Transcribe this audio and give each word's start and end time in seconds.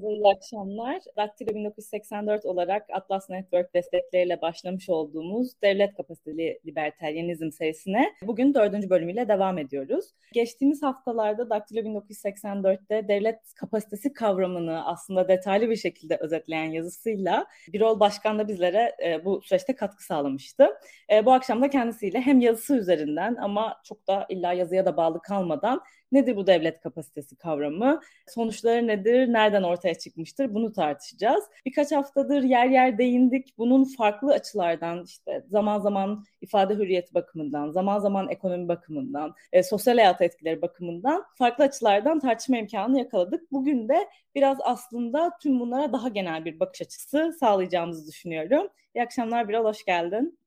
Herkese 0.00 0.14
iyi 0.14 0.28
akşamlar. 0.36 1.02
Daktilo 1.16 1.54
1984 1.54 2.44
olarak 2.44 2.86
Atlas 2.92 3.30
Network 3.30 3.74
destekleriyle 3.74 4.40
başlamış 4.40 4.88
olduğumuz 4.88 5.52
Devlet 5.62 5.94
Kapasiteli 5.94 6.60
Liberteryenizm 6.66 7.50
serisine 7.50 8.12
bugün 8.22 8.54
dördüncü 8.54 8.90
bölümüyle 8.90 9.28
devam 9.28 9.58
ediyoruz. 9.58 10.04
Geçtiğimiz 10.32 10.82
haftalarda 10.82 11.50
Daktilo 11.50 11.80
1984'te 11.80 13.08
devlet 13.08 13.54
kapasitesi 13.54 14.12
kavramını 14.12 14.86
aslında 14.86 15.28
detaylı 15.28 15.70
bir 15.70 15.76
şekilde 15.76 16.16
özetleyen 16.16 16.70
yazısıyla 16.70 17.46
Birol 17.72 18.00
Başkan 18.00 18.38
da 18.38 18.48
bizlere 18.48 18.96
e, 19.04 19.24
bu 19.24 19.42
süreçte 19.42 19.74
katkı 19.74 20.04
sağlamıştı. 20.04 20.68
E, 21.12 21.26
bu 21.26 21.32
akşam 21.32 21.62
da 21.62 21.70
kendisiyle 21.70 22.20
hem 22.20 22.40
yazısı 22.40 22.76
üzerinden 22.76 23.36
ama 23.36 23.76
çok 23.84 24.08
da 24.08 24.26
illa 24.28 24.52
yazıya 24.52 24.86
da 24.86 24.96
bağlı 24.96 25.22
kalmadan 25.22 25.80
Nedir 26.12 26.36
bu 26.36 26.46
devlet 26.46 26.80
kapasitesi 26.80 27.36
kavramı? 27.36 28.00
Sonuçları 28.28 28.86
nedir? 28.86 29.32
Nereden 29.32 29.62
ortaya 29.62 29.94
çıkmıştır? 29.94 30.54
Bunu 30.54 30.72
tartışacağız. 30.72 31.44
Birkaç 31.66 31.92
haftadır 31.92 32.42
yer 32.42 32.66
yer 32.66 32.98
değindik. 32.98 33.58
Bunun 33.58 33.84
farklı 33.84 34.32
açılardan 34.32 35.04
işte 35.04 35.44
zaman 35.48 35.78
zaman 35.80 36.24
ifade 36.40 36.74
hürriyeti 36.74 37.14
bakımından, 37.14 37.70
zaman 37.70 37.98
zaman 37.98 38.28
ekonomi 38.28 38.68
bakımından, 38.68 39.34
e, 39.52 39.62
sosyal 39.62 39.94
hayat 39.94 40.20
etkileri 40.20 40.62
bakımından 40.62 41.24
farklı 41.34 41.64
açılardan 41.64 42.20
tartışma 42.20 42.56
imkanı 42.56 42.98
yakaladık. 42.98 43.52
Bugün 43.52 43.88
de 43.88 44.08
biraz 44.34 44.58
aslında 44.62 45.30
tüm 45.42 45.60
bunlara 45.60 45.92
daha 45.92 46.08
genel 46.08 46.44
bir 46.44 46.60
bakış 46.60 46.82
açısı 46.82 47.36
sağlayacağımızı 47.40 48.08
düşünüyorum. 48.08 48.68
İyi 48.94 49.02
akşamlar 49.02 49.48
Birol, 49.48 49.64
hoş 49.64 49.84
geldin. 49.84 50.38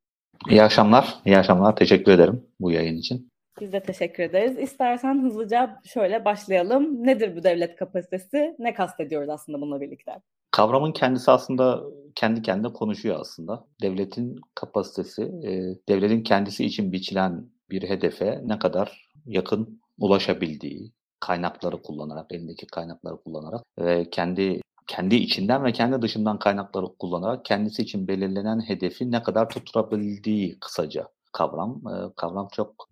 İyi 0.49 0.63
akşamlar, 0.63 1.13
iyi 1.25 1.37
akşamlar. 1.37 1.75
Teşekkür 1.75 2.11
ederim 2.11 2.45
bu 2.59 2.71
yayın 2.71 2.97
için. 2.97 3.32
Biz 3.61 3.73
de 3.73 3.83
teşekkür 3.83 4.23
ederiz. 4.23 4.57
İstersen 4.57 5.23
hızlıca 5.23 5.81
şöyle 5.85 6.25
başlayalım. 6.25 7.07
Nedir 7.07 7.35
bu 7.35 7.43
devlet 7.43 7.75
kapasitesi? 7.75 8.55
Ne 8.59 8.73
kastediyoruz 8.73 9.29
aslında 9.29 9.61
bununla 9.61 9.81
birlikte? 9.81 10.11
Kavramın 10.51 10.91
kendisi 10.91 11.31
aslında 11.31 11.83
kendi 12.15 12.41
kendine 12.41 12.73
konuşuyor 12.73 13.19
aslında. 13.19 13.65
Devletin 13.81 14.41
kapasitesi, 14.55 15.21
e, 15.21 15.51
devletin 15.89 16.23
kendisi 16.23 16.65
için 16.65 16.91
biçilen 16.91 17.49
bir 17.69 17.89
hedefe 17.89 18.41
ne 18.45 18.59
kadar 18.59 19.09
yakın 19.25 19.81
ulaşabildiği, 19.97 20.91
kaynakları 21.19 21.81
kullanarak, 21.81 22.31
elindeki 22.31 22.67
kaynakları 22.67 23.17
kullanarak 23.17 23.63
ve 23.79 24.09
kendi 24.09 24.61
kendi 24.87 25.15
içinden 25.15 25.63
ve 25.63 25.71
kendi 25.71 26.01
dışından 26.01 26.39
kaynakları 26.39 26.85
kullanarak 26.99 27.45
kendisi 27.45 27.81
için 27.81 28.07
belirlenen 28.07 28.59
hedefi 28.59 29.11
ne 29.11 29.23
kadar 29.23 29.49
tutturabildiği 29.49 30.59
kısaca 30.59 31.07
kavram. 31.33 31.81
Kavram 32.15 32.47
çok 32.51 32.89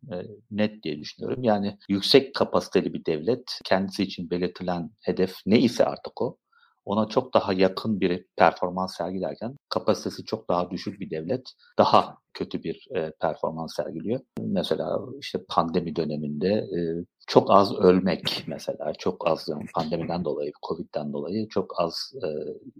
net 0.51 0.83
diye 0.83 0.99
düşünüyorum. 0.99 1.43
Yani 1.43 1.77
yüksek 1.89 2.35
kapasiteli 2.35 2.93
bir 2.93 3.05
devlet 3.05 3.59
kendisi 3.65 4.03
için 4.03 4.29
belirtilen 4.29 4.91
hedef 5.01 5.35
ne 5.45 5.59
ise 5.59 5.85
artık 5.85 6.21
o 6.21 6.37
ona 6.85 7.07
çok 7.07 7.33
daha 7.33 7.53
yakın 7.53 7.99
bir 8.01 8.25
performans 8.37 8.97
sergilerken 8.97 9.55
kapasitesi 9.69 10.25
çok 10.25 10.49
daha 10.49 10.71
düşük 10.71 10.99
bir 10.99 11.09
devlet 11.09 11.53
daha 11.77 12.17
kötü 12.33 12.63
bir 12.63 12.87
e, 12.95 13.11
performans 13.21 13.75
sergiliyor. 13.75 14.19
Mesela 14.39 14.99
işte 15.19 15.39
pandemi 15.49 15.95
döneminde 15.95 16.47
e, 16.47 16.79
çok 17.27 17.51
az 17.51 17.75
ölmek 17.75 18.43
mesela 18.47 18.93
çok 18.99 19.27
az 19.27 19.47
yani 19.49 19.65
pandemiden 19.75 20.25
dolayı, 20.25 20.51
Covid'den 20.67 21.13
dolayı 21.13 21.47
çok 21.47 21.79
az 21.79 22.13
e, 22.23 22.27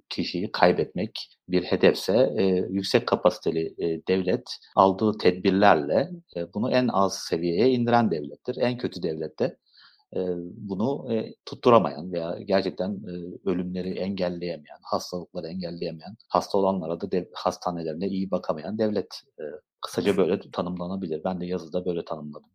kişiyi 0.10 0.52
kaybetmek 0.52 1.30
bir 1.48 1.64
hedefse 1.64 2.34
e, 2.38 2.44
yüksek 2.70 3.08
kapasiteli 3.08 3.76
e, 3.78 4.08
devlet 4.08 4.58
aldığı 4.76 5.18
tedbirlerle 5.18 6.10
e, 6.36 6.54
bunu 6.54 6.72
en 6.72 6.88
az 6.88 7.18
seviyeye 7.18 7.70
indiren 7.70 8.12
devlettir. 8.12 8.58
En 8.58 8.78
kötü 8.78 9.04
devlette 9.04 9.58
bunu 10.56 11.08
tutturamayan 11.46 12.14
veya 12.14 12.38
gerçekten 12.46 13.06
ölümleri 13.46 14.00
engelleyemeyen, 14.00 14.80
hastalıkları 14.84 15.48
engelleyemeyen, 15.48 16.16
hasta 16.30 16.58
olanlara 16.58 17.02
da 17.02 17.12
dev, 17.12 17.26
hastanelerine 17.34 18.08
iyi 18.08 18.32
bakamayan 18.32 18.78
devlet 18.78 19.22
kısaca 19.82 20.18
böyle 20.18 20.40
tanımlanabilir. 20.52 21.24
Ben 21.24 21.42
de 21.42 21.46
yazıda 21.46 21.86
böyle 21.86 22.06
tanımladım. 22.06 22.50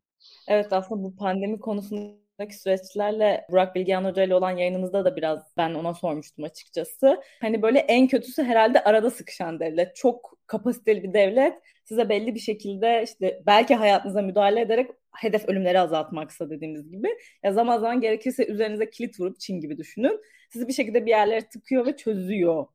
Evet 0.49 0.73
aslında 0.73 1.03
bu 1.03 1.17
pandemi 1.17 1.61
konusundaki 1.61 2.59
süreçlerle 2.59 3.47
Burak 3.51 3.75
Bilgehan 3.75 4.05
Hoca 4.05 4.23
ile 4.23 4.35
olan 4.35 4.51
yayınımızda 4.51 5.05
da 5.05 5.17
biraz 5.17 5.43
ben 5.57 5.75
ona 5.75 5.95
sormuştum 5.95 6.45
açıkçası. 6.45 7.21
Hani 7.41 7.63
böyle 7.63 7.79
en 7.79 8.09
kötüsü 8.09 8.43
herhalde 8.43 8.85
arada 8.85 9.11
sıkışan 9.11 9.61
devlet. 9.61 9.97
Çok 9.97 10.39
kapasiteli 10.47 11.03
bir 11.03 11.13
devlet 11.13 11.55
size 11.85 12.09
belli 12.09 12.35
bir 12.35 12.41
şekilde 12.41 13.03
işte 13.05 13.43
belki 13.47 13.75
hayatınıza 13.75 14.23
müdahale 14.23 14.61
ederek 14.61 14.91
hedef 15.17 15.49
ölümleri 15.49 15.81
azaltmaksa 15.81 16.51
dediğimiz 16.51 16.91
gibi 16.91 17.09
ya 17.43 17.53
zaman 17.53 17.79
zaman 17.79 18.01
gerekirse 18.01 18.47
üzerinize 18.47 18.91
kilit 18.91 19.21
vurup 19.21 19.41
Çin 19.41 19.61
gibi 19.61 19.79
düşünün. 19.79 20.21
Sizi 20.51 20.69
bir 20.69 20.73
şekilde 20.73 21.07
bir 21.07 21.11
yerlere 21.11 21.49
tıkıyor 21.49 21.87
ve 21.87 21.97
çözüyor 21.97 22.67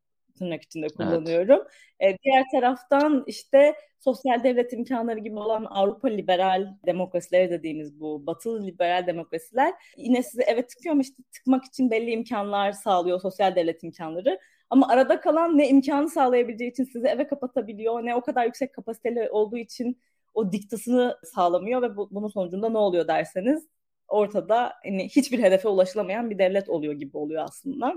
tırnak 0.41 0.63
içinde 0.63 0.87
kullanıyorum. 0.87 1.59
Evet. 1.99 2.15
Ee, 2.15 2.17
diğer 2.23 2.43
taraftan 2.51 3.23
işte 3.27 3.75
sosyal 3.99 4.43
devlet 4.43 4.73
imkanları 4.73 5.19
gibi 5.19 5.39
olan 5.39 5.65
Avrupa 5.65 6.07
liberal 6.07 6.67
demokrasileri 6.85 7.49
dediğimiz 7.49 7.99
bu 7.99 8.25
batılı 8.25 8.65
liberal 8.67 9.07
demokrasiler 9.07 9.73
yine 9.97 10.23
sizi 10.23 10.41
eve 10.41 10.67
tıkıyor 10.67 10.93
ama 10.93 11.01
işte 11.01 11.23
tıkmak 11.31 11.65
için 11.65 11.91
belli 11.91 12.11
imkanlar 12.11 12.71
sağlıyor 12.71 13.21
sosyal 13.21 13.55
devlet 13.55 13.83
imkanları. 13.83 14.39
Ama 14.69 14.87
arada 14.87 15.19
kalan 15.21 15.57
ne 15.57 15.69
imkanı 15.69 16.09
sağlayabileceği 16.09 16.71
için 16.71 16.83
sizi 16.83 17.07
eve 17.07 17.27
kapatabiliyor 17.27 18.05
ne 18.05 18.15
o 18.15 18.21
kadar 18.21 18.45
yüksek 18.45 18.73
kapasiteli 18.73 19.29
olduğu 19.29 19.57
için 19.57 19.97
o 20.33 20.51
diktasını 20.51 21.17
sağlamıyor 21.23 21.81
ve 21.81 21.97
bu, 21.97 22.09
bunun 22.11 22.27
sonucunda 22.27 22.69
ne 22.69 22.77
oluyor 22.77 23.07
derseniz 23.07 23.67
ortada 24.07 24.73
hani 24.83 25.09
hiçbir 25.09 25.39
hedefe 25.39 25.67
ulaşılamayan 25.67 26.29
bir 26.29 26.37
devlet 26.37 26.69
oluyor 26.69 26.93
gibi 26.93 27.17
oluyor 27.17 27.43
aslında. 27.43 27.93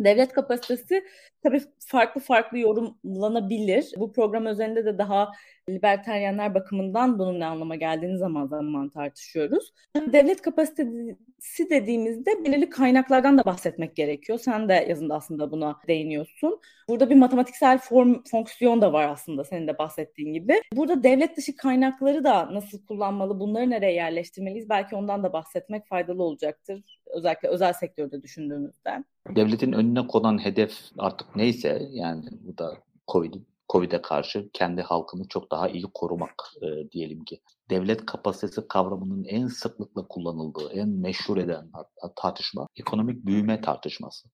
Devlet 0.00 0.32
kapasitesi 0.32 1.04
tabii 1.42 1.62
farklı 1.86 2.20
farklı 2.20 2.58
yorumlanabilir. 2.58 3.92
Bu 3.96 4.12
program 4.12 4.46
üzerinde 4.46 4.84
de 4.84 4.98
daha 4.98 5.32
liberteryenler 5.68 6.54
bakımından 6.54 7.18
bunun 7.18 7.40
ne 7.40 7.46
anlama 7.46 7.76
geldiğini 7.76 8.18
zaman 8.18 8.46
zaman 8.46 8.88
tartışıyoruz. 8.88 9.72
Devlet 9.96 10.42
kapasitesi 10.42 11.70
dediğimizde 11.70 12.44
belirli 12.44 12.70
kaynaklardan 12.70 13.38
da 13.38 13.44
bahsetmek 13.44 13.96
gerekiyor. 13.96 14.38
Sen 14.38 14.68
de 14.68 14.86
yazında 14.88 15.14
aslında 15.14 15.50
buna 15.50 15.78
değiniyorsun. 15.88 16.60
Burada 16.88 17.10
bir 17.10 17.14
matematiksel 17.14 17.78
form 17.78 18.22
fonksiyon 18.30 18.82
da 18.82 18.92
var 18.92 19.08
aslında 19.08 19.44
senin 19.44 19.68
de 19.68 19.78
bahsettiğin 19.78 20.32
gibi. 20.32 20.62
Burada 20.72 21.02
devlet 21.02 21.36
dışı 21.36 21.56
kaynakları 21.56 22.24
da 22.24 22.54
nasıl 22.54 22.86
kullanmalı, 22.86 23.40
bunları 23.40 23.70
nereye 23.70 23.92
yerleştirmeliyiz? 23.92 24.68
Belki 24.68 24.96
ondan 24.96 25.22
da 25.22 25.32
bahsetmek 25.32 25.86
faydalı 25.86 26.22
olacaktır. 26.22 26.98
Özellikle 27.06 27.48
özel 27.48 27.72
sektörde 27.72 28.22
düşündüğümüzde. 28.22 29.04
Devletin 29.28 29.72
önüne 29.72 30.06
konan 30.06 30.44
hedef 30.44 30.72
artık 30.98 31.36
neyse 31.36 31.82
yani 31.90 32.24
bu 32.30 32.58
da 32.58 32.78
Covid 33.08 33.34
Covid'e 33.72 34.02
karşı 34.02 34.50
kendi 34.52 34.82
halkını 34.82 35.28
çok 35.28 35.50
daha 35.50 35.68
iyi 35.68 35.84
korumak 35.94 36.34
e, 36.62 36.90
diyelim 36.90 37.24
ki. 37.24 37.40
Devlet 37.70 38.06
kapasitesi 38.06 38.68
kavramının 38.68 39.24
en 39.24 39.46
sıklıkla 39.46 40.06
kullanıldığı, 40.08 40.72
en 40.72 40.88
meşhur 40.88 41.36
eden 41.36 41.70
tartışma 42.16 42.66
ekonomik 42.76 43.26
büyüme 43.26 43.60
tartışması. 43.60 44.28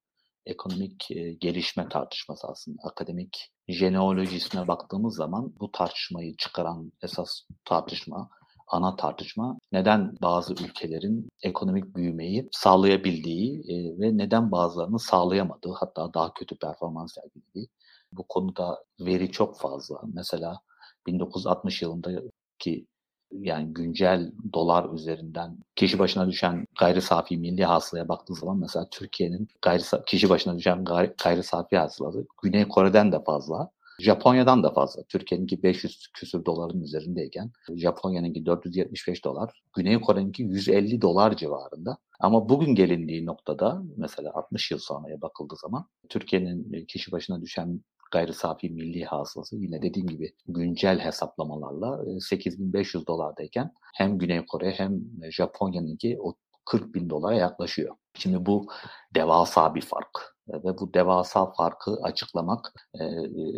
Ekonomik 0.47 1.11
e, 1.11 1.33
gelişme 1.33 1.89
tartışması 1.89 2.47
aslında. 2.47 2.83
Akademik 2.83 3.51
jeneolojisine 3.69 4.69
baktığımız 4.69 5.17
zaman 5.17 5.55
bu 5.61 5.73
tartışmayı 5.73 6.37
çıkaran 6.37 6.93
esas 7.03 7.43
tartışma 7.65 8.31
ana 8.69 8.97
tartışma 8.97 9.59
neden 9.73 10.15
bazı 10.23 10.53
ülkelerin 10.53 11.29
ekonomik 11.43 11.97
büyümeyi 11.97 12.49
sağlayabildiği 12.53 13.61
e, 13.61 14.01
ve 14.01 14.17
neden 14.17 14.53
bazılarının 14.53 14.97
sağlayamadığı 14.97 15.73
hatta 15.73 16.15
daha 16.15 16.35
kötü 16.35 16.59
performans 16.59 17.15
sergilediği. 17.15 17.69
Bu 18.13 18.25
konuda 18.29 18.85
veri 19.01 19.31
çok 19.33 19.59
fazla. 19.59 20.01
Mesela 20.15 20.61
1960 21.07 21.83
yılındaki 21.83 22.87
yani 23.33 23.75
güncel 23.75 24.33
dolar 24.53 24.93
üzerinden 24.95 25.59
kişi 25.77 25.99
başına 25.99 26.29
düşen 26.29 26.67
gayri 26.79 27.03
safi 27.03 27.37
milli 27.37 27.65
hasılaya 27.65 28.09
baktığı 28.09 28.35
zaman 28.35 28.59
mesela 28.59 28.89
Türkiye'nin 28.91 29.49
gayri 29.63 29.83
kişi 30.07 30.29
başına 30.29 30.59
düşen 30.59 30.85
gayri, 30.85 31.15
gayri 31.25 31.43
safi 31.43 31.77
hasılası 31.77 32.27
Güney 32.43 32.69
Kore'den 32.69 33.13
de 33.13 33.25
fazla. 33.25 33.71
Japonya'dan 34.01 34.63
da 34.63 34.71
fazla. 34.71 35.03
Türkiye'ninki 35.03 35.63
500 35.63 36.09
küsür 36.15 36.45
doların 36.45 36.81
üzerindeyken 36.81 37.51
Japonya'nınki 37.77 38.47
475 38.47 39.25
dolar, 39.25 39.63
Güney 39.77 40.01
Kore'ninki 40.01 40.43
150 40.43 41.01
dolar 41.01 41.37
civarında. 41.37 41.99
Ama 42.21 42.49
bugün 42.49 42.75
gelindiği 42.75 43.27
noktada 43.27 43.83
mesela 43.97 44.31
60 44.35 44.71
yıl 44.71 44.79
sonraya 44.79 45.21
bakıldığı 45.21 45.57
zaman 45.57 45.87
Türkiye'nin 46.09 46.87
kişi 46.87 47.13
başına 47.13 47.43
düşen 47.43 47.81
gayri 48.11 48.33
safi 48.33 48.71
milli 48.71 49.05
hasılası 49.05 49.57
yine 49.57 49.83
dediğim 49.83 50.09
gibi 50.09 50.33
güncel 50.47 50.99
hesaplamalarla 50.99 52.21
8500 52.21 53.07
dolardayken 53.07 53.73
hem 53.95 54.19
Güney 54.19 54.47
Kore 54.47 54.71
hem 54.71 55.01
Japonya'nınki 55.31 56.19
o 56.21 56.35
40 56.65 56.95
bin 56.95 57.11
dolara 57.11 57.35
yaklaşıyor. 57.35 57.97
Şimdi 58.15 58.47
bu 58.47 58.67
devasa 59.15 59.75
bir 59.75 59.83
fark 59.83 60.37
ve 60.49 60.79
bu 60.79 60.95
devasa 60.95 61.53
farkı 61.53 61.99
açıklamak 62.03 62.73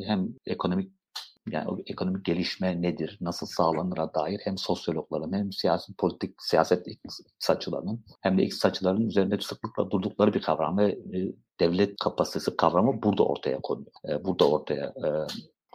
hem 0.06 0.28
ekonomik 0.46 0.99
yani 1.48 1.68
o 1.68 1.78
ekonomik 1.86 2.24
gelişme 2.24 2.82
nedir, 2.82 3.18
nasıl 3.20 3.46
sağlanır'a 3.46 4.14
dair 4.14 4.40
hem 4.44 4.58
sosyologların 4.58 5.32
hem 5.32 5.52
siyasi 5.52 5.94
politik 5.94 6.34
siyaset 6.42 6.86
saçılarının 7.38 8.04
hem 8.20 8.38
de 8.38 8.50
saçıların 8.50 9.08
üzerinde 9.08 9.38
sıklıkla 9.40 9.90
durdukları 9.90 10.34
bir 10.34 10.42
kavram 10.42 10.78
ve 10.78 10.90
e, 10.90 11.32
devlet 11.60 11.96
kapasitesi 11.96 12.56
kavramı 12.56 13.02
burada 13.02 13.24
ortaya 13.24 13.60
konuyor. 13.60 13.92
E, 14.08 14.24
burada 14.24 14.50
ortaya 14.50 14.84
e, 14.84 15.08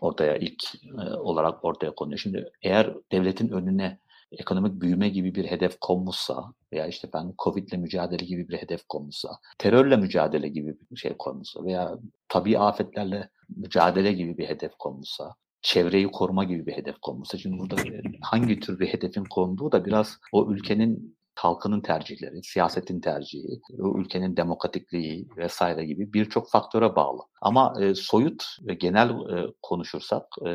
ortaya 0.02 0.38
ilk 0.38 0.64
e, 0.86 1.14
olarak 1.14 1.66
ortaya 1.66 1.96
konuyor. 1.96 2.20
Şimdi 2.20 2.52
eğer 2.62 2.94
devletin 3.12 3.50
önüne 3.50 4.00
ekonomik 4.32 4.82
büyüme 4.82 5.10
gibi 5.10 5.36
bir 5.36 5.46
hedef 5.46 5.80
konmuşsa 5.80 6.54
veya 6.74 6.88
işte 6.88 7.10
ben 7.14 7.34
Covid'le 7.38 7.78
mücadele 7.78 8.26
gibi 8.26 8.50
bir 8.50 8.58
hedef 8.58 8.88
konmuşsa, 8.88 9.30
terörle 9.58 9.98
mücadele 9.98 10.48
gibi 10.48 10.78
bir 10.92 10.98
şey 10.98 11.18
konmuşsa 11.18 11.64
veya 11.64 11.98
tabii 12.30 12.60
afetlerle 12.60 13.30
mücadele 13.50 14.14
gibi 14.14 14.38
bir 14.38 14.48
hedef 14.48 14.78
konmuşsa, 14.80 15.36
çevreyi 15.66 16.12
koruma 16.12 16.44
gibi 16.44 16.66
bir 16.66 16.74
hedef 16.74 16.96
konmuşsa. 17.02 17.38
Şimdi 17.38 17.60
burada 17.60 17.76
hangi 18.22 18.60
tür 18.60 18.80
bir 18.80 18.88
hedefin 18.88 19.24
konduğu 19.24 19.72
da 19.72 19.86
biraz 19.86 20.20
o 20.32 20.52
ülkenin 20.52 21.18
halkının 21.36 21.82
tercihleri, 21.82 22.44
siyasetin 22.44 23.02
tercihi, 23.02 23.62
o 23.80 24.00
ülkenin 24.00 24.38
demokratikliği 24.38 25.28
vesaire 25.38 25.86
gibi 25.86 26.14
birçok 26.14 26.50
faktöre 26.50 26.96
bağlı. 26.96 27.22
Ama 27.42 27.74
e, 27.82 27.96
soyut 27.96 28.44
ve 28.62 28.74
genel 28.74 29.10
e, 29.10 29.54
konuşursak 29.62 30.24
e, 30.48 30.50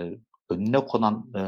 önüne 0.51 0.87
konan 0.87 1.33
e, 1.37 1.41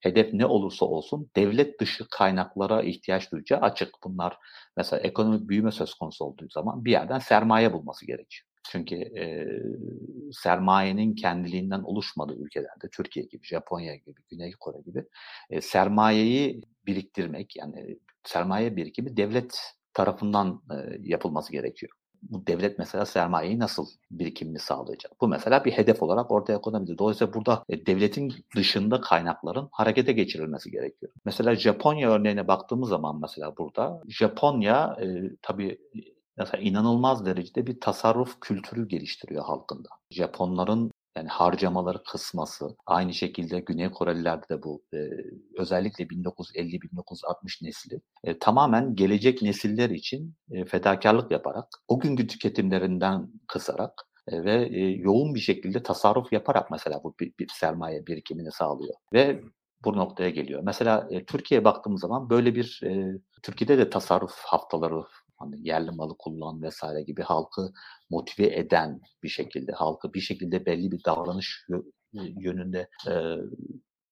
hedef 0.00 0.32
ne 0.32 0.46
olursa 0.46 0.86
olsun 0.86 1.30
devlet 1.36 1.80
dışı 1.80 2.04
kaynaklara 2.10 2.82
ihtiyaç 2.82 3.32
duyacağı 3.32 3.60
açık. 3.60 3.94
Bunlar 4.04 4.38
mesela 4.76 5.00
ekonomik 5.00 5.48
büyüme 5.48 5.72
söz 5.72 5.94
konusu 5.94 6.24
olduğu 6.24 6.48
zaman 6.50 6.84
bir 6.84 6.90
yerden 6.90 7.18
sermaye 7.18 7.72
bulması 7.72 8.06
gerekiyor. 8.06 8.49
Çünkü 8.68 8.94
e, 8.96 9.46
sermayenin 10.32 11.14
kendiliğinden 11.14 11.80
oluşmadığı 11.80 12.34
ülkelerde 12.34 12.88
Türkiye 12.92 13.26
gibi, 13.26 13.46
Japonya 13.46 13.96
gibi, 13.96 14.20
Güney 14.30 14.52
Kore 14.52 14.80
gibi 14.80 15.04
e, 15.50 15.60
sermayeyi 15.60 16.62
biriktirmek 16.86 17.56
yani 17.56 17.98
sermaye 18.24 18.76
birikimi 18.76 19.16
devlet 19.16 19.60
tarafından 19.94 20.62
e, 20.70 20.98
yapılması 21.02 21.52
gerekiyor 21.52 21.92
bu 22.22 22.46
devlet 22.46 22.78
mesela 22.78 23.06
sermayeyi 23.06 23.58
nasıl 23.58 23.86
birikimini 24.10 24.58
sağlayacak? 24.58 25.12
Bu 25.20 25.28
mesela 25.28 25.64
bir 25.64 25.72
hedef 25.72 26.02
olarak 26.02 26.30
ortaya 26.30 26.60
konabilir. 26.60 26.98
Dolayısıyla 26.98 27.34
burada 27.34 27.64
e, 27.68 27.86
devletin 27.86 28.34
dışında 28.56 29.00
kaynakların 29.00 29.68
harekete 29.72 30.12
geçirilmesi 30.12 30.70
gerekiyor. 30.70 31.12
Mesela 31.24 31.56
Japonya 31.56 32.10
örneğine 32.10 32.48
baktığımız 32.48 32.88
zaman 32.88 33.20
mesela 33.20 33.56
burada 33.56 34.02
Japonya 34.08 34.96
e, 35.02 35.06
tabii 35.42 35.78
mesela 36.36 36.62
inanılmaz 36.62 37.26
derecede 37.26 37.66
bir 37.66 37.80
tasarruf 37.80 38.40
kültürü 38.40 38.88
geliştiriyor 38.88 39.44
halkında. 39.44 39.88
Japonların 40.10 40.90
yani 41.16 41.28
harcamaları 41.28 42.02
kısması. 42.02 42.76
Aynı 42.86 43.14
şekilde 43.14 43.60
Güney 43.60 43.90
Korelilerde 43.90 44.48
de 44.48 44.62
bu 44.62 44.82
e, 44.94 44.98
özellikle 45.58 46.04
1950-1960 46.04 47.64
nesli 47.64 48.00
e, 48.24 48.38
tamamen 48.38 48.96
gelecek 48.96 49.42
nesiller 49.42 49.90
için 49.90 50.34
e, 50.50 50.64
fedakarlık 50.64 51.30
yaparak 51.30 51.66
o 51.88 52.00
günkü 52.00 52.26
tüketimlerinden 52.26 53.28
kısarak 53.48 54.02
e, 54.28 54.44
ve 54.44 54.68
e, 54.72 54.80
yoğun 54.80 55.34
bir 55.34 55.40
şekilde 55.40 55.82
tasarruf 55.82 56.32
yaparak 56.32 56.70
mesela 56.70 57.00
bu 57.04 57.14
bir, 57.20 57.32
bir 57.38 57.48
sermaye 57.48 58.06
birikimini 58.06 58.52
sağlıyor. 58.52 58.94
Ve 59.12 59.42
bu 59.84 59.96
noktaya 59.96 60.30
geliyor. 60.30 60.62
Mesela 60.64 61.08
e, 61.10 61.24
Türkiye'ye 61.24 61.64
baktığımız 61.64 62.00
zaman 62.00 62.30
böyle 62.30 62.54
bir 62.54 62.80
e, 62.84 63.18
Türkiye'de 63.42 63.78
de 63.78 63.90
tasarruf 63.90 64.34
haftaları 64.38 65.04
hani 65.40 65.68
yerli 65.68 65.90
malı 65.90 66.16
kullan 66.18 66.62
vesaire 66.62 67.02
gibi 67.02 67.22
halkı 67.22 67.72
motive 68.10 68.56
eden 68.56 69.00
bir 69.22 69.28
şekilde, 69.28 69.72
halkı 69.72 70.14
bir 70.14 70.20
şekilde 70.20 70.66
belli 70.66 70.92
bir 70.92 71.04
davranış 71.04 71.66
yönünde 72.12 72.88
e, 73.08 73.12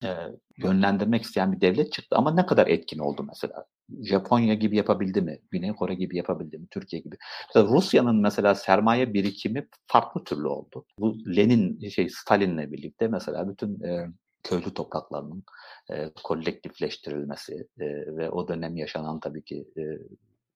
e, 0.04 0.10
yönlendirmek 0.56 1.22
isteyen 1.22 1.52
bir 1.52 1.60
devlet 1.60 1.92
çıktı. 1.92 2.16
Ama 2.16 2.34
ne 2.34 2.46
kadar 2.46 2.66
etkin 2.66 2.98
oldu 2.98 3.26
mesela? 3.28 3.64
Japonya 4.02 4.54
gibi 4.54 4.76
yapabildi 4.76 5.22
mi? 5.22 5.38
Güney 5.50 5.72
Kore 5.72 5.94
gibi 5.94 6.16
yapabildi 6.16 6.58
mi? 6.58 6.66
Türkiye 6.70 7.02
gibi. 7.02 7.16
Mesela 7.48 7.76
Rusya'nın 7.76 8.16
mesela 8.16 8.54
sermaye 8.54 9.14
birikimi 9.14 9.69
farklı 9.86 10.24
türlü 10.24 10.46
oldu. 10.46 10.84
Bu 10.98 11.36
Lenin, 11.36 11.88
şey 11.88 12.08
Stalin'le 12.08 12.72
birlikte 12.72 13.08
mesela 13.08 13.48
bütün 13.48 13.82
e, 13.82 14.08
köylü 14.42 14.74
topraklarının 14.74 15.44
e, 15.90 16.10
kolektifleştirilmesi 16.24 17.66
e, 17.81 17.86
ve 18.16 18.31
o 18.31 18.48
dönem 18.48 18.76
yaşanan 18.76 19.20
tabii 19.20 19.44
ki 19.44 19.69
e, 19.76 19.82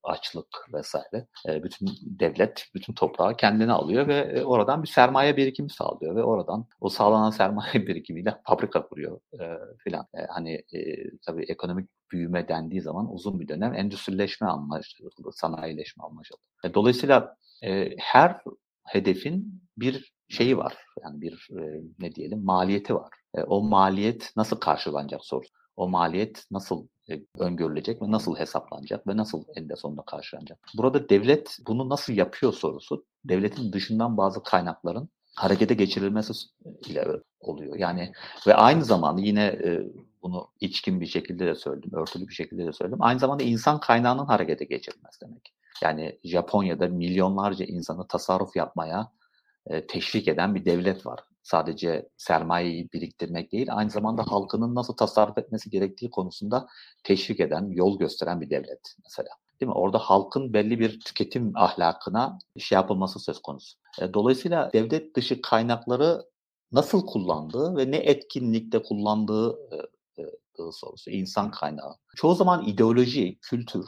açlık 0.04 0.46
vesaire 0.72 1.26
e, 1.49 1.62
bütün 1.62 1.90
devlet 2.02 2.66
bütün 2.75 2.94
toprağı 2.94 3.37
kendine 3.37 3.72
alıyor 3.72 4.08
ve 4.08 4.44
oradan 4.44 4.82
bir 4.82 4.88
sermaye 4.88 5.37
birikimi 5.37 5.70
sağlıyor 5.70 6.16
ve 6.16 6.22
oradan 6.22 6.66
o 6.81 6.88
sağlanan 6.88 7.31
sermaye 7.40 7.87
birikimiyle 7.87 8.34
fabrika 8.44 8.88
kuruyor 8.88 9.20
e, 9.40 9.58
filan. 9.84 10.06
E, 10.14 10.20
hani 10.28 10.52
e, 10.52 11.10
tabii 11.26 11.44
ekonomik 11.44 11.90
büyüme 12.12 12.49
dendiği 12.49 12.81
zaman 12.81 13.14
uzun 13.14 13.40
bir 13.40 13.49
dönem 13.49 13.75
endüstrileşme 13.75 14.46
anlaşıldı, 14.46 15.32
sanayileşme 15.32 16.04
anlaşıldı. 16.04 16.40
E, 16.64 16.75
dolayısıyla 16.75 17.37
e, 17.64 17.90
her 17.99 18.40
hedefin 18.84 19.62
bir 19.76 20.12
şeyi 20.28 20.58
var. 20.58 20.76
Yani 21.02 21.20
bir 21.20 21.49
e, 21.58 21.82
ne 21.99 22.14
diyelim 22.14 22.44
maliyeti 22.44 22.94
var. 22.94 23.10
E, 23.34 23.43
o 23.43 23.62
maliyet 23.62 24.32
nasıl 24.37 24.56
karşılanacak 24.56 25.25
sorusu. 25.25 25.52
O 25.76 25.88
maliyet 25.88 26.44
nasıl 26.50 26.87
öngörülecek 27.38 28.03
ve 28.03 28.11
nasıl 28.11 28.37
hesaplanacak 28.37 29.06
ve 29.06 29.17
nasıl 29.17 29.44
eninde 29.56 29.76
sonunda 29.76 30.03
karşılanacak. 30.03 30.59
Burada 30.76 31.09
devlet 31.09 31.59
bunu 31.67 31.88
nasıl 31.88 32.12
yapıyor 32.12 32.53
sorusu 32.53 33.05
devletin 33.25 33.73
dışından 33.73 34.17
bazı 34.17 34.43
kaynakların 34.43 35.09
harekete 35.35 35.75
geçirilmesi 35.75 36.32
ile 36.87 37.06
oluyor. 37.41 37.76
Yani 37.76 38.12
ve 38.47 38.55
aynı 38.55 38.85
zamanda 38.85 39.20
yine 39.20 39.44
e, 39.44 39.87
bunu 40.23 40.49
içkin 40.61 41.00
bir 41.00 41.06
şekilde 41.06 41.47
de 41.47 41.55
söyledim, 41.55 41.94
örtülü 41.94 42.29
bir 42.29 42.35
şekilde 42.35 42.67
de 42.67 42.73
söyledim. 42.73 43.03
Aynı 43.03 43.19
zamanda 43.19 43.43
insan 43.43 43.81
kaynağının 43.81 44.26
harekete 44.26 44.64
geçirilmesi 44.64 45.20
demek. 45.20 45.55
Yani 45.82 46.19
Japonya'da 46.25 46.88
milyonlarca 46.88 47.64
insanı 47.64 48.09
tasarruf 48.09 48.56
yapmaya 48.56 49.12
e, 49.67 49.87
teşvik 49.87 50.29
eden 50.29 50.55
bir 50.55 50.64
devlet 50.64 51.06
var 51.06 51.20
sadece 51.42 52.08
sermayeyi 52.16 52.88
biriktirmek 52.92 53.52
değil, 53.52 53.66
aynı 53.70 53.90
zamanda 53.90 54.22
halkının 54.26 54.74
nasıl 54.74 54.96
tasarruf 54.96 55.38
etmesi 55.38 55.70
gerektiği 55.70 56.10
konusunda 56.10 56.66
teşvik 57.04 57.40
eden, 57.40 57.70
yol 57.70 57.98
gösteren 57.98 58.40
bir 58.40 58.50
devlet 58.50 58.94
mesela. 59.04 59.28
Değil 59.60 59.68
mi? 59.68 59.74
Orada 59.74 59.98
halkın 59.98 60.52
belli 60.52 60.80
bir 60.80 61.00
tüketim 61.00 61.52
ahlakına 61.54 62.38
şey 62.58 62.76
yapılması 62.76 63.20
söz 63.20 63.42
konusu. 63.42 63.78
E, 64.00 64.14
dolayısıyla 64.14 64.70
devlet 64.72 65.16
dışı 65.16 65.42
kaynakları 65.42 66.22
nasıl 66.72 67.06
kullandığı 67.06 67.76
ve 67.76 67.90
ne 67.90 67.96
etkinlikte 67.96 68.82
kullandığı 68.82 69.58
e, 70.58 70.62
e, 70.62 70.72
sorusu, 70.72 71.10
insan 71.10 71.50
kaynağı. 71.50 71.97
Çoğu 72.16 72.35
zaman 72.35 72.64
ideoloji, 72.64 73.38
kültür, 73.42 73.87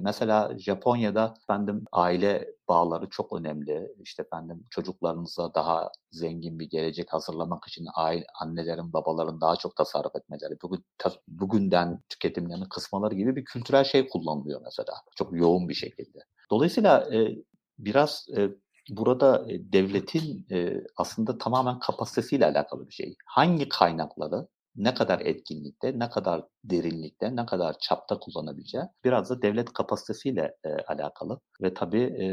mesela 0.00 0.58
Japonya'da 0.58 1.34
efendim 1.42 1.84
aile 1.92 2.48
bağları 2.68 3.08
çok 3.10 3.32
önemli. 3.32 3.94
İşte 4.02 4.22
efendim 4.22 4.66
çocuklarınıza 4.70 5.54
daha 5.54 5.90
zengin 6.10 6.58
bir 6.58 6.70
gelecek 6.70 7.12
hazırlamak 7.12 7.68
için 7.68 7.86
aile, 7.94 8.26
annelerin, 8.40 8.92
babaların 8.92 9.40
daha 9.40 9.56
çok 9.56 9.76
tasarruf 9.76 10.16
etmeleri, 10.16 10.56
bugün 10.62 10.84
bugünden 11.28 12.02
tüketimlerini 12.08 12.68
kısmaları 12.68 13.14
gibi 13.14 13.36
bir 13.36 13.44
kültürel 13.44 13.84
şey 13.84 14.08
kullanılıyor 14.08 14.60
mesela. 14.64 14.92
Çok 15.16 15.32
yoğun 15.32 15.68
bir 15.68 15.74
şekilde. 15.74 16.18
Dolayısıyla 16.50 17.14
e, 17.14 17.36
biraz 17.78 18.26
e, 18.36 18.50
burada 18.90 19.46
devletin 19.48 20.46
e, 20.50 20.84
aslında 20.96 21.38
tamamen 21.38 21.78
kapasitesiyle 21.78 22.46
alakalı 22.46 22.88
bir 22.88 22.92
şey. 22.92 23.16
Hangi 23.26 23.68
kaynakları 23.68 24.48
ne 24.76 24.94
kadar 24.94 25.20
etkinlikte, 25.20 25.98
ne 25.98 26.10
kadar 26.10 26.42
derinlikte, 26.64 27.36
ne 27.36 27.46
kadar 27.46 27.78
çapta 27.78 28.18
kullanabileceği 28.18 28.84
biraz 29.04 29.30
da 29.30 29.42
devlet 29.42 29.72
kapasitesiyle 29.72 30.56
e, 30.64 30.68
alakalı. 30.68 31.40
Ve 31.62 31.74
tabii 31.74 32.02
e, 32.02 32.26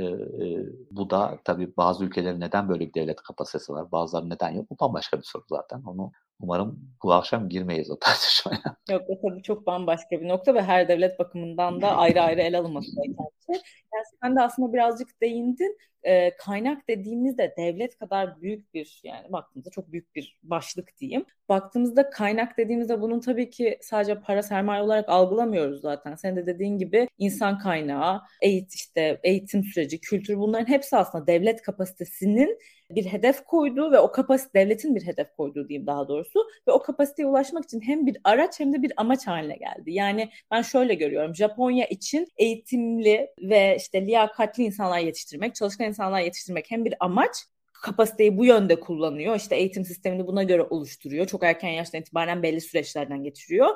e, 0.46 0.66
bu 0.92 1.10
da 1.10 1.40
tabii 1.44 1.78
bazı 1.78 2.06
ülkelerin 2.06 2.40
neden 2.40 2.70
böyle 2.70 2.88
bir 2.88 2.94
devlet 2.94 3.22
kapasitesi 3.22 3.74
var, 3.74 3.92
bazıları 3.92 4.30
neden 4.30 4.50
yok. 4.50 4.70
Bu 4.70 4.80
bambaşka 4.80 5.18
bir 5.18 5.24
soru 5.24 5.44
zaten. 5.50 5.84
Onu 5.86 6.12
umarım 6.40 6.80
bu 7.04 7.14
akşam 7.14 7.50
girmeyiz 7.50 7.92
o 7.92 8.00
tartışmaya. 8.00 8.78
Yok 8.90 9.02
o 9.08 9.30
tabii 9.30 9.44
çok 9.44 9.68
bambaşka 9.68 10.22
bir 10.22 10.28
nokta 10.28 10.54
ve 10.54 10.62
her 10.62 10.88
devlet 10.88 11.20
bakımından 11.20 11.82
da 11.82 11.96
ayrı 11.96 12.22
ayrı 12.22 12.42
ele 12.42 12.58
alınması 12.58 12.96
gereken 12.96 13.28
şey. 13.46 13.62
Yani 13.94 14.06
sen 14.24 14.36
de 14.36 14.42
aslında 14.42 14.74
birazcık 14.74 15.22
değindin 15.22 15.78
e, 16.04 16.38
kaynak 16.38 16.88
dediğimizde 16.90 17.54
devlet 17.58 17.98
kadar 18.00 18.42
büyük 18.42 18.74
bir 18.74 19.02
yani 19.04 19.32
baktığımızda 19.32 19.70
çok 19.70 19.92
büyük 19.92 20.16
bir 20.16 20.40
başlık 20.44 20.98
diyeyim. 20.98 21.26
Baktığımızda 21.50 22.10
kaynak 22.10 22.58
dediğimizde 22.58 23.02
bunun 23.02 23.20
tabii 23.20 23.50
ki 23.50 23.80
sadece 23.82 24.17
para 24.22 24.44
sermaye 24.44 24.82
olarak 24.82 25.10
algılamıyoruz 25.10 25.82
zaten. 25.82 26.16
Sen 26.16 26.36
de 26.36 26.46
dediğin 26.46 26.78
gibi 26.78 27.08
insan 27.18 27.60
kaynağı, 27.60 28.22
eğit 28.42 28.74
işte 28.74 29.20
eğitim 29.24 29.64
süreci, 29.64 30.00
kültür 30.00 30.38
bunların 30.38 30.68
hepsi 30.68 30.98
aslında 30.98 31.28
devlet 31.28 31.62
kapasitesinin 31.62 32.60
bir 32.92 33.06
hedef 33.06 33.44
koyduğu 33.44 33.92
ve 33.92 34.00
o 34.00 34.12
kapasite 34.12 34.60
devletin 34.60 34.96
bir 34.96 35.08
hedef 35.08 35.36
koyduğu 35.38 35.70
diyeyim 35.70 35.88
daha 35.88 36.08
doğrusu 36.08 36.48
ve 36.68 36.72
o 36.72 36.82
kapasiteye 36.82 37.28
ulaşmak 37.28 37.64
için 37.64 37.82
hem 37.82 38.06
bir 38.06 38.18
araç 38.24 38.60
hem 38.60 38.74
de 38.74 38.82
bir 38.82 38.94
amaç 38.98 39.28
haline 39.28 39.56
geldi. 39.56 39.92
Yani 39.92 40.30
ben 40.52 40.62
şöyle 40.62 40.94
görüyorum. 40.94 41.36
Japonya 41.36 41.86
için 41.86 42.28
eğitimli 42.38 43.30
ve 43.42 43.76
işte 43.78 44.06
liyakatli 44.06 44.64
insanlar 44.64 45.00
yetiştirmek, 45.00 45.56
çalışkan 45.56 45.88
insanlar 45.88 46.22
yetiştirmek 46.22 46.72
hem 46.72 46.86
bir 46.86 46.94
amaç 47.00 47.38
kapasiteyi 47.82 48.38
bu 48.38 48.46
yönde 48.46 48.80
kullanıyor. 48.80 49.36
İşte 49.36 49.56
eğitim 49.56 49.86
sistemini 49.86 50.28
buna 50.28 50.44
göre 50.44 50.64
oluşturuyor. 50.64 51.28
Çok 51.28 51.44
erken 51.44 51.70
yaştan 51.70 52.02
itibaren 52.02 52.44
belli 52.44 52.62
süreçlerden 52.62 53.24
geçiriyor. 53.24 53.70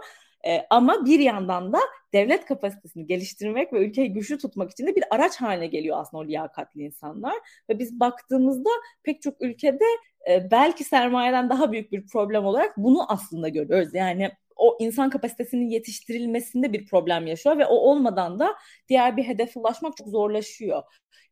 E, 0.48 0.65
ama 0.69 1.05
bir 1.05 1.19
yandan 1.19 1.74
da 1.74 1.79
devlet 2.13 2.45
kapasitesini 2.45 3.05
geliştirmek 3.05 3.74
ve 3.74 3.86
ülkeyi 3.86 4.13
güçlü 4.13 4.38
tutmak 4.38 4.71
için 4.71 4.88
de 4.88 4.95
bir 4.95 5.03
araç 5.12 5.41
haline 5.41 5.67
geliyor 5.67 5.98
aslında 6.00 6.24
o 6.24 6.27
liyakatli 6.27 6.81
insanlar. 6.81 7.36
Ve 7.69 7.79
biz 7.79 8.00
baktığımızda 8.00 8.69
pek 9.03 9.21
çok 9.21 9.41
ülkede 9.41 9.86
e, 10.29 10.51
belki 10.51 10.83
sermayeden 10.83 11.50
daha 11.50 11.71
büyük 11.71 11.91
bir 11.91 12.07
problem 12.07 12.45
olarak 12.45 12.77
bunu 12.77 13.12
aslında 13.12 13.50
görüyoruz. 13.50 13.93
Yani 13.93 14.31
o 14.62 14.77
insan 14.80 15.10
kapasitesinin 15.10 15.70
yetiştirilmesinde 15.70 16.74
bir 16.74 16.86
problem 16.86 17.27
yaşıyor 17.27 17.58
ve 17.58 17.65
o 17.65 17.75
olmadan 17.75 18.39
da 18.39 18.56
diğer 18.89 19.18
bir 19.18 19.24
hedefe 19.24 19.60
ulaşmak 19.60 19.98
çok 19.98 20.08
zorlaşıyor. 20.08 20.84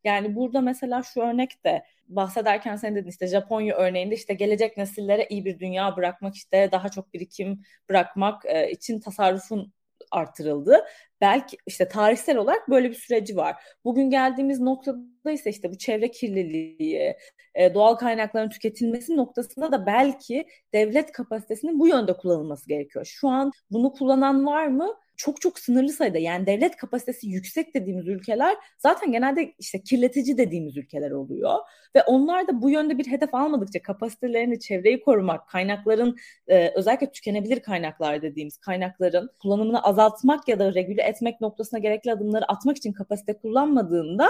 Yani 0.04 0.36
burada 0.36 0.62
mesela 0.62 1.04
şu 1.04 1.22
örnek 1.22 1.66
de 1.66 1.84
bahsederken 2.08 2.76
sen 2.76 2.96
dedin 2.96 3.10
işte 3.10 3.28
Japonya 3.28 3.76
örneğinde 3.76 4.16
işte 4.16 4.34
gelecek 4.34 4.78
nesillere 4.78 5.28
iyi 5.30 5.46
bir 5.46 5.60
dünya 5.60 5.98
bırakmak 5.98 6.36
işte 6.36 6.70
daha 6.72 6.90
çok 6.90 7.14
birikim 7.14 7.62
bırakmak 7.90 8.46
e, 8.46 8.72
için 8.72 9.00
tasarrufun 9.00 9.74
artırıldı. 10.12 10.86
Belki 11.22 11.58
işte 11.68 11.88
tarihsel 11.88 12.38
olarak 12.38 12.70
böyle 12.70 12.90
bir 12.90 12.96
süreci 12.96 13.38
var. 13.38 13.56
Bugün 13.86 14.10
geldiğimiz 14.10 14.60
noktada 14.60 15.32
ise 15.32 15.50
işte 15.50 15.72
bu 15.72 15.78
çevre 15.78 16.12
kirliliği, 16.12 17.16
e, 17.56 17.74
doğal 17.74 17.96
kaynakların 17.96 18.50
tüketilmesi 18.50 19.18
noktasında 19.18 19.72
da 19.72 19.86
belki 19.86 20.48
devlet 20.74 21.12
kapasitesinin 21.12 21.80
bu 21.80 21.88
yönde 21.88 22.14
kullanılması 22.18 22.68
gerekiyor. 22.68 23.06
Şu 23.06 23.30
an 23.30 23.52
bunu 23.72 23.92
kullanan 23.94 24.46
var 24.46 24.68
mı? 24.68 24.96
Çok 25.20 25.42
çok 25.42 25.60
sınırlı 25.60 25.90
sayıda 25.90 26.18
yani 26.18 26.46
devlet 26.46 26.76
kapasitesi 26.76 27.28
yüksek 27.28 27.76
dediğimiz 27.76 28.08
ülkeler 28.08 28.58
zaten 28.78 29.12
genelde 29.12 29.54
işte 29.60 29.84
kirletici 29.84 30.38
dediğimiz 30.38 30.78
ülkeler 30.78 31.12
oluyor. 31.12 31.60
Ve 31.96 32.04
onlar 32.04 32.48
da 32.48 32.62
bu 32.62 32.70
yönde 32.70 32.98
bir 32.98 33.08
hedef 33.08 33.36
almadıkça 33.36 33.82
kapasitelerini 33.82 34.60
çevreyi 34.60 35.02
korumak, 35.02 35.48
kaynakların 35.48 36.18
e, 36.48 36.72
özellikle 36.76 37.12
tükenebilir 37.12 37.60
kaynaklar 37.60 38.22
dediğimiz 38.22 38.58
kaynakların 38.58 39.30
kullanımını 39.40 39.84
azaltmak 39.84 40.48
ya 40.48 40.60
da 40.60 40.74
regüle 40.74 41.02
etmek 41.02 41.42
noktasına 41.42 41.80
gerekli 41.80 42.12
adımları 42.12 42.46
atmak 42.52 42.78
için 42.78 42.94
kapasite 42.94 43.34
kullanmadığında 43.38 44.28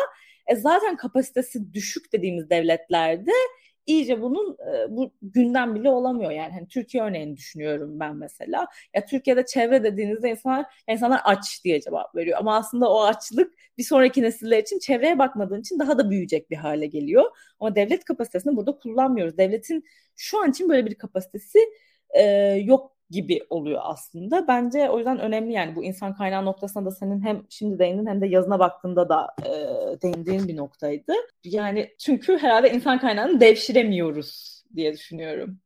e, 0.48 0.56
zaten 0.56 0.96
kapasitesi 0.96 1.74
düşük 1.74 2.14
dediğimiz 2.14 2.50
devletlerde 2.50 3.32
iyice 3.90 4.22
bunun 4.22 4.58
e, 4.74 4.96
bu 4.98 5.12
gündem 5.22 5.76
bile 5.76 5.90
olamıyor. 5.90 6.32
Yani 6.32 6.54
hani 6.54 6.68
Türkiye 6.68 7.04
örneğini 7.04 7.38
düşünüyorum 7.38 8.00
ben 8.00 8.16
mesela. 8.16 8.68
Ya 8.96 9.06
Türkiye'de 9.06 9.46
çevre 9.46 9.84
dediğinizde 9.84 10.30
insanlar 10.30 10.66
insanlar 10.88 11.22
aç 11.24 11.64
diye 11.64 11.82
cevap 11.82 12.16
veriyor. 12.16 12.38
Ama 12.40 12.56
aslında 12.58 12.92
o 12.92 13.04
açlık 13.04 13.54
bir 13.78 13.84
sonraki 13.84 14.22
nesiller 14.22 14.60
için 14.60 14.80
çevreye 14.80 15.20
bakmadığın 15.20 15.62
için 15.62 15.80
daha 15.80 15.98
da 15.98 16.10
büyüyecek 16.10 16.50
bir 16.50 16.56
hale 16.56 16.86
geliyor. 16.86 17.26
Ama 17.60 17.76
devlet 17.76 18.06
kapasitesini 18.06 18.56
burada 18.56 18.78
kullanmıyoruz. 18.78 19.38
Devletin 19.38 19.84
şu 20.16 20.44
an 20.44 20.50
için 20.50 20.70
böyle 20.70 20.86
bir 20.86 20.96
kapasitesi 20.96 21.60
e, 22.10 22.24
yok 22.66 22.99
gibi 23.10 23.40
oluyor 23.50 23.82
aslında. 23.84 24.48
Bence 24.48 24.90
o 24.90 24.98
yüzden 24.98 25.20
önemli 25.20 25.54
yani 25.54 25.76
bu 25.76 25.84
insan 25.84 26.16
kaynağı 26.16 26.46
noktasında 26.46 26.86
da 26.86 26.92
senin 26.92 27.22
hem 27.26 27.44
şimdi 27.50 27.80
değindin 27.80 28.08
hem 28.08 28.22
de 28.22 28.28
yazına 28.28 28.60
baktığında 28.60 29.10
da 29.10 29.28
e, 29.46 29.52
değindiğin 30.02 30.48
bir 30.48 30.58
noktaydı. 30.58 31.14
Yani 31.44 31.96
çünkü 32.00 32.38
herhalde 32.38 32.72
insan 32.72 33.00
kaynağını 33.00 33.40
devşiremiyoruz 33.40 34.64
diye 34.76 34.94
düşünüyorum. 34.94 35.60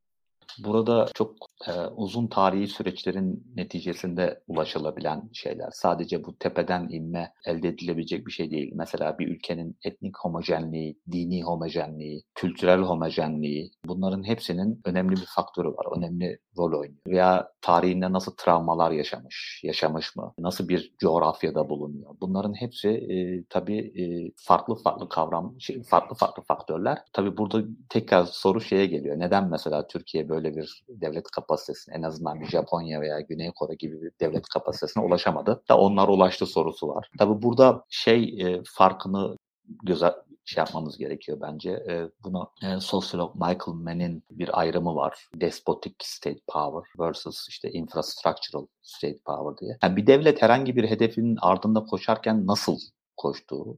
Burada 0.59 1.07
çok 1.13 1.35
e, 1.67 1.71
uzun 1.95 2.27
tarihi 2.27 2.67
süreçlerin 2.67 3.43
neticesinde 3.55 4.43
ulaşılabilen 4.47 5.29
şeyler. 5.33 5.69
Sadece 5.71 6.23
bu 6.23 6.37
tepeden 6.37 6.87
inme 6.89 7.33
elde 7.45 7.67
edilebilecek 7.67 8.27
bir 8.27 8.31
şey 8.31 8.51
değil. 8.51 8.71
Mesela 8.75 9.19
bir 9.19 9.27
ülkenin 9.27 9.77
etnik 9.83 10.17
homojenliği, 10.17 10.99
dini 11.11 11.43
homojenliği, 11.43 12.23
kültürel 12.35 12.81
homojenliği 12.81 13.71
bunların 13.85 14.27
hepsinin 14.27 14.81
önemli 14.85 15.11
bir 15.11 15.25
faktörü 15.35 15.67
var. 15.67 15.97
Önemli 15.97 16.39
rol 16.57 16.79
oynuyor. 16.79 17.01
Veya 17.07 17.49
tarihinde 17.61 18.11
nasıl 18.11 18.35
travmalar 18.37 18.91
yaşamış, 18.91 19.61
yaşamış 19.63 20.15
mı? 20.15 20.33
Nasıl 20.39 20.67
bir 20.67 20.93
coğrafyada 20.99 21.69
bulunuyor? 21.69 22.15
Bunların 22.21 22.53
hepsi 22.53 22.89
e, 22.89 23.43
tabii 23.49 23.77
e, 23.77 24.31
farklı 24.37 24.75
farklı 24.75 25.09
kavram, 25.09 25.55
şey, 25.59 25.83
farklı 25.83 26.15
farklı 26.15 26.43
faktörler. 26.43 26.97
Tabii 27.13 27.37
burada 27.37 27.63
tekrar 27.89 28.25
soru 28.25 28.61
şeye 28.61 28.85
geliyor. 28.85 29.19
Neden 29.19 29.49
mesela 29.49 29.87
Türkiye 29.87 30.29
böyle 30.29 30.42
bir 30.43 30.83
devlet 30.89 31.31
kapasitesine 31.31 31.95
en 31.95 32.01
azından 32.01 32.41
bir 32.41 32.45
Japonya 32.45 33.01
veya 33.01 33.19
Güney 33.19 33.51
Kore 33.51 33.75
gibi 33.75 34.01
bir 34.01 34.11
devlet 34.21 34.47
kapasitesine 34.47 35.03
ulaşamadı? 35.03 35.63
Da 35.69 35.77
onlar 35.77 36.07
ulaştı 36.07 36.45
sorusu 36.45 36.87
var. 36.87 37.09
Tabii 37.17 37.41
burada 37.41 37.85
şey 37.89 38.23
e, 38.23 38.61
farkını 38.65 39.37
göze 39.83 40.13
şey 40.45 40.61
yapmamız 40.61 40.97
gerekiyor 40.97 41.37
bence. 41.41 41.71
E, 41.71 42.09
buna 42.23 42.47
e, 42.63 42.79
sosyolog 42.79 43.35
Michael 43.35 43.77
Mann'in 43.77 44.23
bir 44.31 44.59
ayrımı 44.59 44.95
var. 44.95 45.29
Despotic 45.35 45.95
state 45.99 46.39
power 46.47 47.05
versus 47.05 47.49
işte 47.49 47.71
infrastructural 47.71 48.67
state 48.81 49.19
power 49.25 49.57
diye. 49.57 49.77
Yani 49.83 49.95
bir 49.95 50.07
devlet 50.07 50.41
herhangi 50.41 50.75
bir 50.75 50.89
hedefin 50.89 51.37
ardında 51.41 51.83
koşarken 51.83 52.47
nasıl 52.47 52.79
koştuğu 53.17 53.77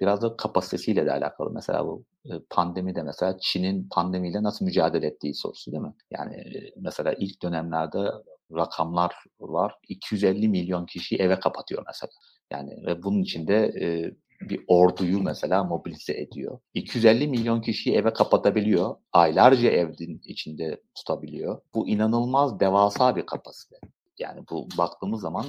biraz 0.00 0.22
da 0.22 0.36
kapasitesiyle 0.36 1.06
de 1.06 1.12
alakalı. 1.12 1.50
Mesela 1.50 1.86
bu 1.86 2.04
e, 2.26 2.30
pandemide 2.50 3.02
mesela 3.02 3.38
Çin'in 3.40 3.88
pandemiyle 3.88 4.42
nasıl 4.42 4.64
mücadele 4.64 5.06
ettiği 5.06 5.34
sorusu 5.34 5.72
değil 5.72 5.82
mi? 5.82 5.94
Yani 6.10 6.34
e, 6.34 6.72
mesela 6.76 7.12
ilk 7.12 7.42
dönemlerde 7.42 8.10
rakamlar 8.52 9.14
var. 9.40 9.74
250 9.88 10.48
milyon 10.48 10.86
kişi 10.86 11.16
eve 11.16 11.40
kapatıyor 11.40 11.82
mesela. 11.86 12.10
Yani 12.50 12.86
ve 12.86 13.02
bunun 13.02 13.22
içinde 13.22 13.56
e, 13.80 14.14
bir 14.48 14.64
orduyu 14.66 15.22
mesela 15.22 15.64
mobilize 15.64 16.12
ediyor. 16.12 16.58
250 16.74 17.28
milyon 17.28 17.60
kişiyi 17.60 17.96
eve 17.96 18.12
kapatabiliyor. 18.12 18.96
Aylarca 19.12 19.70
evin 19.70 20.20
içinde 20.24 20.82
tutabiliyor. 20.94 21.60
Bu 21.74 21.88
inanılmaz 21.88 22.60
devasa 22.60 23.16
bir 23.16 23.26
kapasite. 23.26 23.76
Yani 24.18 24.44
bu 24.50 24.68
baktığımız 24.78 25.20
zaman 25.20 25.46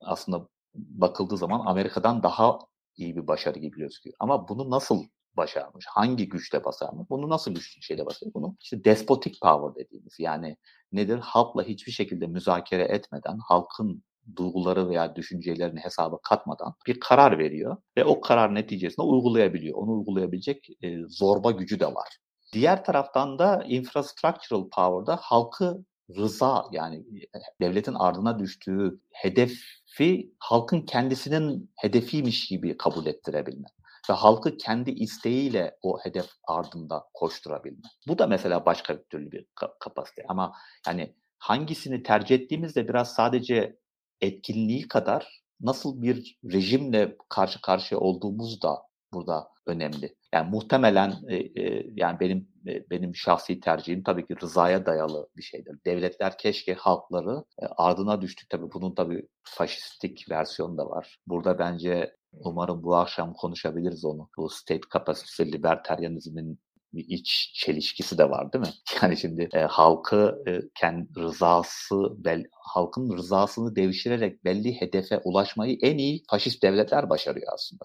aslında 0.00 0.48
bakıldığı 0.74 1.36
zaman 1.36 1.66
Amerika'dan 1.66 2.22
daha 2.22 2.58
iyi 2.96 3.16
bir 3.16 3.26
başarı 3.26 3.58
gibi 3.58 3.78
gözüküyor. 3.78 4.16
Ama 4.20 4.48
bunu 4.48 4.70
nasıl 4.70 5.04
başarmış? 5.36 5.84
Hangi 5.88 6.28
güçle 6.28 6.64
başarmış? 6.64 7.10
Bunu 7.10 7.28
nasıl 7.28 7.54
güç 7.54 7.86
şeyle 7.86 8.06
başarmış? 8.06 8.34
Bunu 8.34 8.56
işte 8.60 8.84
despotik 8.84 9.40
power 9.42 9.84
dediğimiz 9.84 10.18
yani 10.18 10.56
nedir? 10.92 11.18
Halkla 11.18 11.62
hiçbir 11.62 11.92
şekilde 11.92 12.26
müzakere 12.26 12.82
etmeden, 12.82 13.38
halkın 13.48 14.02
duyguları 14.36 14.88
veya 14.88 15.16
düşüncelerini 15.16 15.80
hesaba 15.80 16.18
katmadan 16.22 16.74
bir 16.86 17.00
karar 17.00 17.38
veriyor 17.38 17.76
ve 17.96 18.04
o 18.04 18.20
karar 18.20 18.54
neticesinde 18.54 19.06
uygulayabiliyor. 19.06 19.78
Onu 19.78 19.92
uygulayabilecek 19.92 20.68
e, 20.82 20.98
zorba 21.08 21.50
gücü 21.50 21.80
de 21.80 21.86
var. 21.86 22.18
Diğer 22.52 22.84
taraftan 22.84 23.38
da 23.38 23.64
infrastructural 23.68 24.68
power'da 24.70 25.16
halkı 25.22 25.84
rıza 26.16 26.64
yani 26.72 26.96
e, 26.96 27.38
devletin 27.60 27.94
ardına 27.94 28.38
düştüğü 28.38 29.00
hedefi 29.12 30.32
halkın 30.38 30.80
kendisinin 30.80 31.70
hedefiymiş 31.76 32.48
gibi 32.48 32.76
kabul 32.76 33.06
ettirebilme 33.06 33.68
ve 34.10 34.14
halkı 34.14 34.56
kendi 34.56 34.90
isteğiyle 34.90 35.78
o 35.82 35.98
hedef 35.98 36.26
ardında 36.48 37.04
koşturabilme. 37.14 37.88
Bu 38.08 38.18
da 38.18 38.26
mesela 38.26 38.66
başka 38.66 38.98
bir 38.98 39.04
türlü 39.04 39.32
bir 39.32 39.46
kapasite 39.80 40.24
ama 40.28 40.52
yani 40.86 41.14
hangisini 41.38 42.02
tercih 42.02 42.34
ettiğimizde 42.34 42.88
biraz 42.88 43.14
sadece 43.14 43.78
etkinliği 44.20 44.88
kadar 44.88 45.44
nasıl 45.60 46.02
bir 46.02 46.38
rejimle 46.52 47.16
karşı 47.28 47.60
karşıya 47.60 48.00
olduğumuz 48.00 48.62
da 48.62 48.82
burada 49.14 49.48
önemli. 49.66 50.14
Yani 50.32 50.50
muhtemelen 50.50 51.14
e, 51.28 51.36
e, 51.36 51.86
yani 51.96 52.20
benim 52.20 52.48
e, 52.66 52.90
benim 52.90 53.16
şahsi 53.16 53.60
tercihim 53.60 54.02
tabii 54.02 54.26
ki 54.26 54.34
rızaya 54.42 54.86
dayalı 54.86 55.28
bir 55.36 55.42
şeydir. 55.42 55.78
Devletler 55.86 56.38
keşke 56.38 56.74
halkları 56.74 57.44
e, 57.62 57.66
ardına 57.66 58.20
düştük 58.20 58.50
tabii 58.50 58.72
bunun 58.72 58.94
tabii 58.94 59.28
faşistik 59.44 60.30
versiyonu 60.30 60.78
da 60.78 60.90
var. 60.90 61.18
Burada 61.26 61.58
bence 61.58 62.16
umarım 62.32 62.82
bu 62.82 62.96
akşam 62.96 63.34
konuşabiliriz 63.34 64.04
onu. 64.04 64.28
Bu 64.36 64.48
state 64.48 64.88
capacity 64.92 65.42
libertarianizmin 65.42 66.58
bir 66.94 67.04
iç 67.08 67.52
çelişkisi 67.54 68.18
de 68.18 68.30
var 68.30 68.52
değil 68.52 68.64
mi? 68.64 68.72
Yani 69.02 69.16
şimdi 69.16 69.48
e, 69.54 69.60
halkı 69.60 70.42
e, 70.48 70.60
kendi 70.74 71.20
rızası 71.20 72.24
bel, 72.24 72.44
halkın 72.52 73.16
rızasını 73.16 73.76
devşirerek 73.76 74.44
belli 74.44 74.80
hedefe 74.80 75.20
ulaşmayı 75.24 75.78
en 75.82 75.98
iyi 75.98 76.22
faşist 76.30 76.62
devletler 76.62 77.10
başarıyor 77.10 77.52
aslında. 77.54 77.84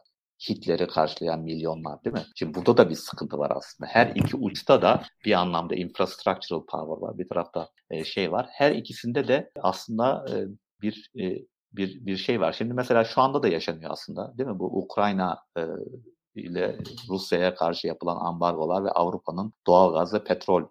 Hitler'i 0.50 0.88
karşılayan 0.88 1.40
milyonlar 1.40 2.04
değil 2.04 2.14
mi? 2.14 2.24
Şimdi 2.36 2.54
burada 2.54 2.78
da 2.78 2.90
bir 2.90 2.96
sıkıntı 2.96 3.38
var 3.38 3.52
aslında. 3.56 3.90
Her 3.90 4.08
iki 4.16 4.38
uçta 4.38 4.82
da 4.82 5.04
bir 5.26 5.34
anlamda 5.34 5.76
infrastructural 5.76 6.66
power 6.66 7.08
var. 7.08 7.18
Bir 7.18 7.30
tarafta 7.30 7.70
e, 7.90 8.04
şey 8.04 8.32
var. 8.32 8.48
Her 8.52 8.72
ikisinde 8.72 9.28
de 9.28 9.52
aslında 9.62 10.26
e, 10.30 10.36
bir 10.82 11.12
e, 11.20 11.46
bir 11.72 12.06
bir 12.06 12.18
şey 12.18 12.42
var. 12.42 12.54
Şimdi 12.54 12.74
mesela 12.74 13.04
şu 13.04 13.22
anda 13.22 13.44
da 13.44 13.48
yaşanıyor 13.48 13.92
aslında 13.92 14.38
değil 14.38 14.50
mi? 14.50 14.60
Bu 14.60 14.84
Ukrayna 14.84 15.44
ile 16.36 16.78
Rusya'ya 17.10 17.56
karşı 17.56 17.88
yapılan 17.88 18.26
ambargolar 18.26 18.84
ve 18.84 18.92
Avrupa'nın 18.92 19.54
doğal 19.68 19.94
gaz 19.94 20.14
ve 20.14 20.24
petrol 20.24 20.64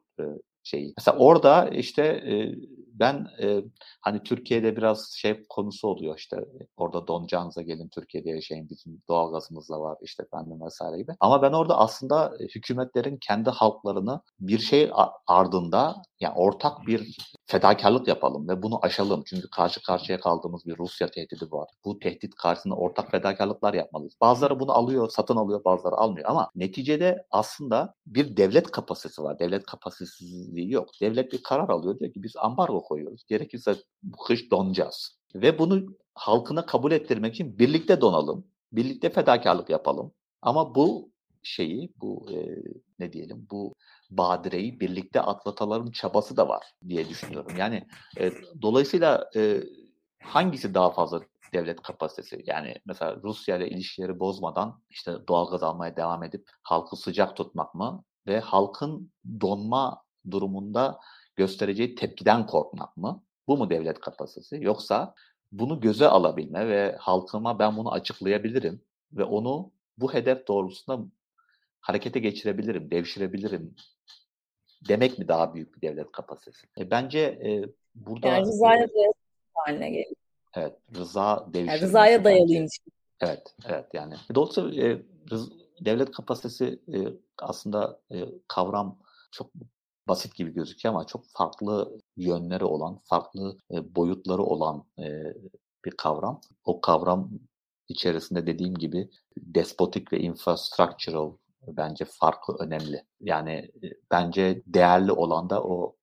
şeyi. 0.69 0.95
Mesela 0.99 1.19
orada 1.19 1.69
işte 1.69 2.03
e, 2.05 2.55
ben 2.99 3.27
e, 3.43 3.63
hani 4.01 4.23
Türkiye'de 4.23 4.77
biraz 4.77 5.13
şey 5.17 5.47
konusu 5.49 5.89
oluyor 5.89 6.19
işte 6.19 6.37
orada 6.77 7.07
donacağınıza 7.07 7.63
gelin 7.63 7.89
Türkiye'de 7.89 8.31
yaşayın 8.31 8.71
bizim 8.71 9.03
doğalgazımız 9.09 9.69
da 9.69 9.81
var 9.81 9.99
işte 10.03 10.23
efendim 10.23 10.61
vesaire 10.67 10.99
gibi. 10.99 11.13
Ama 11.21 11.43
ben 11.43 11.53
orada 11.53 11.79
aslında 11.79 12.35
hükümetlerin 12.55 13.17
kendi 13.17 13.51
halklarını 13.51 14.21
bir 14.41 14.59
şey 14.59 14.91
ardında 15.27 16.03
yani 16.21 16.35
ortak 16.35 16.87
bir 16.87 17.17
fedakarlık 17.49 18.09
yapalım 18.09 18.49
ve 18.49 18.63
bunu 18.63 18.79
aşalım. 18.85 19.23
Çünkü 19.27 19.51
karşı 19.51 19.83
karşıya 19.83 20.21
kaldığımız 20.21 20.67
bir 20.67 20.79
Rusya 20.79 21.11
tehdidi 21.11 21.53
var. 21.53 21.69
Bu 21.85 21.99
tehdit 21.99 22.35
karşısında 22.35 22.75
ortak 22.75 23.11
fedakarlıklar 23.11 23.75
yapmalıyız. 23.75 24.15
Bazıları 24.21 24.61
bunu 24.61 24.73
alıyor, 24.73 25.09
satın 25.09 25.37
alıyor, 25.37 25.65
bazıları 25.65 25.95
almıyor 25.95 26.31
ama 26.31 26.51
neticede 26.55 27.27
aslında 27.31 27.95
bir 28.07 28.37
devlet 28.37 28.71
kapasitesi 28.71 29.23
var. 29.23 29.39
Devlet 29.39 29.67
kapasitesizliği 29.67 30.73
yok. 30.73 30.89
Devlet 31.01 31.33
bir 31.33 31.43
karar 31.43 31.69
alıyor 31.69 31.99
diyor 31.99 32.13
ki 32.13 32.23
biz 32.23 32.37
ambargo 32.37 32.83
koyuyoruz. 32.83 33.25
Gerekirse 33.29 33.77
bu 34.03 34.17
kış 34.17 34.51
donacağız. 34.51 35.19
Ve 35.35 35.59
bunu 35.59 35.87
halkına 36.15 36.67
kabul 36.67 36.93
ettirmek 36.93 37.35
için 37.35 37.59
birlikte 37.59 38.01
donalım. 38.01 38.47
Birlikte 38.73 39.11
fedakarlık 39.11 39.71
yapalım. 39.71 40.13
Ama 40.43 40.75
bu 40.75 41.11
şeyi, 41.43 41.93
bu 42.01 42.27
e, 42.31 42.37
ne 42.99 43.13
diyelim, 43.13 43.47
bu 43.51 43.75
badireyi 44.11 44.81
birlikte 44.81 45.21
atlatalım 45.21 45.91
çabası 45.91 46.37
da 46.37 46.49
var 46.49 46.65
diye 46.89 47.09
düşünüyorum. 47.09 47.57
Yani 47.57 47.87
e, 48.19 48.33
dolayısıyla 48.63 49.31
e, 49.37 49.63
hangisi 50.23 50.75
daha 50.75 50.91
fazla 50.91 51.21
devlet 51.53 51.83
kapasitesi? 51.83 52.43
Yani 52.47 52.75
mesela 52.87 53.17
Rusya 53.23 53.57
ile 53.57 53.69
ilişkileri 53.69 54.21
bozmadan 54.21 54.83
işte 54.91 55.13
doğalgaz 55.29 55.63
almaya 55.63 55.97
devam 55.97 56.23
edip 56.23 56.49
halkı 56.63 56.97
sıcak 56.97 57.37
tutmak 57.37 57.75
mı? 57.75 58.05
Ve 58.27 58.41
halkın 58.41 59.13
donma 59.41 60.03
durumunda 60.31 61.01
göstereceği 61.37 61.95
tepkiden 61.95 62.47
korkmak 62.47 62.97
mı? 62.97 63.23
Bu 63.49 63.57
mu 63.57 63.71
devlet 63.71 64.01
kapasitesi? 64.01 64.59
Yoksa 64.61 65.15
bunu 65.53 65.81
göze 65.81 66.07
alabilme 66.09 66.69
ve 66.69 66.97
halkıma 67.01 67.59
ben 67.59 67.77
bunu 67.77 67.93
açıklayabilirim 67.93 68.83
ve 69.13 69.25
onu 69.25 69.73
bu 69.99 70.15
hedef 70.15 70.49
doğrultusunda 70.49 71.05
harekete 71.81 72.21
geçirebilirim, 72.21 72.91
devşirebilirim 72.91 73.75
demek 74.89 75.19
mi 75.19 75.29
daha 75.29 75.55
büyük 75.55 75.77
bir 75.77 75.81
devlet 75.81 76.13
kapasitesi? 76.13 76.67
E, 76.79 76.91
bence 76.91 77.19
e, 77.19 77.65
burada... 77.95 78.29
Yani 78.29 78.47
rızaya 78.47 78.85
e, 78.85 79.13
haline 79.55 79.91
geliyor. 79.91 80.17
Evet, 80.55 80.75
rıza 80.97 81.47
devşirmesi. 81.47 81.77
Yani 81.77 81.81
rızaya 81.81 82.25
dayalıymış. 82.25 82.79
Evet, 83.21 83.55
evet 83.65 83.87
yani. 83.93 84.15
Dolayısıyla 84.35 84.89
e, 84.89 85.03
rız, 85.31 85.53
devlet 85.81 86.11
kapasitesi 86.11 86.79
e, 86.95 86.99
aslında 87.39 88.01
e, 88.13 88.25
kavram 88.49 88.99
çok 89.31 89.51
basit 90.09 90.35
gibi 90.35 90.55
gözüküyor 90.55 90.95
ama 90.95 91.07
çok 91.07 91.25
farklı 91.27 92.01
yönleri 92.17 92.65
olan, 92.65 93.01
farklı 93.05 93.59
e, 93.71 93.95
boyutları 93.95 94.43
olan 94.43 94.85
e, 94.99 95.35
bir 95.85 95.91
kavram. 95.91 96.41
O 96.65 96.81
kavram 96.81 97.31
içerisinde 97.89 98.47
dediğim 98.47 98.75
gibi 98.75 99.11
despotik 99.37 100.13
ve 100.13 100.21
infrastructural 100.21 101.33
bence 101.77 102.05
farkı 102.05 102.53
önemli. 102.59 103.05
Yani 103.21 103.53
e, 103.53 103.87
bence 104.11 104.63
değerli 104.67 105.13
olan 105.13 105.51
da 105.51 105.63
o 105.65 105.97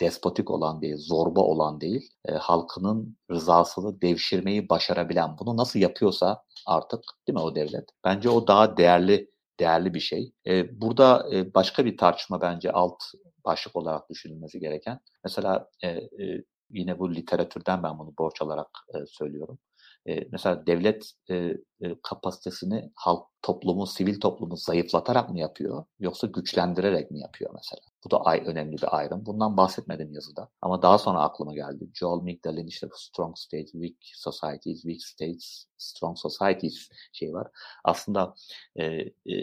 despotik 0.00 0.50
olan 0.50 0.82
değil, 0.82 0.96
zorba 0.98 1.40
olan 1.40 1.80
değil, 1.80 2.10
e, 2.24 2.32
halkının 2.32 3.16
rızasını 3.30 4.00
devşirmeyi 4.02 4.68
başarabilen, 4.68 5.38
bunu 5.38 5.56
nasıl 5.56 5.78
yapıyorsa 5.78 6.44
artık 6.66 7.00
değil 7.28 7.38
mi 7.38 7.42
o 7.42 7.54
devlet? 7.54 7.88
Bence 8.04 8.30
o 8.30 8.46
daha 8.46 8.76
değerli 8.76 9.32
değerli 9.60 9.94
bir 9.94 10.00
şey. 10.00 10.32
E, 10.46 10.80
burada 10.80 11.28
e, 11.32 11.54
başka 11.54 11.84
bir 11.84 11.96
tartışma 11.96 12.40
bence 12.40 12.72
alt 12.72 13.02
başlık 13.44 13.76
olarak 13.76 14.10
düşünülmesi 14.10 14.60
gereken. 14.60 15.00
Mesela 15.24 15.70
e, 15.82 15.88
e, 15.88 16.44
yine 16.70 16.98
bu 16.98 17.14
literatürden 17.14 17.82
ben 17.82 17.98
bunu 17.98 18.14
borç 18.18 18.42
alarak 18.42 18.68
e, 18.94 19.06
söylüyorum. 19.06 19.58
E, 20.08 20.28
mesela 20.32 20.66
devlet 20.66 21.12
e, 21.30 21.34
e, 21.80 21.96
kapasitesini 22.02 22.92
halk 22.94 23.26
toplumu, 23.42 23.86
sivil 23.86 24.20
toplumu 24.20 24.56
zayıflatarak 24.56 25.30
mı 25.30 25.38
yapıyor 25.38 25.84
yoksa 25.98 26.26
güçlendirerek 26.26 27.10
mi 27.10 27.20
yapıyor 27.20 27.50
mesela? 27.54 27.80
Bu 28.04 28.10
da 28.10 28.20
ay 28.20 28.42
önemli 28.46 28.76
bir 28.76 28.96
ayrım. 28.96 29.26
Bundan 29.26 29.56
bahsetmedim 29.56 30.12
yazıda. 30.12 30.48
Ama 30.62 30.82
daha 30.82 30.98
sonra 30.98 31.20
aklıma 31.20 31.54
geldi. 31.54 31.90
Joel 31.94 32.22
Migdal'in 32.22 32.66
işte 32.66 32.88
Strong 32.94 33.38
States, 33.38 33.72
Weak 33.72 33.96
Societies, 34.02 34.82
Weak 34.82 35.02
States, 35.02 35.64
Strong 35.78 36.18
Societies 36.18 36.88
şey 37.12 37.32
var. 37.32 37.48
Aslında 37.84 38.34
e, 38.76 38.84
e, 38.84 39.34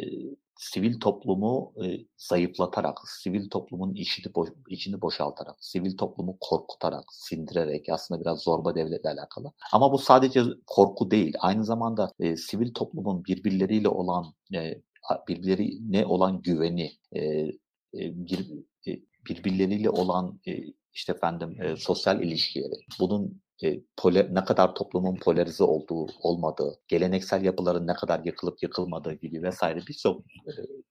sivil 0.59 0.99
toplumu 0.99 1.73
e, 1.83 2.05
zayıflatarak, 2.17 2.99
sivil 3.07 3.49
toplumun 3.49 3.93
işini, 3.93 4.35
boş, 4.35 4.49
içini 4.69 5.01
boşaltarak, 5.01 5.55
sivil 5.59 5.97
toplumu 5.97 6.37
korkutarak, 6.41 7.03
sindirerek 7.11 7.89
aslında 7.89 8.21
biraz 8.21 8.39
zorba 8.41 8.75
devletle 8.75 9.09
alakalı. 9.09 9.51
Ama 9.71 9.91
bu 9.91 9.97
sadece 9.97 10.43
korku 10.67 11.11
değil. 11.11 11.33
Aynı 11.39 11.65
zamanda 11.65 12.11
e, 12.19 12.35
sivil 12.35 12.73
toplumun 12.73 13.25
birbirleriyle 13.25 13.89
olan 13.89 14.33
e, 14.53 14.81
birbirlerine 15.27 16.05
olan 16.05 16.41
güveni, 16.41 16.91
e, 17.15 17.21
e, 17.21 17.53
bir, 17.93 18.51
e, 18.87 18.99
birbirleriyle 19.29 19.89
olan 19.89 20.39
e, 20.47 20.51
işte 20.93 21.13
efendim 21.13 21.61
e, 21.61 21.75
sosyal 21.75 22.23
ilişkileri, 22.23 22.73
bunun 22.99 23.41
e, 23.63 23.81
pole, 23.97 24.27
ne 24.31 24.43
kadar 24.43 24.75
toplumun 24.75 25.15
polarize 25.15 25.63
olduğu, 25.63 26.07
olmadığı, 26.21 26.79
geleneksel 26.87 27.43
yapıların 27.43 27.87
ne 27.87 27.93
kadar 27.93 28.21
yıkılıp 28.25 28.63
yıkılmadığı 28.63 29.13
gibi 29.13 29.43
vesaire 29.43 29.79
birçok 29.87 30.21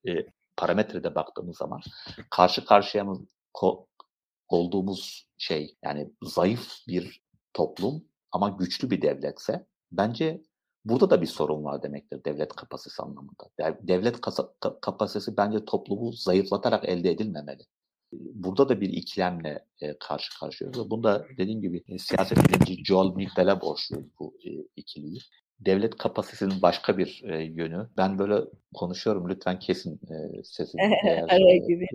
e, 0.05 0.11
e, 0.11 0.27
parametrede 0.57 1.15
baktığımız 1.15 1.57
zaman 1.57 1.81
karşı 2.31 2.65
karşıya 2.65 3.05
mı 3.05 3.27
ko, 3.55 3.87
olduğumuz 4.49 5.29
şey 5.39 5.77
yani 5.85 6.13
zayıf 6.23 6.73
bir 6.89 7.23
toplum 7.53 8.05
ama 8.33 8.49
güçlü 8.49 8.91
bir 8.91 9.03
devletse 9.03 9.67
bence 9.93 10.43
burada 10.85 11.11
da 11.11 11.23
bir 11.23 11.27
sorun 11.27 11.65
var 11.65 11.83
demektir 11.83 12.25
devlet 12.25 12.53
kapasitesi 12.53 13.03
anlamında. 13.03 13.51
Devlet 13.89 14.21
kapasitesi 14.81 15.37
bence 15.37 15.65
toplumu 15.65 16.13
zayıflatarak 16.13 16.89
elde 16.89 17.11
edilmemeli 17.11 17.63
burada 18.13 18.69
da 18.69 18.81
bir 18.81 18.89
ikilemle 18.89 19.65
e, 19.81 19.99
karşı 19.99 20.41
karşıyayız. 20.41 20.91
Bunda 20.91 21.27
dediğim 21.39 21.61
gibi 21.61 21.83
e, 21.89 21.99
siyaset 21.99 22.39
bilimci 22.49 22.85
Joel 22.85 23.15
Migdal'e 23.17 23.61
borçluyuz 23.61 24.07
bu 24.19 24.35
e, 24.45 24.51
ikiliyi. 24.77 25.19
Devlet 25.61 25.97
kapasitesinin 25.97 26.63
başka 26.63 26.99
bir 26.99 27.23
e, 27.25 27.43
yönü. 27.43 27.89
Ben 27.97 28.19
böyle 28.19 28.45
konuşuyorum. 28.75 29.29
Lütfen 29.29 29.59
kesin 29.59 29.95
e, 29.95 30.43
sesimi. 30.45 30.83
araya 31.29 31.57
girin. 31.57 31.87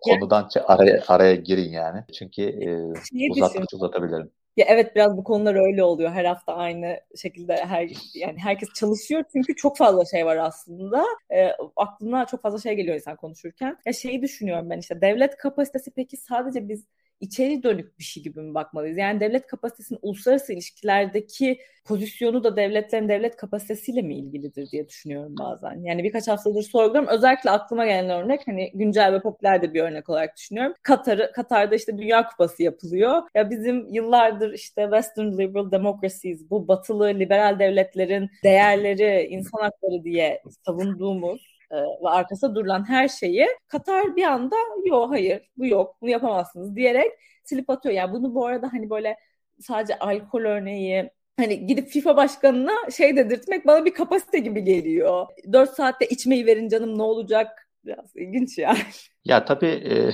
konudan 0.00 0.48
araya, 0.66 1.04
araya 1.08 1.34
girin 1.34 1.70
yani. 1.70 2.04
Çünkü 2.18 2.42
e, 2.42 3.30
uzattıkça 3.30 3.76
uzatabilirim. 3.76 4.30
Ya 4.56 4.64
evet 4.68 4.96
biraz 4.96 5.16
bu 5.16 5.24
konular 5.24 5.54
öyle 5.54 5.84
oluyor. 5.84 6.10
Her 6.12 6.24
hafta 6.24 6.54
aynı 6.54 7.00
şekilde 7.16 7.56
her 7.56 7.90
yani 8.14 8.38
herkes 8.38 8.68
çalışıyor 8.74 9.24
çünkü 9.32 9.56
çok 9.56 9.76
fazla 9.78 10.04
şey 10.04 10.26
var 10.26 10.36
aslında. 10.36 11.04
E, 11.34 11.48
aklına 11.76 12.26
çok 12.26 12.42
fazla 12.42 12.58
şey 12.58 12.74
geliyor 12.74 12.94
insan 12.96 13.16
konuşurken. 13.16 13.76
Ya 13.86 13.92
şeyi 13.92 14.22
düşünüyorum 14.22 14.70
ben 14.70 14.78
işte 14.78 15.00
devlet 15.00 15.36
kapasitesi 15.36 15.90
peki 15.90 16.16
sadece 16.16 16.68
biz 16.68 16.84
içeri 17.20 17.62
dönük 17.62 17.98
bir 17.98 18.04
şey 18.04 18.22
gibi 18.22 18.40
mi 18.40 18.54
bakmalıyız? 18.54 18.98
Yani 18.98 19.20
devlet 19.20 19.46
kapasitesinin 19.46 19.98
uluslararası 20.02 20.52
ilişkilerdeki 20.52 21.58
pozisyonu 21.84 22.44
da 22.44 22.56
devletlerin 22.56 23.08
devlet 23.08 23.36
kapasitesiyle 23.36 24.02
mi 24.02 24.18
ilgilidir 24.18 24.70
diye 24.70 24.88
düşünüyorum 24.88 25.34
bazen. 25.38 25.84
Yani 25.84 26.04
birkaç 26.04 26.28
haftadır 26.28 26.62
sorguluyorum. 26.62 27.08
Özellikle 27.08 27.50
aklıma 27.50 27.86
gelen 27.86 28.10
örnek 28.10 28.40
hani 28.46 28.70
güncel 28.74 29.12
ve 29.12 29.20
popüler 29.20 29.62
de 29.62 29.74
bir 29.74 29.80
örnek 29.80 30.08
olarak 30.08 30.36
düşünüyorum. 30.36 30.74
Katar, 30.82 31.32
Katar'da 31.32 31.74
işte 31.74 31.98
Dünya 31.98 32.26
Kupası 32.26 32.62
yapılıyor. 32.62 33.22
Ya 33.34 33.50
bizim 33.50 33.94
yıllardır 33.94 34.52
işte 34.52 34.82
Western 34.82 35.38
Liberal 35.38 35.70
Democracies 35.70 36.50
bu 36.50 36.68
batılı 36.68 37.08
liberal 37.08 37.58
devletlerin 37.58 38.30
değerleri, 38.44 39.26
insan 39.30 39.60
hakları 39.60 40.04
diye 40.04 40.42
savunduğumuz 40.66 41.53
e, 41.74 42.04
ve 42.04 42.08
arkasında 42.08 42.54
durulan 42.54 42.88
her 42.88 43.08
şeyi 43.08 43.46
Katar 43.68 44.16
bir 44.16 44.24
anda 44.24 44.56
yok 44.84 45.10
hayır 45.10 45.50
bu 45.56 45.66
yok 45.66 45.96
bunu 46.00 46.10
yapamazsınız 46.10 46.76
diyerek 46.76 47.12
silip 47.44 47.70
atıyor. 47.70 47.94
Yani 47.94 48.12
bunu 48.12 48.34
bu 48.34 48.46
arada 48.46 48.72
hani 48.72 48.90
böyle 48.90 49.16
sadece 49.60 49.98
alkol 49.98 50.40
örneği 50.40 51.10
hani 51.36 51.66
gidip 51.66 51.88
FIFA 51.88 52.16
başkanına 52.16 52.90
şey 52.96 53.16
dedirtmek 53.16 53.66
bana 53.66 53.84
bir 53.84 53.94
kapasite 53.94 54.38
gibi 54.38 54.64
geliyor. 54.64 55.26
4 55.52 55.70
saatte 55.70 56.06
içmeyi 56.06 56.46
verin 56.46 56.68
canım 56.68 56.98
ne 56.98 57.02
olacak? 57.02 57.68
Biraz 57.84 58.16
ilginç 58.16 58.58
yani. 58.58 58.78
Ya 59.24 59.44
tabii 59.44 59.66
e, 59.66 60.10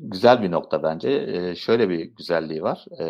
güzel 0.00 0.42
bir 0.42 0.50
nokta 0.50 0.82
bence. 0.82 1.10
E, 1.10 1.54
şöyle 1.54 1.88
bir 1.88 2.00
güzelliği 2.00 2.62
var. 2.62 2.84
E, 3.00 3.04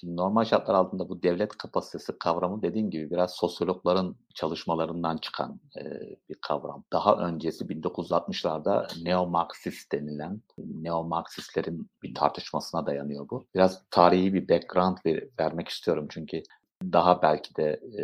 Şimdi 0.00 0.16
normal 0.16 0.44
şartlar 0.44 0.74
altında 0.74 1.08
bu 1.08 1.22
devlet 1.22 1.56
kapasitesi 1.56 2.18
kavramı 2.18 2.62
dediğim 2.62 2.90
gibi 2.90 3.10
biraz 3.10 3.34
sosyologların 3.34 4.16
çalışmalarından 4.34 5.16
çıkan 5.16 5.60
e, 5.78 5.82
bir 6.28 6.34
kavram. 6.34 6.84
Daha 6.92 7.16
öncesi 7.16 7.64
1960'larda 7.64 9.02
neo-Marksist 9.02 9.92
denilen 9.92 10.40
neo-Marksistlerin 10.58 11.90
bir 12.02 12.14
tartışmasına 12.14 12.86
dayanıyor 12.86 13.28
bu. 13.28 13.46
Biraz 13.54 13.82
tarihi 13.90 14.34
bir 14.34 14.48
background 14.48 14.98
ver, 15.06 15.24
vermek 15.40 15.68
istiyorum 15.68 16.06
çünkü 16.10 16.42
daha 16.82 17.22
belki 17.22 17.56
de 17.56 17.80
e, 17.98 18.02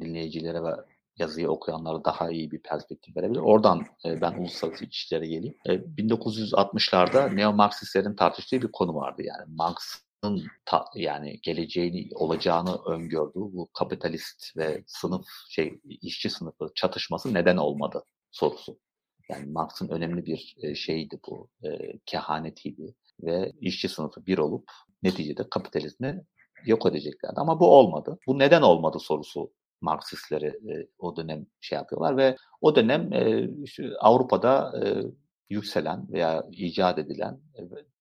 dinleyicilere 0.00 0.64
ve 0.64 0.74
yazıyı 1.18 1.50
okuyanlara 1.50 2.04
daha 2.04 2.30
iyi 2.30 2.50
bir 2.50 2.58
perspektif 2.58 3.16
verebilir. 3.16 3.40
Oradan 3.40 3.86
e, 4.04 4.20
ben 4.20 4.32
uluslararası 4.32 4.84
ilişkilere 4.84 5.26
geleyim. 5.26 5.54
E, 5.66 5.72
1960'larda 5.74 7.34
neo-Marksistlerin 7.34 8.16
tartıştığı 8.16 8.62
bir 8.62 8.72
konu 8.72 8.94
vardı. 8.94 9.22
Yani 9.22 9.44
Marx'ın 9.56 10.04
ta, 10.64 10.84
yani 10.94 11.40
geleceğini 11.42 12.08
olacağını 12.14 12.78
öngördüğü 12.86 13.34
bu 13.34 13.70
kapitalist 13.72 14.56
ve 14.56 14.84
sınıf 14.86 15.26
şey 15.50 15.80
işçi 15.84 16.30
sınıfı 16.30 16.68
çatışması 16.74 17.34
neden 17.34 17.56
olmadı 17.56 18.04
sorusu. 18.30 18.78
Yani 19.30 19.52
Marx'ın 19.52 19.88
önemli 19.88 20.26
bir 20.26 20.56
e, 20.62 20.74
şeydi 20.74 21.20
bu, 21.28 21.48
e, 21.64 21.98
kehanetiydi 22.06 22.94
ve 23.22 23.52
işçi 23.60 23.88
sınıfı 23.88 24.26
bir 24.26 24.38
olup 24.38 24.64
neticede 25.02 25.48
kapitalizmi 25.50 26.24
yok 26.66 26.86
edeceklerdi. 26.86 27.34
Ama 27.36 27.60
bu 27.60 27.66
olmadı. 27.66 28.18
Bu 28.26 28.38
neden 28.38 28.62
olmadı 28.62 28.98
sorusu 28.98 29.52
Marksistleri 29.80 30.46
e, 30.46 30.86
o 30.98 31.16
dönem 31.16 31.46
şey 31.60 31.76
yapıyorlar 31.76 32.16
ve 32.16 32.36
o 32.60 32.76
dönem 32.76 33.12
e, 33.12 33.48
işte 33.62 33.90
Avrupa'da 34.00 34.72
e, 34.84 35.02
yükselen 35.50 36.12
veya 36.12 36.46
icat 36.52 36.98
edilen 36.98 37.40
e, 37.58 37.60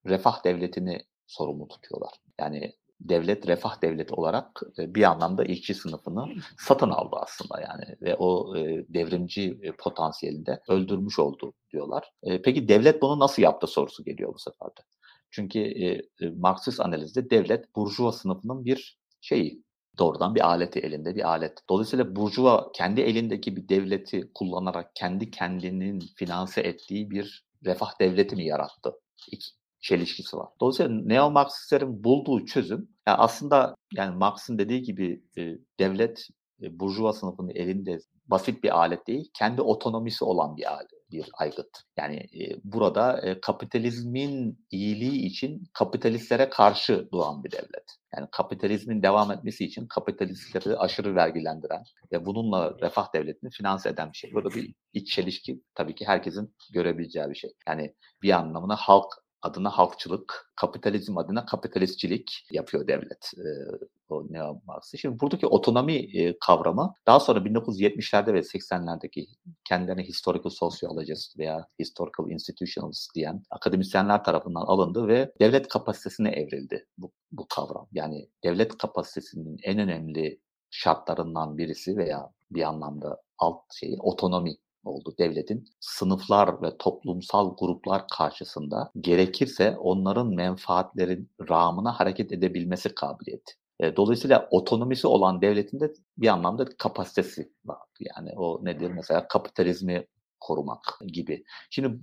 refah 0.10 0.44
devletini 0.44 1.02
sorumlu 1.28 1.68
tutuyorlar. 1.68 2.12
Yani 2.40 2.74
devlet 3.00 3.48
refah 3.48 3.82
devleti 3.82 4.14
olarak 4.14 4.62
e, 4.80 4.96
bir 4.96 5.04
anlamda 5.04 5.44
işçi 5.44 5.74
sınıfını 5.74 6.26
satın 6.60 6.90
aldı 6.90 7.16
aslında 7.20 7.62
yani 7.62 7.98
ve 8.02 8.16
o 8.16 8.58
e, 8.58 8.86
devrimci 8.90 9.60
e, 9.62 9.72
potansiyelinde 9.72 10.62
öldürmüş 10.70 11.20
oldu 11.20 11.54
diyorlar. 11.72 12.12
Peki 12.44 12.68
devlet 12.68 13.02
bunu 13.02 13.20
nasıl 13.20 13.42
yaptı 13.42 13.68
sorusu 13.68 14.04
geliyor 14.04 14.34
bu 14.34 14.40
sefer 14.40 14.68
de. 14.68 14.82
Çünkü 15.32 15.74
Marksist 16.38 16.80
analizde 16.80 17.30
devlet 17.30 17.76
burjuva 17.76 18.12
sınıfının 18.12 18.66
bir 18.66 19.00
şeyi, 19.22 19.64
doğrudan 19.98 20.36
bir 20.36 20.48
aleti 20.48 20.80
elinde 20.80 21.16
bir 21.16 21.30
alet. 21.30 21.60
Dolayısıyla 21.70 22.16
burjuva 22.16 22.72
kendi 22.76 23.02
elindeki 23.02 23.56
bir 23.56 23.70
devleti 23.70 24.32
kullanarak 24.36 24.96
kendi 24.96 25.32
kendinin 25.32 26.00
finanse 26.16 26.62
ettiği 26.62 27.12
bir 27.12 27.46
refah 27.66 28.00
devleti 28.00 28.36
mi 28.36 28.46
yarattı? 28.46 28.92
İki 29.32 29.48
çelişkisi 29.84 30.38
var. 30.38 30.50
Dolayısıyla 30.62 30.92
neo-Marksistlerin 30.92 32.04
bulduğu 32.04 32.46
çözüm 32.46 32.90
yani 33.08 33.18
aslında 33.18 33.76
yani 33.94 34.18
Marx'ın 34.18 34.58
dediği 34.58 34.82
gibi 34.82 35.24
e, 35.38 35.58
devlet 35.80 36.28
e, 36.62 36.80
burjuva 36.80 37.14
sınıfının 37.14 37.50
elinde 37.50 38.00
basit 38.28 38.64
bir 38.64 38.78
alet 38.78 39.08
değil, 39.08 39.30
kendi 39.34 39.62
otonomisi 39.62 40.26
olan 40.26 40.58
bir 40.58 40.74
alet 40.74 40.90
bir 41.12 41.30
aygıt. 41.34 41.70
Yani 41.98 42.16
e, 42.16 42.60
burada 42.64 43.22
e, 43.22 43.42
kapitalizmin 43.42 44.66
iyiliği 44.72 45.26
için 45.26 45.64
kapitalistlere 45.74 46.50
karşı 46.50 47.10
doğan 47.12 47.44
bir 47.44 47.52
devlet. 47.52 47.98
Yani 48.18 48.28
kapitalizmin 48.32 49.04
devam 49.04 49.32
etmesi 49.32 49.66
için 49.66 49.88
kapitalistleri 49.88 50.78
aşırı 50.78 51.16
vergilendiren 51.16 51.84
ve 52.12 52.26
bununla 52.26 52.76
refah 52.82 53.14
devletini 53.16 53.50
finanse 53.50 53.90
eden 53.90 54.12
bir 54.12 54.18
şey. 54.18 54.34
Burada 54.34 54.50
bir 54.50 54.74
iç 54.94 55.12
çelişki 55.12 55.62
tabii 55.76 55.96
ki 55.96 56.06
herkesin 56.06 56.56
görebileceği 56.74 57.30
bir 57.30 57.36
şey. 57.36 57.54
Yani 57.68 57.94
bir 58.22 58.32
anlamına 58.32 58.76
halk 58.76 59.23
adına 59.44 59.70
halkçılık, 59.70 60.52
kapitalizm 60.56 61.18
adına 61.18 61.46
kapitalistçilik 61.46 62.48
yapıyor 62.52 62.88
devlet. 62.88 63.32
E, 63.38 63.48
o 64.10 64.26
neo 64.30 64.62
Marx'ı. 64.66 64.98
Şimdi 64.98 65.20
buradaki 65.20 65.48
otonomi 65.48 65.94
e, 65.94 66.38
kavramı 66.40 66.94
daha 67.08 67.20
sonra 67.20 67.40
1970'lerde 67.40 68.34
ve 68.34 68.40
80'lerdeki 68.40 69.26
kendilerine 69.68 70.04
historical 70.04 70.50
sociologist 70.50 71.40
veya 71.40 71.68
historical 71.80 72.30
institutionalist 72.30 73.16
diyen 73.16 73.44
akademisyenler 73.52 74.24
tarafından 74.24 74.62
alındı 74.62 75.08
ve 75.08 75.32
devlet 75.40 75.68
kapasitesine 75.68 76.30
evrildi 76.30 76.88
bu, 76.98 77.12
bu 77.32 77.48
kavram. 77.48 77.88
Yani 77.92 78.30
devlet 78.44 78.78
kapasitesinin 78.78 79.58
en 79.64 79.80
önemli 79.80 80.40
şartlarından 80.70 81.58
birisi 81.58 81.98
veya 81.98 82.30
bir 82.52 82.62
anlamda 82.62 83.22
alt 83.38 83.62
şeyi 83.80 83.98
otonomi 84.00 84.58
oldu 84.84 85.16
devletin 85.20 85.66
sınıflar 85.80 86.62
ve 86.62 86.78
toplumsal 86.78 87.58
gruplar 87.58 88.08
karşısında 88.08 88.92
gerekirse 89.02 89.78
onların 89.78 90.28
menfaatlerin 90.28 91.30
rağmına 91.50 92.00
hareket 92.00 92.32
edebilmesi 92.32 92.96
kabiliyeti. 92.96 93.54
E, 93.80 93.96
dolayısıyla 93.96 94.48
otonomisi 94.52 95.08
olan 95.08 95.42
devletin 95.42 95.80
de 95.80 95.94
bir 96.18 96.28
anlamda 96.28 96.66
kapasitesi 96.78 97.52
var. 97.66 97.80
Yani 98.00 98.30
o 98.38 98.66
nedir? 98.66 98.92
Mesela 98.92 99.28
kapitalizmi 99.28 100.08
korumak 100.40 101.00
gibi. 101.08 101.44
Şimdi 101.70 102.00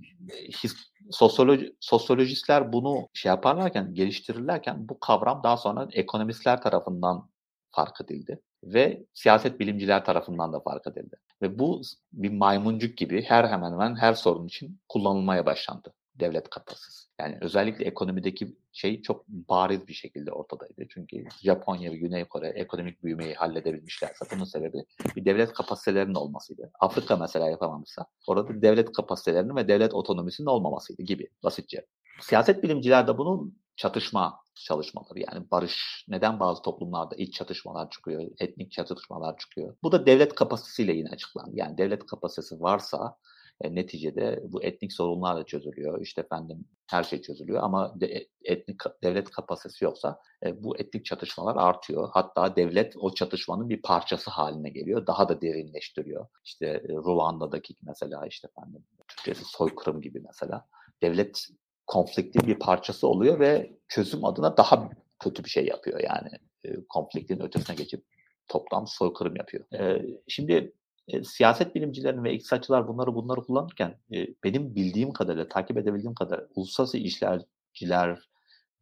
his, 0.63 0.75
sosyoloji, 1.11 1.75
sosyolojistler 1.79 2.73
bunu 2.73 3.07
şey 3.13 3.29
yaparlarken, 3.29 3.93
geliştirirlerken 3.93 4.89
bu 4.89 4.99
kavram 4.99 5.43
daha 5.43 5.57
sonra 5.57 5.87
ekonomistler 5.91 6.61
tarafından 6.61 7.29
fark 7.71 8.01
edildi 8.01 8.41
ve 8.63 9.05
siyaset 9.13 9.59
bilimciler 9.59 10.05
tarafından 10.05 10.53
da 10.53 10.59
fark 10.59 10.87
edildi. 10.87 11.15
Ve 11.41 11.59
bu 11.59 11.81
bir 12.13 12.31
maymuncuk 12.31 12.97
gibi 12.97 13.21
her 13.21 13.43
hemen 13.43 13.71
hemen 13.71 13.95
her 13.95 14.13
sorun 14.13 14.47
için 14.47 14.79
kullanılmaya 14.89 15.45
başlandı 15.45 15.93
devlet 16.21 16.49
kapasitesi. 16.49 17.07
Yani 17.19 17.37
özellikle 17.41 17.85
ekonomideki 17.85 18.55
şey 18.71 19.01
çok 19.01 19.27
bariz 19.27 19.87
bir 19.87 19.93
şekilde 19.93 20.31
ortadaydı. 20.31 20.87
Çünkü 20.89 21.23
Japonya 21.43 21.91
ve 21.91 21.97
Güney 21.97 22.25
Kore 22.25 22.47
ekonomik 22.47 23.03
büyümeyi 23.03 23.33
halledebilmişlerse 23.33 24.25
bunun 24.35 24.43
sebebi 24.43 24.85
bir 25.15 25.25
devlet 25.25 25.53
kapasitelerinin 25.53 26.13
olmasıydı. 26.13 26.71
Afrika 26.79 27.17
mesela 27.17 27.49
yapamamışsa 27.49 28.05
orada 28.27 28.61
devlet 28.61 28.91
kapasitelerinin 28.91 29.55
ve 29.55 29.67
devlet 29.67 29.93
otonomisinin 29.93 30.47
olmamasıydı 30.47 31.01
gibi 31.01 31.27
basitçe. 31.43 31.85
Siyaset 32.21 32.63
bilimciler 32.63 33.07
de 33.07 33.17
bunun 33.17 33.57
çatışma 33.75 34.39
çalışmaları 34.55 35.19
yani 35.19 35.51
barış 35.51 36.05
neden 36.07 36.39
bazı 36.39 36.61
toplumlarda 36.61 37.15
iç 37.15 37.33
çatışmalar 37.33 37.89
çıkıyor, 37.89 38.23
etnik 38.39 38.71
çatışmalar 38.71 39.37
çıkıyor. 39.37 39.75
Bu 39.83 39.91
da 39.91 40.05
devlet 40.05 40.35
kapasitesiyle 40.35 40.93
yine 40.93 41.09
açıklandı. 41.09 41.51
Yani 41.53 41.77
devlet 41.77 42.05
kapasitesi 42.05 42.61
varsa 42.61 43.17
e, 43.61 43.75
neticede 43.75 44.43
bu 44.43 44.63
etnik 44.63 44.93
sorunlar 44.93 45.37
da 45.37 45.43
çözülüyor. 45.43 46.01
İşte 46.01 46.21
efendim 46.21 46.65
her 46.87 47.03
şey 47.03 47.21
çözülüyor 47.21 47.63
ama 47.63 47.99
de, 48.01 48.05
e, 48.05 48.27
etnik 48.43 48.77
devlet 49.03 49.31
kapasitesi 49.31 49.85
yoksa 49.85 50.19
e, 50.45 50.63
bu 50.63 50.77
etnik 50.77 51.05
çatışmalar 51.05 51.55
artıyor. 51.55 52.09
Hatta 52.13 52.55
devlet 52.55 52.93
o 52.97 53.13
çatışmanın 53.13 53.69
bir 53.69 53.81
parçası 53.81 54.31
haline 54.31 54.69
geliyor. 54.69 55.07
Daha 55.07 55.29
da 55.29 55.41
derinleştiriyor. 55.41 56.27
İşte 56.45 56.65
e, 56.65 56.93
Ruanda'daki 56.93 57.75
mesela 57.81 58.27
işte 58.27 58.47
efendim 58.47 58.85
Türkçesi 59.07 59.45
soykırım 59.45 60.01
gibi 60.01 60.21
mesela. 60.25 60.65
Devlet 61.01 61.47
konfliktin 61.91 62.47
bir 62.47 62.59
parçası 62.59 63.07
oluyor 63.07 63.39
ve 63.39 63.71
çözüm 63.87 64.25
adına 64.25 64.57
daha 64.57 64.89
kötü 65.19 65.43
bir 65.43 65.49
şey 65.49 65.65
yapıyor 65.65 65.99
yani. 65.99 66.29
E, 66.63 66.85
konfliktin 66.89 67.39
ötesine 67.39 67.75
geçip 67.75 68.05
toplam 68.47 68.87
soykırım 68.87 69.35
yapıyor. 69.35 69.73
E, 69.73 70.05
şimdi 70.27 70.73
e, 71.07 71.23
siyaset 71.23 71.75
bilimcilerin 71.75 72.23
ve 72.23 72.33
iktisatçılar 72.33 72.87
bunları 72.87 73.15
bunları 73.15 73.41
kullanırken 73.41 73.99
e, 74.13 74.27
benim 74.43 74.75
bildiğim 74.75 75.13
kadarıyla, 75.13 75.47
takip 75.47 75.77
edebildiğim 75.77 76.15
kadar 76.15 76.45
uluslararası 76.55 76.97
işlerciler 76.97 78.29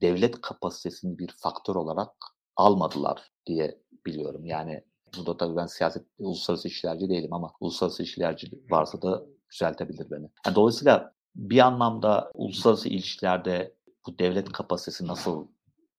devlet 0.02 0.42
kapasitesini 0.42 1.18
bir 1.18 1.36
faktör 1.38 1.76
olarak 1.76 2.12
almadılar 2.56 3.32
diye 3.46 3.80
biliyorum. 4.06 4.46
Yani 4.46 4.84
burada 5.18 5.38
tabii 5.38 5.56
ben 5.56 5.66
siyaset 5.66 6.06
uluslararası 6.20 6.68
işlerci 6.68 7.10
değilim 7.10 7.34
ama 7.34 7.52
uluslararası 7.60 8.04
işlerci 8.04 8.52
varsa 8.70 9.02
da 9.02 9.26
düzeltebilir 9.52 10.12
beni. 10.12 10.30
Yani 10.46 10.56
dolayısıyla 10.56 11.19
bir 11.36 11.60
anlamda 11.60 12.32
uluslararası 12.34 12.90
ilişkilerde 12.90 13.76
bu 14.08 14.20
devlet 14.20 14.52
kapasitesi 14.52 15.08
nasıl 15.08 15.48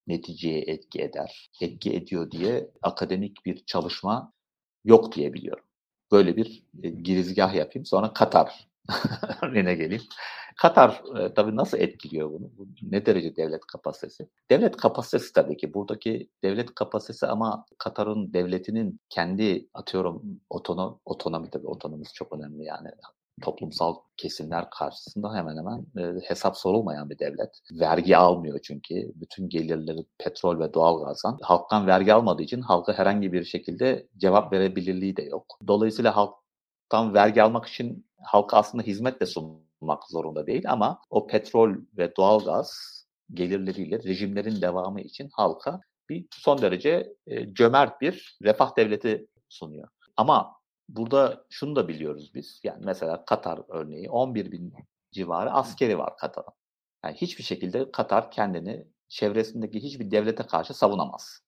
neticeye 0.07 0.61
etki 0.61 1.03
eder, 1.03 1.51
etki 1.61 1.95
ediyor 1.95 2.31
diye 2.31 2.71
akademik 2.83 3.47
bir 3.47 3.65
çalışma 3.65 4.33
yok 4.85 5.15
diye 5.15 5.35
biliyorum. 5.35 5.65
Böyle 6.13 6.37
bir 6.37 6.65
e, 6.83 6.89
girizgah 6.89 7.55
yapayım. 7.55 7.87
Sonra 7.87 8.13
Katar 8.13 8.69
örneğine 9.43 9.75
geleyim. 9.75 10.03
Katar 10.57 11.03
e, 11.19 11.35
tabii 11.35 11.57
nasıl 11.57 11.79
etkiliyor 11.79 12.31
bunu? 12.31 12.51
Bu 12.59 12.69
ne 12.83 13.07
derece 13.07 13.37
devlet 13.37 13.67
kapasitesi? 13.67 14.29
Devlet 14.51 14.77
kapasitesi 14.77 15.33
tabii 15.33 15.57
ki. 15.57 15.75
Buradaki 15.75 16.31
devlet 16.43 16.75
kapasitesi 16.75 17.27
ama 17.27 17.67
Katar'ın 17.79 18.33
devletinin 18.33 19.01
kendi 19.09 19.69
atıyorum 19.75 20.41
otonom, 20.51 21.01
otonomi 21.05 21.51
tabii 21.51 21.67
otonomisi 21.67 22.15
çok 22.15 22.33
önemli 22.33 22.65
yani 22.65 22.89
toplumsal 23.41 23.97
kesimler 24.17 24.71
karşısında 24.71 25.35
hemen 25.35 25.57
hemen 25.57 25.87
e, 25.99 26.21
hesap 26.29 26.57
sorulmayan 26.57 27.11
bir 27.11 27.19
devlet. 27.19 27.61
Vergi 27.73 28.17
almıyor 28.17 28.59
çünkü. 28.63 29.13
Bütün 29.15 29.49
gelirleri 29.49 29.99
petrol 30.19 30.61
ve 30.61 30.75
doğalgazdan. 30.75 31.39
Halktan 31.43 31.87
vergi 31.87 32.15
almadığı 32.15 32.43
için 32.43 32.61
halka 32.61 32.93
herhangi 32.93 33.33
bir 33.33 33.45
şekilde 33.45 34.09
cevap 34.17 34.53
verebilirliği 34.53 35.17
de 35.17 35.23
yok. 35.23 35.59
Dolayısıyla 35.69 36.17
halktan 36.17 37.15
vergi 37.15 37.43
almak 37.43 37.67
için 37.67 38.07
halka 38.23 38.57
aslında 38.57 38.85
hizmet 38.85 39.21
de 39.21 39.27
sunmak 39.27 40.03
zorunda 40.11 40.47
değil 40.47 40.73
ama 40.73 41.01
o 41.11 41.27
petrol 41.27 41.75
ve 41.97 42.17
doğalgaz 42.17 43.01
gelirleriyle 43.35 44.03
rejimlerin 44.03 44.63
devamı 44.63 45.01
için 45.01 45.29
halka 45.33 45.81
bir 46.09 46.27
son 46.31 46.63
derece 46.63 47.13
e, 47.27 47.55
cömert 47.55 48.01
bir 48.01 48.39
refah 48.43 48.77
devleti 48.77 49.27
sunuyor. 49.49 49.89
Ama 50.17 50.60
burada 50.97 51.45
şunu 51.51 51.77
da 51.77 51.89
biliyoruz 51.89 52.33
biz. 52.35 52.61
Yani 52.65 52.85
mesela 52.85 53.25
Katar 53.25 53.61
örneği 53.69 54.11
11 54.11 54.53
bin 54.53 54.75
civarı 55.13 55.53
askeri 55.53 55.99
var 55.99 56.17
Katar'ın. 56.17 56.53
Yani 57.05 57.17
hiçbir 57.17 57.45
şekilde 57.45 57.93
Katar 57.93 58.31
kendini 58.31 58.87
çevresindeki 59.09 59.83
hiçbir 59.83 60.11
devlete 60.11 60.43
karşı 60.47 60.75
savunamaz. 60.75 61.41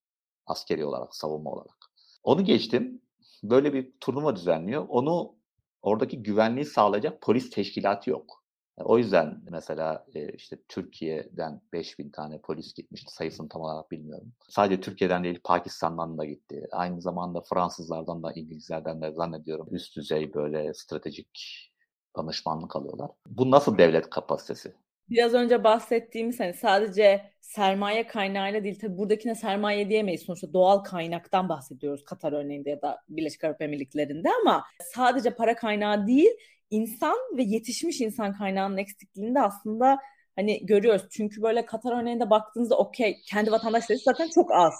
Askeri 0.46 0.84
olarak, 0.84 1.16
savunma 1.16 1.50
olarak. 1.50 1.76
Onu 2.22 2.44
geçtim. 2.44 3.02
böyle 3.42 3.72
bir 3.72 3.92
turnuva 4.00 4.36
düzenliyor. 4.36 4.86
Onu 4.88 5.34
oradaki 5.82 6.22
güvenliği 6.22 6.64
sağlayacak 6.64 7.22
polis 7.22 7.50
teşkilatı 7.50 8.10
yok. 8.10 8.41
O 8.76 8.98
yüzden 8.98 9.40
mesela 9.50 10.06
e, 10.14 10.32
işte 10.32 10.56
Türkiye'den 10.68 11.60
5000 11.72 12.10
tane 12.10 12.38
polis 12.38 12.74
gitmişti. 12.74 13.14
Sayısını 13.14 13.48
tam 13.48 13.62
olarak 13.62 13.90
bilmiyorum. 13.90 14.32
Sadece 14.48 14.80
Türkiye'den 14.80 15.24
değil 15.24 15.40
Pakistan'dan 15.44 16.18
da 16.18 16.24
gitti. 16.24 16.68
Aynı 16.72 17.02
zamanda 17.02 17.40
Fransızlardan 17.40 18.22
da 18.22 18.32
İngilizlerden 18.32 19.02
de 19.02 19.12
zannediyorum 19.12 19.68
üst 19.70 19.96
düzey 19.96 20.34
böyle 20.34 20.74
stratejik 20.74 21.68
danışmanlık 22.16 22.76
alıyorlar. 22.76 23.10
Bu 23.26 23.50
nasıl 23.50 23.78
devlet 23.78 24.10
kapasitesi? 24.10 24.72
Biraz 25.10 25.34
önce 25.34 25.64
bahsettiğimiz 25.64 26.40
hani 26.40 26.54
sadece 26.54 27.32
sermaye 27.40 28.06
kaynağıyla 28.06 28.64
değil 28.64 28.78
tabii 28.80 28.98
buradakine 28.98 29.34
sermaye 29.34 29.88
diyemeyiz 29.88 30.22
sonuçta 30.22 30.52
doğal 30.52 30.78
kaynaktan 30.78 31.48
bahsediyoruz 31.48 32.04
Katar 32.04 32.32
örneğinde 32.32 32.70
ya 32.70 32.82
da 32.82 32.98
Birleşik 33.08 33.44
Arap 33.44 33.62
Emirlikleri'nde 33.62 34.28
ama 34.42 34.64
sadece 34.94 35.30
para 35.30 35.56
kaynağı 35.56 36.06
değil 36.06 36.30
insan 36.72 37.16
ve 37.36 37.42
yetişmiş 37.42 38.00
insan 38.00 38.32
kaynağının 38.32 38.76
eksikliğinde 38.76 39.40
aslında 39.40 39.98
hani 40.36 40.66
görüyoruz. 40.66 41.02
Çünkü 41.10 41.42
böyle 41.42 41.66
Katar 41.66 42.00
örneğinde 42.02 42.30
baktığınızda 42.30 42.78
okey 42.78 43.20
kendi 43.26 43.52
vatandaş 43.52 43.84
sayısı 43.84 44.04
zaten 44.04 44.28
çok 44.34 44.52
az. 44.52 44.74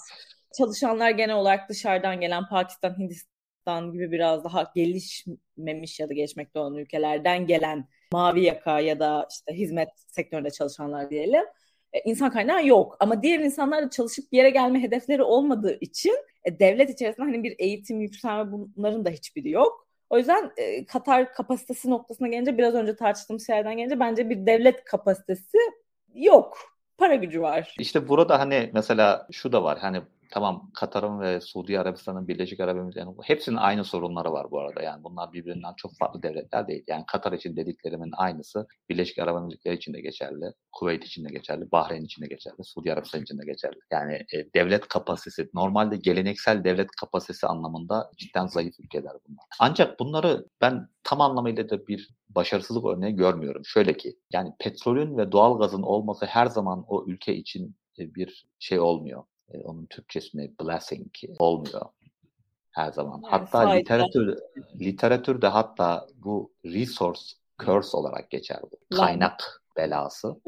Çalışanlar 0.59 1.11
genel 1.11 1.37
olarak 1.37 1.68
dışarıdan 1.68 2.20
gelen 2.20 2.48
Pakistan, 2.48 2.98
Hindistan 2.98 3.92
gibi 3.92 4.12
biraz 4.12 4.44
daha 4.44 4.72
gelişmemiş 4.74 6.00
ya 6.00 6.09
da 6.09 6.12
geçmekte 6.12 6.59
olan 6.59 6.74
ülkelerden 6.74 7.46
gelen 7.46 7.88
mavi 8.12 8.44
yaka 8.44 8.81
ya 8.81 9.00
da 9.00 9.28
işte 9.31 9.52
hizmet 9.52 9.88
sektöründe 10.07 10.50
çalışanlar 10.50 11.11
diyelim. 11.11 11.44
E, 11.92 12.00
insan 12.00 12.31
kaynağı 12.31 12.66
yok. 12.66 12.96
Ama 13.00 13.22
diğer 13.22 13.40
insanlar 13.40 13.83
da 13.83 13.90
çalışıp 13.90 14.33
bir 14.33 14.37
yere 14.37 14.50
gelme 14.50 14.83
hedefleri 14.83 15.22
olmadığı 15.22 15.78
için 15.81 16.16
e, 16.44 16.59
devlet 16.59 16.90
içerisinde 16.90 17.26
hani 17.26 17.42
bir 17.42 17.55
eğitim, 17.59 18.00
yükselme 18.00 18.52
bunların 18.52 19.05
da 19.05 19.11
hiçbiri 19.11 19.50
yok. 19.50 19.82
O 20.12 20.18
yüzden 20.18 20.53
e, 20.57 20.87
Katar 20.87 21.33
kapasitesi 21.33 21.90
noktasına 21.90 22.29
gelince 22.29 22.59
biraz 22.59 22.75
önce 22.75 22.96
tartıştığımız 22.96 23.46
şeylerden 23.46 23.77
gelince 23.77 24.01
bence 24.01 24.31
bir 24.31 24.46
devlet 24.46 24.85
kapasitesi 24.85 25.59
yok. 26.14 26.59
Para 26.98 27.14
gücü 27.14 27.42
var. 27.42 27.75
İşte 27.79 28.09
burada 28.09 28.40
hani 28.40 28.70
mesela 28.75 29.27
şu 29.33 29.53
da 29.53 29.64
var. 29.64 29.79
Hani 29.79 30.03
tamam 30.33 30.71
Katar'ın 30.75 31.21
ve 31.21 31.40
Suudi 31.40 31.81
Arabistan'ın 31.81 32.29
Birleşik 32.29 32.61
Arap 32.61 32.77
Emirlikleri'nin 32.77 33.16
hepsinin 33.23 33.57
aynı 33.57 33.85
sorunları 33.85 34.33
var 34.33 34.51
bu 34.51 34.61
arada. 34.61 34.83
Yani 34.83 35.05
bunlar 35.05 35.33
birbirinden 35.33 35.75
çok 35.77 35.97
farklı 35.99 36.23
devletler 36.23 36.68
değil. 36.68 36.85
Yani 36.87 37.05
Katar 37.07 37.33
için 37.33 37.57
dediklerimin 37.57 38.11
aynısı 38.16 38.66
Birleşik 38.88 39.18
Arap 39.18 39.37
Emirlikleri 39.37 39.77
için 39.77 39.95
de 39.95 40.01
geçerli, 40.01 40.53
Kuveyt 40.73 41.05
için 41.05 41.25
de 41.25 41.29
geçerli, 41.29 41.73
Bahreyn 41.73 42.05
için 42.05 42.23
de 42.23 42.27
geçerli, 42.27 42.64
Suudi 42.64 42.92
Arabistan 42.92 43.23
için 43.23 43.38
de 43.38 43.45
geçerli. 43.45 43.79
Yani 43.90 44.12
e, 44.12 44.53
devlet 44.55 44.88
kapasitesi, 44.88 45.51
normalde 45.55 45.97
geleneksel 45.97 46.64
devlet 46.64 46.90
kapasitesi 46.90 47.47
anlamında 47.47 48.11
cidden 48.16 48.47
zayıf 48.47 48.81
ülkeler 48.81 49.12
bunlar. 49.29 49.45
Ancak 49.61 50.01
bunları 50.01 50.47
ben 50.61 50.88
tam 51.05 51.21
anlamıyla 51.21 51.71
da 51.71 51.87
bir 51.87 52.09
başarısızlık 52.29 52.85
örneği 52.85 53.16
görmüyorum. 53.16 53.64
Şöyle 53.64 53.97
ki 53.97 54.16
yani 54.33 54.53
petrolün 54.59 55.18
ve 55.18 55.33
doğal 55.33 55.59
gazın 55.59 55.83
olması 55.83 56.27
her 56.27 56.47
zaman 56.47 56.85
o 56.88 57.05
ülke 57.07 57.35
için 57.35 57.77
e, 57.99 58.14
bir 58.14 58.47
şey 58.59 58.81
olmuyor 58.81 59.25
e, 59.52 59.58
onun 59.58 59.86
Türkçesine 59.86 60.50
blessing 60.60 61.06
olmuyor 61.38 61.86
her 62.70 62.92
zaman. 62.92 63.20
Yani 63.22 63.30
hatta 63.30 63.46
fayda. 63.46 63.72
literatür 63.72 64.38
literatürde 64.80 65.46
hatta 65.46 66.06
bu 66.16 66.52
resource 66.64 67.20
curse 67.58 67.96
olarak 67.96 68.30
geçer 68.30 68.58
bu. 68.62 68.96
Kaynak 68.96 69.62
belası. 69.76 70.40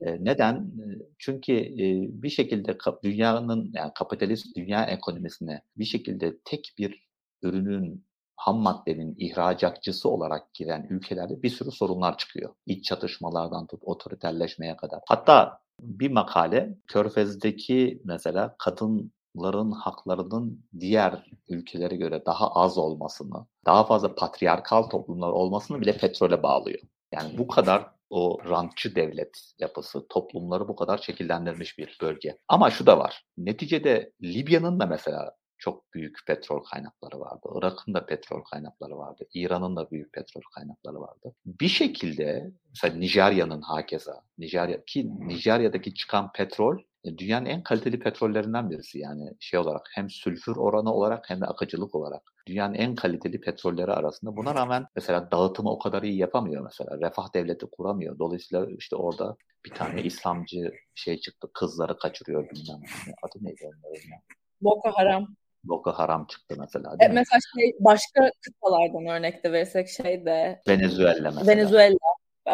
E, 0.00 0.24
neden? 0.24 0.72
Çünkü 1.18 1.52
e, 1.52 2.06
bir 2.22 2.30
şekilde 2.30 2.78
dünyanın 3.02 3.70
yani 3.74 3.92
kapitalist 3.94 4.56
dünya 4.56 4.84
ekonomisine 4.84 5.62
bir 5.76 5.84
şekilde 5.84 6.38
tek 6.44 6.74
bir 6.78 7.08
ürünün 7.42 8.04
ham 8.36 8.58
maddenin 8.58 9.16
ihracatçısı 9.18 10.08
olarak 10.08 10.54
giren 10.54 10.86
ülkelerde 10.90 11.42
bir 11.42 11.50
sürü 11.50 11.70
sorunlar 11.70 12.18
çıkıyor. 12.18 12.54
İç 12.66 12.84
çatışmalardan 12.84 13.66
tut 13.66 13.80
otoriterleşmeye 13.84 14.76
kadar. 14.76 15.00
Hatta 15.08 15.60
bir 15.82 16.10
makale 16.10 16.78
Körfez'deki 16.86 18.02
mesela 18.04 18.56
kadınların 18.58 19.70
haklarının 19.70 20.64
diğer 20.80 21.26
ülkelere 21.48 21.96
göre 21.96 22.22
daha 22.26 22.48
az 22.50 22.78
olmasını, 22.78 23.46
daha 23.66 23.84
fazla 23.84 24.14
patriarkal 24.14 24.82
toplumlar 24.82 25.30
olmasını 25.30 25.80
bile 25.80 25.96
petrole 25.96 26.42
bağlıyor. 26.42 26.80
Yani 27.12 27.38
bu 27.38 27.46
kadar 27.46 27.90
o 28.10 28.38
rantçı 28.48 28.94
devlet 28.94 29.52
yapısı 29.58 30.08
toplumları 30.08 30.68
bu 30.68 30.76
kadar 30.76 30.98
şekillendirmiş 30.98 31.78
bir 31.78 31.98
bölge. 32.02 32.38
Ama 32.48 32.70
şu 32.70 32.86
da 32.86 32.98
var. 32.98 33.24
Neticede 33.38 34.12
Libya'nın 34.22 34.80
da 34.80 34.86
mesela 34.86 35.32
çok 35.60 35.94
büyük 35.94 36.18
petrol 36.26 36.64
kaynakları 36.64 37.20
vardı. 37.20 37.48
Irak'ın 37.54 37.94
da 37.94 38.06
petrol 38.06 38.42
kaynakları 38.42 38.98
vardı. 38.98 39.24
İran'ın 39.34 39.76
da 39.76 39.90
büyük 39.90 40.12
petrol 40.12 40.42
kaynakları 40.54 41.00
vardı. 41.00 41.34
Bir 41.46 41.68
şekilde 41.68 42.50
mesela 42.68 42.96
Nijerya'nın 42.96 43.62
hakeza, 43.62 44.22
Nijerya 44.38 44.84
ki 44.84 45.10
Nijerya'daki 45.28 45.94
çıkan 45.94 46.32
petrol 46.32 46.78
e, 47.04 47.18
dünyanın 47.18 47.46
en 47.46 47.62
kaliteli 47.62 47.98
petrollerinden 47.98 48.70
birisi 48.70 48.98
yani 48.98 49.34
şey 49.40 49.60
olarak 49.60 49.88
hem 49.94 50.10
sülfür 50.10 50.56
oranı 50.56 50.92
olarak 50.92 51.30
hem 51.30 51.40
de 51.40 51.46
akıcılık 51.46 51.94
olarak 51.94 52.22
dünyanın 52.46 52.74
en 52.74 52.94
kaliteli 52.94 53.40
petrolleri 53.40 53.92
arasında. 53.92 54.36
Buna 54.36 54.54
rağmen 54.54 54.86
mesela 54.96 55.30
dağıtımı 55.30 55.70
o 55.70 55.78
kadar 55.78 56.02
iyi 56.02 56.16
yapamıyor 56.16 56.64
mesela. 56.64 57.00
Refah 57.00 57.34
devleti 57.34 57.66
kuramıyor. 57.66 58.18
Dolayısıyla 58.18 58.66
işte 58.78 58.96
orada 58.96 59.36
bir 59.64 59.70
tane 59.70 60.02
İslamcı 60.02 60.72
şey 60.94 61.20
çıktı. 61.20 61.50
Kızları 61.54 61.98
kaçırıyor 61.98 62.50
bilmem 62.50 62.80
ne. 63.06 63.14
Adı 63.22 63.44
neydi 63.44 63.60
onların 63.64 64.10
ya? 64.10 64.20
Boko 64.60 64.90
Haram. 64.90 65.36
Boko 65.64 65.92
Haram 65.92 66.26
çıktı 66.26 66.54
mesela. 66.58 66.96
E, 67.00 67.08
mesela 67.08 67.38
şey 67.58 67.76
başka 67.80 68.30
kıtalardan 68.42 69.06
örnek 69.06 69.44
de 69.44 69.52
versek 69.52 69.88
şey 69.88 70.26
de 70.26 70.62
Venezuela 70.68 71.30
mesela. 71.30 71.46
Venezuela 71.46 71.98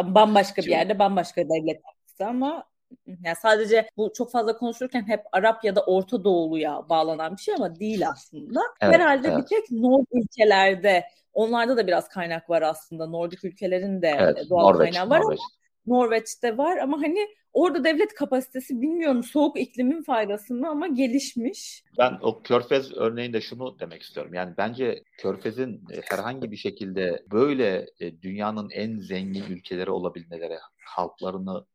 bambaşka 0.05 0.63
bir 0.63 0.71
yerde 0.71 0.99
bambaşka 0.99 1.49
devlet 1.49 1.81
ama 2.21 2.65
yani 3.07 3.37
sadece 3.43 3.89
bu 3.97 4.13
çok 4.13 4.33
fazla 4.33 4.57
konuşurken 4.57 5.09
hep 5.09 5.21
Arap 5.33 5.65
ya 5.65 5.77
da 5.77 5.83
Orta 5.83 6.25
Doğulu'ya 6.25 6.89
bağlanan 6.89 7.37
bir 7.37 7.43
şey 7.43 7.55
ama 7.55 7.77
değil 7.77 8.09
aslında. 8.09 8.61
Evet, 8.81 8.95
Herhalde 8.95 9.29
evet. 9.29 9.39
bir 9.39 9.47
tek 9.47 9.71
Nord 9.71 10.07
ülkelerde 10.13 11.05
onlarda 11.33 11.77
da 11.77 11.87
biraz 11.87 12.09
kaynak 12.09 12.51
var 12.51 12.63
aslında. 12.63 13.07
Nordik 13.07 13.45
ülkelerin 13.45 14.03
de 14.03 14.17
evet, 14.19 14.51
doğal 14.51 14.73
Norveç, 14.73 14.95
kaynağı 14.95 15.11
var 15.11 15.21
Norveç. 15.21 15.41
ama 15.41 15.97
Norveç'te 15.97 16.59
var 16.59 16.77
ama 16.77 16.97
hani 16.97 17.29
orada 17.57 17.85
devlet 17.85 18.15
kapasitesi 18.15 18.83
bilmiyorum 18.83 19.23
soğuk 19.23 19.61
iklimin 19.61 20.03
faydası 20.03 20.55
mı 20.55 20.69
ama 20.69 20.87
gelişmiş. 20.87 21.85
Ben 21.99 22.19
o 22.23 22.43
Körfez 22.43 22.93
örneğinde 22.93 23.41
şunu 23.41 23.79
demek 23.81 24.03
istiyorum. 24.03 24.35
Yani 24.35 24.55
bence 24.59 25.05
Körfez'in 25.19 25.85
e, 25.93 26.01
herhangi 26.11 26.51
bir 26.51 26.57
şekilde 26.57 27.25
böyle 27.33 27.87
e, 28.01 28.23
dünyanın 28.23 28.71
en 28.71 28.99
zengin 28.99 29.45
ülkeleri 29.45 29.91
olabilmeleri, 29.91 30.59
halklarını 30.85 31.67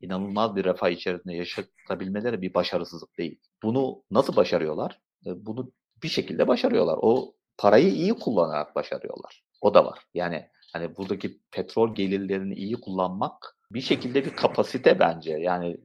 inanılmaz 0.00 0.56
bir 0.56 0.64
refah 0.64 0.90
içerisinde 0.90 1.34
yaşatabilmeleri 1.34 2.42
bir 2.42 2.54
başarısızlık 2.54 3.18
değil. 3.18 3.40
Bunu 3.62 4.02
nasıl 4.10 4.36
başarıyorlar? 4.36 5.00
E, 5.26 5.46
bunu 5.46 5.72
bir 6.02 6.08
şekilde 6.08 6.48
başarıyorlar. 6.48 6.98
O 7.02 7.34
parayı 7.58 7.88
iyi 7.88 8.14
kullanarak 8.14 8.74
başarıyorlar. 8.76 9.44
O 9.60 9.74
da 9.74 9.84
var. 9.84 9.98
Yani 10.14 10.46
hani 10.72 10.96
buradaki 10.96 11.40
petrol 11.50 11.94
gelirlerini 11.94 12.54
iyi 12.54 12.80
kullanmak 12.80 13.59
bir 13.70 13.80
şekilde 13.80 14.24
bir 14.24 14.36
kapasite 14.36 14.98
bence. 14.98 15.32
Yani 15.32 15.76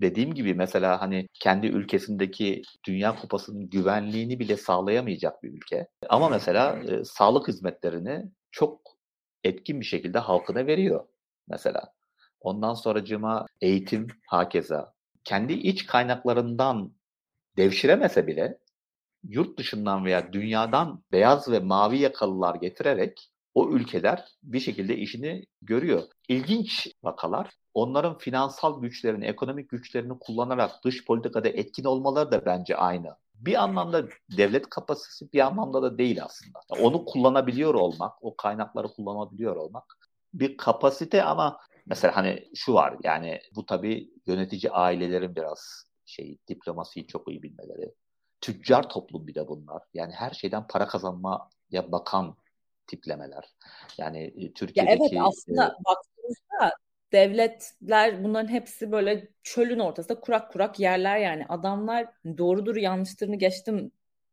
dediğim 0.00 0.34
gibi 0.34 0.54
mesela 0.54 1.00
hani 1.00 1.28
kendi 1.34 1.66
ülkesindeki 1.66 2.62
Dünya 2.86 3.16
Kupası'nın 3.16 3.70
güvenliğini 3.70 4.40
bile 4.40 4.56
sağlayamayacak 4.56 5.42
bir 5.42 5.52
ülke. 5.52 5.88
Ama 6.08 6.28
mesela 6.28 6.78
e, 6.78 7.04
sağlık 7.04 7.48
hizmetlerini 7.48 8.24
çok 8.50 8.80
etkin 9.44 9.80
bir 9.80 9.86
şekilde 9.86 10.18
halkına 10.18 10.66
veriyor 10.66 11.06
mesela. 11.48 11.92
Ondan 12.40 12.74
sonracıma 12.74 13.46
eğitim 13.60 14.06
hakeza. 14.26 14.94
Kendi 15.24 15.52
iç 15.52 15.86
kaynaklarından 15.86 16.92
devşiremese 17.56 18.26
bile 18.26 18.58
yurt 19.22 19.58
dışından 19.58 20.04
veya 20.04 20.32
dünyadan 20.32 21.04
beyaz 21.12 21.50
ve 21.50 21.58
mavi 21.58 21.98
yakalılar 21.98 22.54
getirerek 22.54 23.30
o 23.54 23.70
ülkeler 23.70 24.24
bir 24.42 24.60
şekilde 24.60 24.96
işini 24.96 25.44
görüyor. 25.62 26.02
İlginç 26.28 26.88
vakalar. 27.02 27.50
Onların 27.74 28.18
finansal 28.18 28.80
güçlerini, 28.80 29.24
ekonomik 29.24 29.68
güçlerini 29.68 30.18
kullanarak 30.18 30.84
dış 30.84 31.04
politikada 31.04 31.48
etkin 31.48 31.84
olmaları 31.84 32.32
da 32.32 32.46
bence 32.46 32.76
aynı. 32.76 33.16
Bir 33.34 33.62
anlamda 33.62 34.04
devlet 34.36 34.68
kapasitesi 34.68 35.32
bir 35.32 35.40
anlamda 35.40 35.82
da 35.82 35.98
değil 35.98 36.24
aslında. 36.24 36.58
Onu 36.80 37.04
kullanabiliyor 37.04 37.74
olmak, 37.74 38.24
o 38.24 38.36
kaynakları 38.36 38.88
kullanabiliyor 38.88 39.56
olmak 39.56 39.96
bir 40.34 40.56
kapasite 40.56 41.22
ama 41.22 41.58
mesela 41.86 42.16
hani 42.16 42.48
şu 42.54 42.74
var 42.74 42.96
yani 43.02 43.40
bu 43.56 43.66
tabii 43.66 44.10
yönetici 44.26 44.72
ailelerin 44.72 45.36
biraz 45.36 45.84
şey 46.06 46.38
diplomasiyi 46.48 47.06
çok 47.06 47.28
iyi 47.28 47.42
bilmeleri. 47.42 47.94
Tüccar 48.40 48.88
toplum 48.88 49.26
bir 49.26 49.34
de 49.34 49.48
bunlar. 49.48 49.82
Yani 49.94 50.12
her 50.12 50.30
şeyden 50.30 50.66
para 50.66 50.86
kazanmaya 50.86 51.92
bakan 51.92 52.36
tiplemeler. 52.86 53.44
Yani 53.98 54.52
Türkiye'deki... 54.54 55.02
Ya 55.02 55.08
evet 55.10 55.20
aslında 55.20 55.66
e, 55.66 55.84
baktığımızda 55.84 56.76
devletler 57.12 58.24
bunların 58.24 58.48
hepsi 58.48 58.92
böyle 58.92 59.28
çölün 59.42 59.78
ortasında 59.78 60.20
kurak 60.20 60.52
kurak 60.52 60.80
yerler 60.80 61.18
yani. 61.18 61.46
Adamlar 61.48 62.06
doğrudur 62.38 62.76
yanlıştırını 62.76 63.36
geçtim 63.36 63.92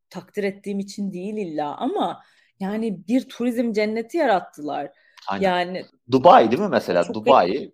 takdir 0.10 0.44
ettiğim 0.44 0.80
için 0.80 1.14
değil 1.14 1.38
illa 1.38 1.76
ama 1.76 2.24
yani 2.60 3.08
bir 3.08 3.30
turizm 3.30 3.74
cenneti 3.74 4.18
yarattılar. 4.18 4.92
Aynen. 5.28 5.44
Yani 5.44 5.86
Dubai 6.12 6.52
değil 6.52 6.62
mi 6.62 6.70
mesela? 6.70 7.14
Dubai. 7.14 7.72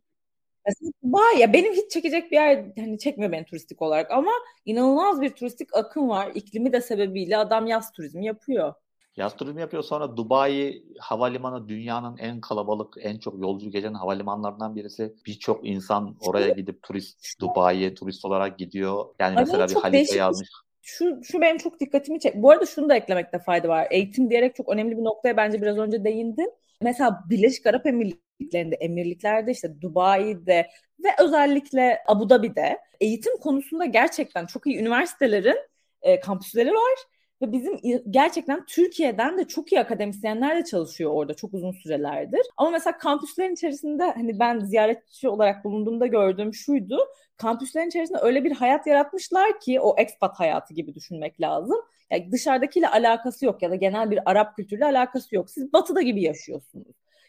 Mesela 0.65 0.91
Dubai 1.03 1.39
ya 1.39 1.53
benim 1.53 1.73
hiç 1.73 1.91
çekecek 1.91 2.31
bir 2.31 2.35
yer 2.35 2.65
hani 2.75 2.99
çekmiyor 2.99 3.31
beni 3.31 3.45
turistik 3.45 3.81
olarak 3.81 4.11
ama 4.11 4.31
inanılmaz 4.65 5.21
bir 5.21 5.29
turistik 5.29 5.75
akım 5.75 6.09
var. 6.09 6.31
İklimi 6.35 6.73
de 6.73 6.81
sebebiyle 6.81 7.37
adam 7.37 7.67
yaz 7.67 7.91
turizmi 7.91 8.25
yapıyor. 8.25 8.73
Yaz 9.17 9.35
turizmi 9.35 9.61
yapıyor 9.61 9.83
sonra 9.83 10.17
Dubai 10.17 10.83
havalimanı 10.99 11.69
dünyanın 11.69 12.17
en 12.17 12.41
kalabalık, 12.41 12.95
en 12.99 13.17
çok 13.17 13.39
yolcu 13.39 13.71
gelen 13.71 13.93
havalimanlarından 13.93 14.75
birisi. 14.75 15.15
Birçok 15.25 15.67
insan 15.67 16.15
oraya 16.19 16.49
gidip 16.49 16.83
turist 16.83 17.41
Dubai'ye 17.41 17.95
turist 17.95 18.25
olarak 18.25 18.59
gidiyor. 18.59 19.05
Yani 19.19 19.29
Aynen, 19.29 19.43
mesela 19.43 19.67
bir 19.67 19.75
halife 19.75 20.15
yazmış 20.15 20.49
şu, 20.87 21.23
şu 21.23 21.41
benim 21.41 21.57
çok 21.57 21.79
dikkatimi 21.79 22.19
çek. 22.19 22.35
Bu 22.35 22.51
arada 22.51 22.65
şunu 22.65 22.89
da 22.89 22.95
eklemekte 22.95 23.39
fayda 23.39 23.67
var. 23.67 23.87
Eğitim 23.91 24.29
diyerek 24.29 24.55
çok 24.55 24.69
önemli 24.69 24.97
bir 24.97 25.03
noktaya 25.03 25.37
bence 25.37 25.61
biraz 25.61 25.77
önce 25.77 26.03
değindin. 26.03 26.53
Mesela 26.81 27.23
Birleşik 27.29 27.65
Arap 27.65 27.85
Emirlikleri'nde, 27.85 28.75
emirliklerde 28.75 29.51
işte 29.51 29.81
Dubai'de 29.81 30.67
ve 31.03 31.09
özellikle 31.19 31.99
Abu 32.07 32.29
Dhabi'de 32.29 32.79
eğitim 33.01 33.37
konusunda 33.37 33.85
gerçekten 33.85 34.45
çok 34.45 34.67
iyi 34.67 34.77
üniversitelerin 34.77 35.57
e, 36.01 36.19
kampüsleri 36.19 36.71
var 36.71 36.97
ve 37.41 37.51
bizim 37.51 38.01
gerçekten 38.09 38.65
Türkiye'den 38.65 39.37
de 39.37 39.47
çok 39.47 39.71
iyi 39.71 39.79
akademisyenler 39.79 40.57
de 40.57 40.65
çalışıyor 40.65 41.11
orada 41.13 41.33
çok 41.33 41.53
uzun 41.53 41.71
sürelerdir. 41.71 42.41
Ama 42.57 42.69
mesela 42.69 42.97
kampüslerin 42.97 43.53
içerisinde 43.53 44.03
hani 44.03 44.39
ben 44.39 44.59
ziyaretçi 44.59 45.29
olarak 45.29 45.63
bulunduğumda 45.65 46.07
gördüğüm 46.07 46.53
şuydu. 46.53 46.99
Kampüslerin 47.37 47.87
içerisinde 47.87 48.19
öyle 48.21 48.43
bir 48.43 48.51
hayat 48.51 48.87
yaratmışlar 48.87 49.59
ki 49.59 49.79
o 49.79 49.95
expat 49.97 50.39
hayatı 50.39 50.73
gibi 50.73 50.95
düşünmek 50.95 51.41
lazım. 51.41 51.77
Yani 52.11 52.31
dışarıdakiyle 52.31 52.89
alakası 52.89 53.45
yok 53.45 53.61
ya 53.61 53.71
da 53.71 53.75
genel 53.75 54.11
bir 54.11 54.19
Arap 54.31 54.55
kültürüyle 54.55 54.85
alakası 54.85 55.35
yok. 55.35 55.49
Siz 55.49 55.73
batıda 55.73 56.01
gibi 56.01 56.21
yaşıyorsunuz. 56.21 56.87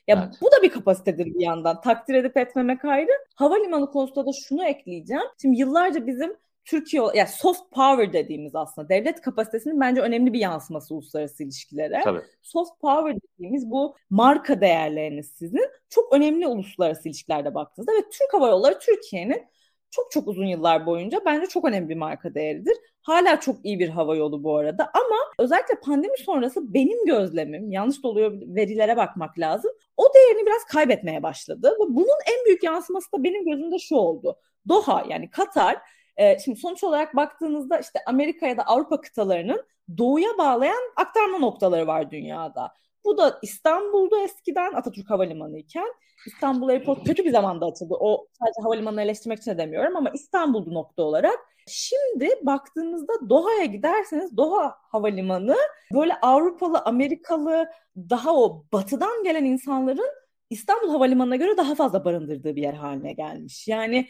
Ya 0.08 0.24
evet. 0.24 0.38
bu 0.42 0.46
da 0.46 0.62
bir 0.62 0.70
kapasitedir 0.70 1.26
bir 1.26 1.40
yandan. 1.40 1.80
Takdir 1.80 2.14
edip 2.14 2.36
etmemek 2.36 2.84
ayrı. 2.84 3.10
Havalimanı 3.34 3.90
konusunda 3.90 4.26
da 4.26 4.30
şunu 4.32 4.64
ekleyeceğim. 4.64 5.22
Şimdi 5.42 5.58
yıllarca 5.58 6.06
bizim 6.06 6.36
Türkiye 6.68 7.02
ya 7.02 7.10
yani 7.14 7.28
soft 7.28 7.72
power 7.72 8.12
dediğimiz 8.12 8.54
aslında 8.54 8.88
devlet 8.88 9.20
kapasitesinin 9.20 9.80
bence 9.80 10.00
önemli 10.00 10.32
bir 10.32 10.38
yansıması 10.38 10.94
uluslararası 10.94 11.44
ilişkilere. 11.44 12.00
Tabii. 12.04 12.20
Soft 12.42 12.80
power 12.80 13.16
dediğimiz 13.20 13.70
bu 13.70 13.96
marka 14.10 14.60
değerleriniz 14.60 15.26
sizin 15.26 15.64
çok 15.88 16.12
önemli 16.12 16.46
uluslararası 16.46 17.08
ilişkilerde 17.08 17.54
baktığınızda 17.54 17.92
ve 17.92 18.02
Türk 18.02 18.32
Hava 18.32 18.48
Yolları 18.48 18.78
Türkiye'nin 18.78 19.46
çok 19.90 20.10
çok 20.10 20.28
uzun 20.28 20.46
yıllar 20.46 20.86
boyunca 20.86 21.20
bence 21.26 21.46
çok 21.46 21.64
önemli 21.64 21.88
bir 21.88 21.96
marka 21.96 22.34
değeridir. 22.34 22.76
Hala 23.02 23.40
çok 23.40 23.64
iyi 23.64 23.78
bir 23.78 23.88
hava 23.88 24.16
yolu 24.16 24.44
bu 24.44 24.56
arada 24.56 24.90
ama 24.94 25.16
özellikle 25.38 25.74
pandemi 25.74 26.18
sonrası 26.18 26.74
benim 26.74 27.06
gözlemim, 27.06 27.72
yanlış 27.72 28.02
da 28.02 28.08
oluyor 28.08 28.32
verilere 28.42 28.96
bakmak 28.96 29.38
lazım. 29.38 29.70
O 29.96 30.04
değerini 30.14 30.46
biraz 30.46 30.64
kaybetmeye 30.64 31.22
başladı 31.22 31.76
ve 31.80 31.84
bunun 31.88 32.18
en 32.38 32.44
büyük 32.46 32.62
yansıması 32.62 33.12
da 33.12 33.24
benim 33.24 33.44
gözümde 33.44 33.78
şu 33.78 33.96
oldu. 33.96 34.36
Doha 34.68 35.04
yani 35.08 35.30
Katar 35.30 35.76
e, 36.18 36.38
şimdi 36.38 36.58
sonuç 36.58 36.84
olarak 36.84 37.16
baktığınızda 37.16 37.78
işte 37.78 37.98
Amerika 38.06 38.46
ya 38.46 38.56
da 38.56 38.62
Avrupa 38.62 39.00
kıtalarının 39.00 39.64
doğuya 39.98 40.38
bağlayan 40.38 40.92
aktarma 40.96 41.38
noktaları 41.38 41.86
var 41.86 42.10
dünyada. 42.10 42.72
Bu 43.04 43.18
da 43.18 43.38
İstanbul'da 43.42 44.20
eskiden 44.20 44.74
Atatürk 44.74 45.10
Havalimanı 45.10 45.58
iken 45.58 45.94
İstanbul 46.26 46.68
Airport 46.68 47.04
kötü 47.04 47.24
bir 47.24 47.30
zamanda 47.30 47.66
açıldı. 47.66 47.94
O 48.00 48.26
sadece 48.32 48.62
havalimanını 48.62 49.02
eleştirmek 49.02 49.38
için 49.38 49.50
de 49.50 49.58
demiyorum 49.58 49.96
ama 49.96 50.10
İstanbul'da 50.10 50.70
nokta 50.70 51.02
olarak. 51.02 51.38
Şimdi 51.66 52.30
baktığınızda 52.42 53.12
Doha'ya 53.28 53.64
giderseniz 53.64 54.36
Doha 54.36 54.76
Havalimanı 54.80 55.56
böyle 55.94 56.14
Avrupalı, 56.14 56.78
Amerikalı 56.78 57.68
daha 57.96 58.34
o 58.34 58.64
batıdan 58.72 59.24
gelen 59.24 59.44
insanların 59.44 60.10
İstanbul 60.50 60.90
Havalimanı'na 60.90 61.36
göre 61.36 61.56
daha 61.56 61.74
fazla 61.74 62.04
barındırdığı 62.04 62.56
bir 62.56 62.62
yer 62.62 62.74
haline 62.74 63.12
gelmiş. 63.12 63.68
Yani 63.68 64.08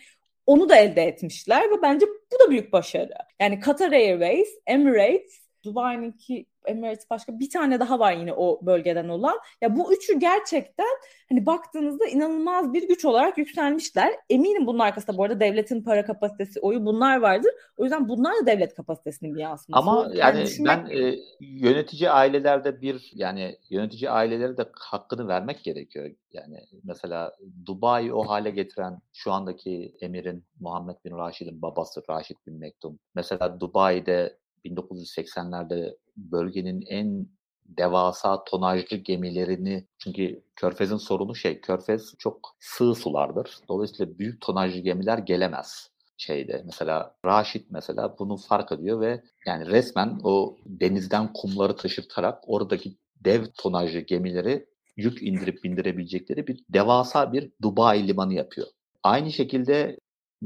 onu 0.48 0.68
da 0.68 0.76
elde 0.76 1.02
etmişler 1.02 1.70
ve 1.70 1.82
bence 1.82 2.06
bu 2.06 2.38
da 2.46 2.50
büyük 2.50 2.72
başarı. 2.72 3.12
Yani 3.40 3.60
Qatar 3.60 3.92
Airways, 3.92 4.48
Emirates, 4.66 5.47
Dubai'ninki 5.64 6.46
Emirates 6.68 7.10
başka 7.10 7.38
bir 7.38 7.50
tane 7.50 7.80
daha 7.80 7.98
var 7.98 8.12
yine 8.12 8.32
o 8.32 8.66
bölgeden 8.66 9.08
olan. 9.08 9.38
Ya 9.60 9.76
bu 9.76 9.92
üçü 9.92 10.18
gerçekten 10.18 10.86
hani 11.28 11.46
baktığınızda 11.46 12.06
inanılmaz 12.06 12.72
bir 12.72 12.88
güç 12.88 13.04
olarak 13.04 13.38
yükselmişler. 13.38 14.12
Eminim 14.30 14.66
bunun 14.66 14.78
arkasında 14.78 15.18
bu 15.18 15.24
arada 15.24 15.40
devletin 15.40 15.82
para 15.82 16.04
kapasitesi, 16.04 16.60
oyu 16.60 16.86
bunlar 16.86 17.16
vardır. 17.16 17.50
O 17.76 17.84
yüzden 17.84 18.08
bunlar 18.08 18.32
da 18.42 18.46
devlet 18.46 18.74
kapasitesinin 18.74 19.34
bir 19.34 19.40
yansıması. 19.40 19.82
Ama 19.82 20.02
yani, 20.02 20.18
yani 20.18 20.46
düşünmek... 20.46 20.78
ben 20.78 20.86
e, 20.86 21.14
yönetici 21.40 22.10
ailelerde 22.10 22.80
bir 22.80 23.10
yani 23.14 23.58
yönetici 23.70 24.10
ailelere 24.10 24.56
de 24.56 24.64
hakkını 24.78 25.28
vermek 25.28 25.64
gerekiyor. 25.64 26.10
Yani 26.32 26.60
mesela 26.84 27.36
Dubai 27.66 28.12
o 28.12 28.28
hale 28.28 28.50
getiren 28.50 28.98
şu 29.12 29.32
andaki 29.32 29.96
emirin 30.00 30.44
Muhammed 30.60 30.96
bin 31.04 31.16
Raşid'in 31.16 31.62
babası 31.62 32.02
Raşid 32.10 32.36
bin 32.46 32.54
Mektum. 32.54 32.98
Mesela 33.14 33.60
Dubai'de 33.60 34.38
1980'lerde 34.64 35.96
bölgenin 36.16 36.84
en 36.88 37.26
devasa 37.68 38.44
tonajlı 38.44 38.96
gemilerini 38.96 39.86
çünkü 39.98 40.42
Körfez'in 40.56 40.96
sorunu 40.96 41.34
şey 41.34 41.60
Körfez 41.60 42.14
çok 42.18 42.56
sığ 42.60 42.94
sulardır. 42.94 43.58
Dolayısıyla 43.68 44.18
büyük 44.18 44.40
tonajlı 44.40 44.80
gemiler 44.80 45.18
gelemez 45.18 45.90
şeyde. 46.16 46.62
Mesela 46.66 47.14
Raşit 47.24 47.70
mesela 47.70 48.16
bunu 48.18 48.36
fark 48.36 48.72
ediyor 48.72 49.00
ve 49.00 49.22
yani 49.46 49.66
resmen 49.66 50.20
o 50.24 50.56
denizden 50.66 51.32
kumları 51.32 51.76
taşırtarak 51.76 52.44
oradaki 52.46 52.96
dev 53.24 53.44
tonajlı 53.58 54.00
gemileri 54.00 54.66
yük 54.96 55.22
indirip 55.22 55.64
bindirebilecekleri 55.64 56.46
bir 56.46 56.64
devasa 56.68 57.32
bir 57.32 57.52
Dubai 57.62 58.08
limanı 58.08 58.34
yapıyor. 58.34 58.66
Aynı 59.02 59.32
şekilde 59.32 59.98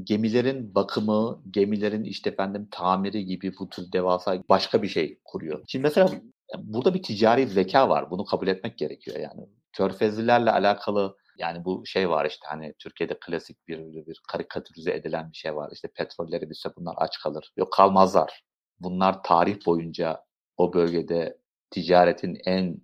gemilerin 0.03 0.75
bakımı, 0.75 1.43
gemilerin 1.51 2.05
işte 2.05 2.31
efendim 2.31 2.69
tamiri 2.71 3.25
gibi 3.25 3.53
bu 3.59 3.69
tür 3.69 3.93
devasa 3.93 4.43
başka 4.49 4.83
bir 4.83 4.89
şey 4.89 5.19
kuruyor. 5.25 5.65
Şimdi 5.69 5.83
mesela 5.83 6.11
burada 6.59 6.95
bir 6.95 7.03
ticari 7.03 7.47
zeka 7.47 7.89
var. 7.89 8.11
Bunu 8.11 8.25
kabul 8.25 8.49
etmek 8.49 8.79
gerekiyor 8.79 9.17
yani. 9.19 9.49
Körfezlilerle 9.73 10.51
alakalı 10.51 11.17
yani 11.39 11.65
bu 11.65 11.87
şey 11.87 12.11
var 12.11 12.27
işte 12.27 12.47
hani 12.49 12.75
Türkiye'de 12.79 13.19
klasik 13.21 13.69
bir 13.69 13.79
bir 14.07 14.21
karikatürize 14.29 14.93
edilen 14.95 15.31
bir 15.33 15.37
şey 15.37 15.57
var. 15.57 15.71
İşte 15.73 15.89
petrolleri 15.89 16.51
bilse 16.51 16.69
bunlar 16.77 16.95
aç 16.99 17.19
kalır. 17.19 17.53
Yok 17.57 17.73
kalmazlar. 17.73 18.43
Bunlar 18.81 19.23
tarih 19.23 19.67
boyunca 19.67 20.25
o 20.57 20.73
bölgede 20.73 21.39
ticaretin 21.71 22.39
en 22.45 22.77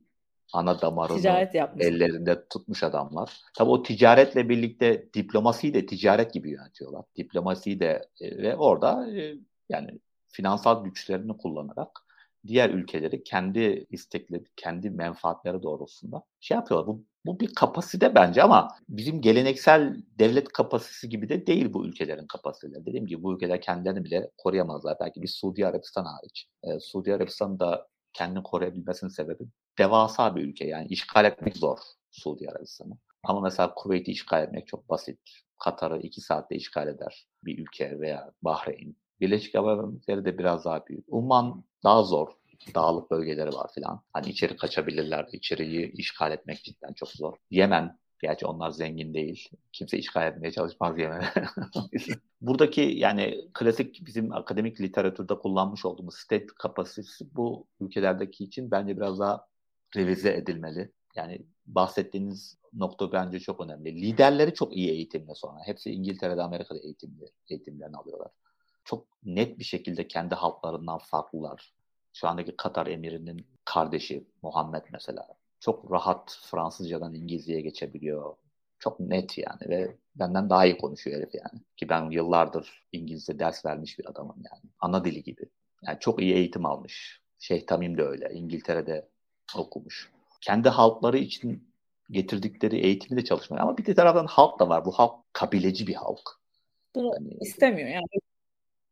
ana 0.52 0.80
damarını 0.80 1.16
Ticaret 1.16 1.54
ellerinde 1.78 2.48
tutmuş 2.48 2.82
adamlar. 2.82 3.40
Tabii 3.54 3.70
o 3.70 3.82
ticaretle 3.82 4.48
birlikte 4.48 5.08
diplomasiyi 5.14 5.74
de 5.74 5.87
ticaret 5.87 6.32
gibi 6.32 6.50
yönetiyorlar. 6.50 7.04
Diplomasiyi 7.16 7.80
de 7.80 8.08
e, 8.20 8.38
ve 8.42 8.56
orada 8.56 9.16
e, 9.16 9.34
yani 9.68 9.98
finansal 10.28 10.84
güçlerini 10.84 11.37
kullanarak 11.37 12.04
diğer 12.46 12.70
ülkeleri 12.70 13.24
kendi 13.24 13.87
istekleri, 13.90 14.44
kendi 14.56 14.90
menfaatleri 14.90 15.62
doğrultusunda 15.62 16.22
şey 16.40 16.54
yapıyorlar. 16.54 16.87
Bu, 16.87 17.04
bu 17.26 17.40
bir 17.40 17.54
kapasite 17.54 18.14
bence 18.14 18.42
ama 18.42 18.68
bizim 18.88 19.20
geleneksel 19.20 19.96
devlet 20.18 20.48
kapasitesi 20.48 21.08
gibi 21.08 21.28
de 21.28 21.46
değil 21.46 21.72
bu 21.72 21.87
ülkelerin 21.87 22.26
kapasiteleri. 22.26 22.87
Dediğim 22.87 23.06
gibi 23.06 23.22
bu 23.22 23.34
ülkeler 23.34 23.61
kendilerini 23.61 24.04
bile 24.04 24.30
koruyamazlar. 24.38 24.96
Belki 25.00 25.22
bir 25.22 25.28
Suudi 25.28 25.66
Arabistan 25.66 26.04
hariç. 26.04 26.48
Ee, 26.62 26.80
Suudi 26.80 27.14
Arabistan 27.14 27.61
da 27.61 27.88
kendini 28.12 28.42
koruyabilmesinin 28.42 29.11
sebebi 29.11 29.44
devasa 29.78 30.36
bir 30.36 30.42
ülke 30.42 30.66
yani 30.66 30.86
işgal 30.88 31.24
etmek 31.24 31.56
zor 31.56 31.78
Suudi 32.10 32.50
Arabistan'ı. 32.50 32.98
Ama 33.22 33.40
mesela 33.40 33.74
Kuveyt'i 33.74 34.10
işgal 34.10 34.42
etmek 34.42 34.66
çok 34.66 34.88
basit. 34.88 35.18
Katar'ı 35.58 36.00
iki 36.00 36.20
saatte 36.20 36.56
işgal 36.56 36.88
eder 36.88 37.26
bir 37.44 37.58
ülke 37.58 38.00
veya 38.00 38.32
Bahreyn. 38.42 38.96
Birleşik 39.20 39.54
Arap 39.54 39.84
Emirlikleri 39.84 40.24
de 40.24 40.38
biraz 40.38 40.64
daha 40.64 40.86
büyük. 40.86 41.04
Umman 41.08 41.64
daha 41.84 42.02
zor. 42.02 42.28
Dağlık 42.74 43.10
bölgeleri 43.10 43.50
var 43.50 43.70
filan. 43.74 44.02
Hani 44.12 44.28
içeri 44.28 44.56
kaçabilirler. 44.56 45.28
İçeriği 45.32 45.92
işgal 45.92 46.32
etmek 46.32 46.64
cidden 46.64 46.92
çok 46.92 47.08
zor. 47.08 47.36
Yemen 47.50 47.98
Gerçi 48.22 48.46
onlar 48.46 48.70
zengin 48.70 49.14
değil. 49.14 49.48
Kimse 49.72 49.98
işgal 49.98 50.26
etmeye 50.26 50.52
çalışmaz 50.52 50.98
Yemen'e. 50.98 51.32
Buradaki 52.40 52.80
yani 52.80 53.48
klasik 53.54 54.06
bizim 54.06 54.32
akademik 54.32 54.80
literatürde 54.80 55.38
kullanmış 55.38 55.84
olduğumuz 55.84 56.14
state 56.14 56.46
kapasitesi 56.46 57.36
bu 57.36 57.66
ülkelerdeki 57.80 58.44
için 58.44 58.70
bence 58.70 58.96
biraz 58.96 59.18
daha 59.18 59.46
revize 59.96 60.33
edilmeli. 60.33 60.92
Yani 61.16 61.42
bahsettiğiniz 61.66 62.59
nokta 62.72 63.12
bence 63.12 63.40
çok 63.40 63.61
önemli. 63.61 64.03
Liderleri 64.03 64.54
çok 64.54 64.77
iyi 64.77 64.90
eğitimle 64.90 65.35
sonra. 65.35 65.60
Hepsi 65.65 65.90
İngiltere'de, 65.90 66.42
Amerika'da 66.42 66.79
eğitimli, 66.79 67.25
eğitimlerini 67.48 67.96
alıyorlar. 67.96 68.31
Çok 68.85 69.06
net 69.25 69.58
bir 69.58 69.65
şekilde 69.65 70.08
kendi 70.08 70.35
halklarından 70.35 70.98
farklılar. 70.98 71.73
Şu 72.12 72.29
andaki 72.29 72.56
Katar 72.56 72.87
emirinin 72.87 73.46
kardeşi 73.65 74.27
Muhammed 74.42 74.85
mesela. 74.92 75.29
Çok 75.60 75.92
rahat 75.92 76.38
Fransızcadan 76.42 77.15
İngilizceye 77.15 77.60
geçebiliyor. 77.60 78.37
Çok 78.79 79.00
net 79.00 79.38
yani 79.38 79.69
ve 79.69 79.96
benden 80.17 80.50
daha 80.50 80.67
iyi 80.67 80.79
konuşuyor 80.79 81.17
herif 81.21 81.35
yani. 81.35 81.62
Ki 81.77 81.88
ben 81.88 82.10
yıllardır 82.10 82.87
İngilizce 82.92 83.38
ders 83.38 83.67
vermiş 83.67 83.98
bir 83.98 84.10
adamım 84.10 84.37
yani. 84.37 84.73
Ana 84.81 85.04
dili 85.04 85.23
gibi. 85.23 85.42
Yani 85.83 85.96
çok 86.00 86.23
iyi 86.23 86.35
eğitim 86.35 86.67
almış 86.67 87.21
Şeyh 87.38 87.67
Tamim 87.67 87.98
de 87.98 88.02
öyle. 88.02 88.31
İngiltere'de 88.35 89.08
okumuş. 89.57 90.11
Kendi 90.40 90.69
halkları 90.69 91.19
için 91.19 91.69
getirdikleri 92.11 92.79
eğitimi 92.79 93.21
de 93.21 93.25
çalışmıyor. 93.25 93.63
Ama 93.63 93.79
bir 93.79 93.94
taraftan 93.94 94.27
halk 94.27 94.61
da 94.61 94.69
var. 94.69 94.85
Bu 94.85 94.92
halk 94.92 95.15
kabileci 95.33 95.87
bir 95.87 95.94
halk. 95.94 96.40
Bunu 96.94 97.15
yani, 97.15 97.37
istemiyor 97.40 97.88
yani. 97.88 98.07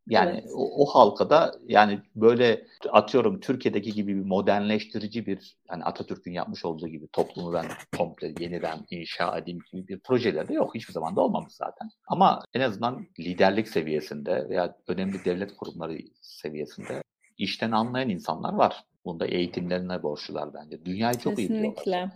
Yani 0.08 0.30
evet. 0.30 0.50
o, 0.54 0.82
o 0.82 0.86
halka 0.86 1.30
da 1.30 1.54
yani 1.66 2.00
böyle 2.16 2.66
atıyorum 2.90 3.40
Türkiye'deki 3.40 3.92
gibi 3.92 4.16
bir 4.16 4.24
modernleştirici 4.24 5.26
bir 5.26 5.56
yani 5.70 5.84
Atatürk'ün 5.84 6.32
yapmış 6.32 6.64
olduğu 6.64 6.88
gibi 6.88 7.08
toplumu 7.08 7.52
ben 7.52 7.66
komple 7.96 8.34
yeniden 8.40 8.86
inşa 8.90 9.38
edeyim 9.38 9.60
gibi 9.72 9.88
bir 9.88 9.98
projeleri 9.98 10.48
de 10.48 10.54
yok. 10.54 10.74
Hiçbir 10.74 10.92
zaman 10.92 11.16
da 11.16 11.20
olmamış 11.20 11.52
zaten. 11.52 11.90
Ama 12.08 12.44
en 12.54 12.60
azından 12.60 13.06
liderlik 13.20 13.68
seviyesinde 13.68 14.48
veya 14.48 14.76
önemli 14.88 15.24
devlet 15.24 15.56
kurumları 15.56 15.98
seviyesinde 16.20 17.02
işten 17.38 17.70
anlayan 17.70 18.08
insanlar 18.08 18.54
var. 18.54 18.84
Bunda 19.04 19.26
eğitimlerine 19.26 20.02
borçlular 20.02 20.54
bence. 20.54 20.84
Dünyayı 20.84 21.18
çok 21.18 21.38
iyi 21.38 21.48
biliyorlar. 21.48 22.08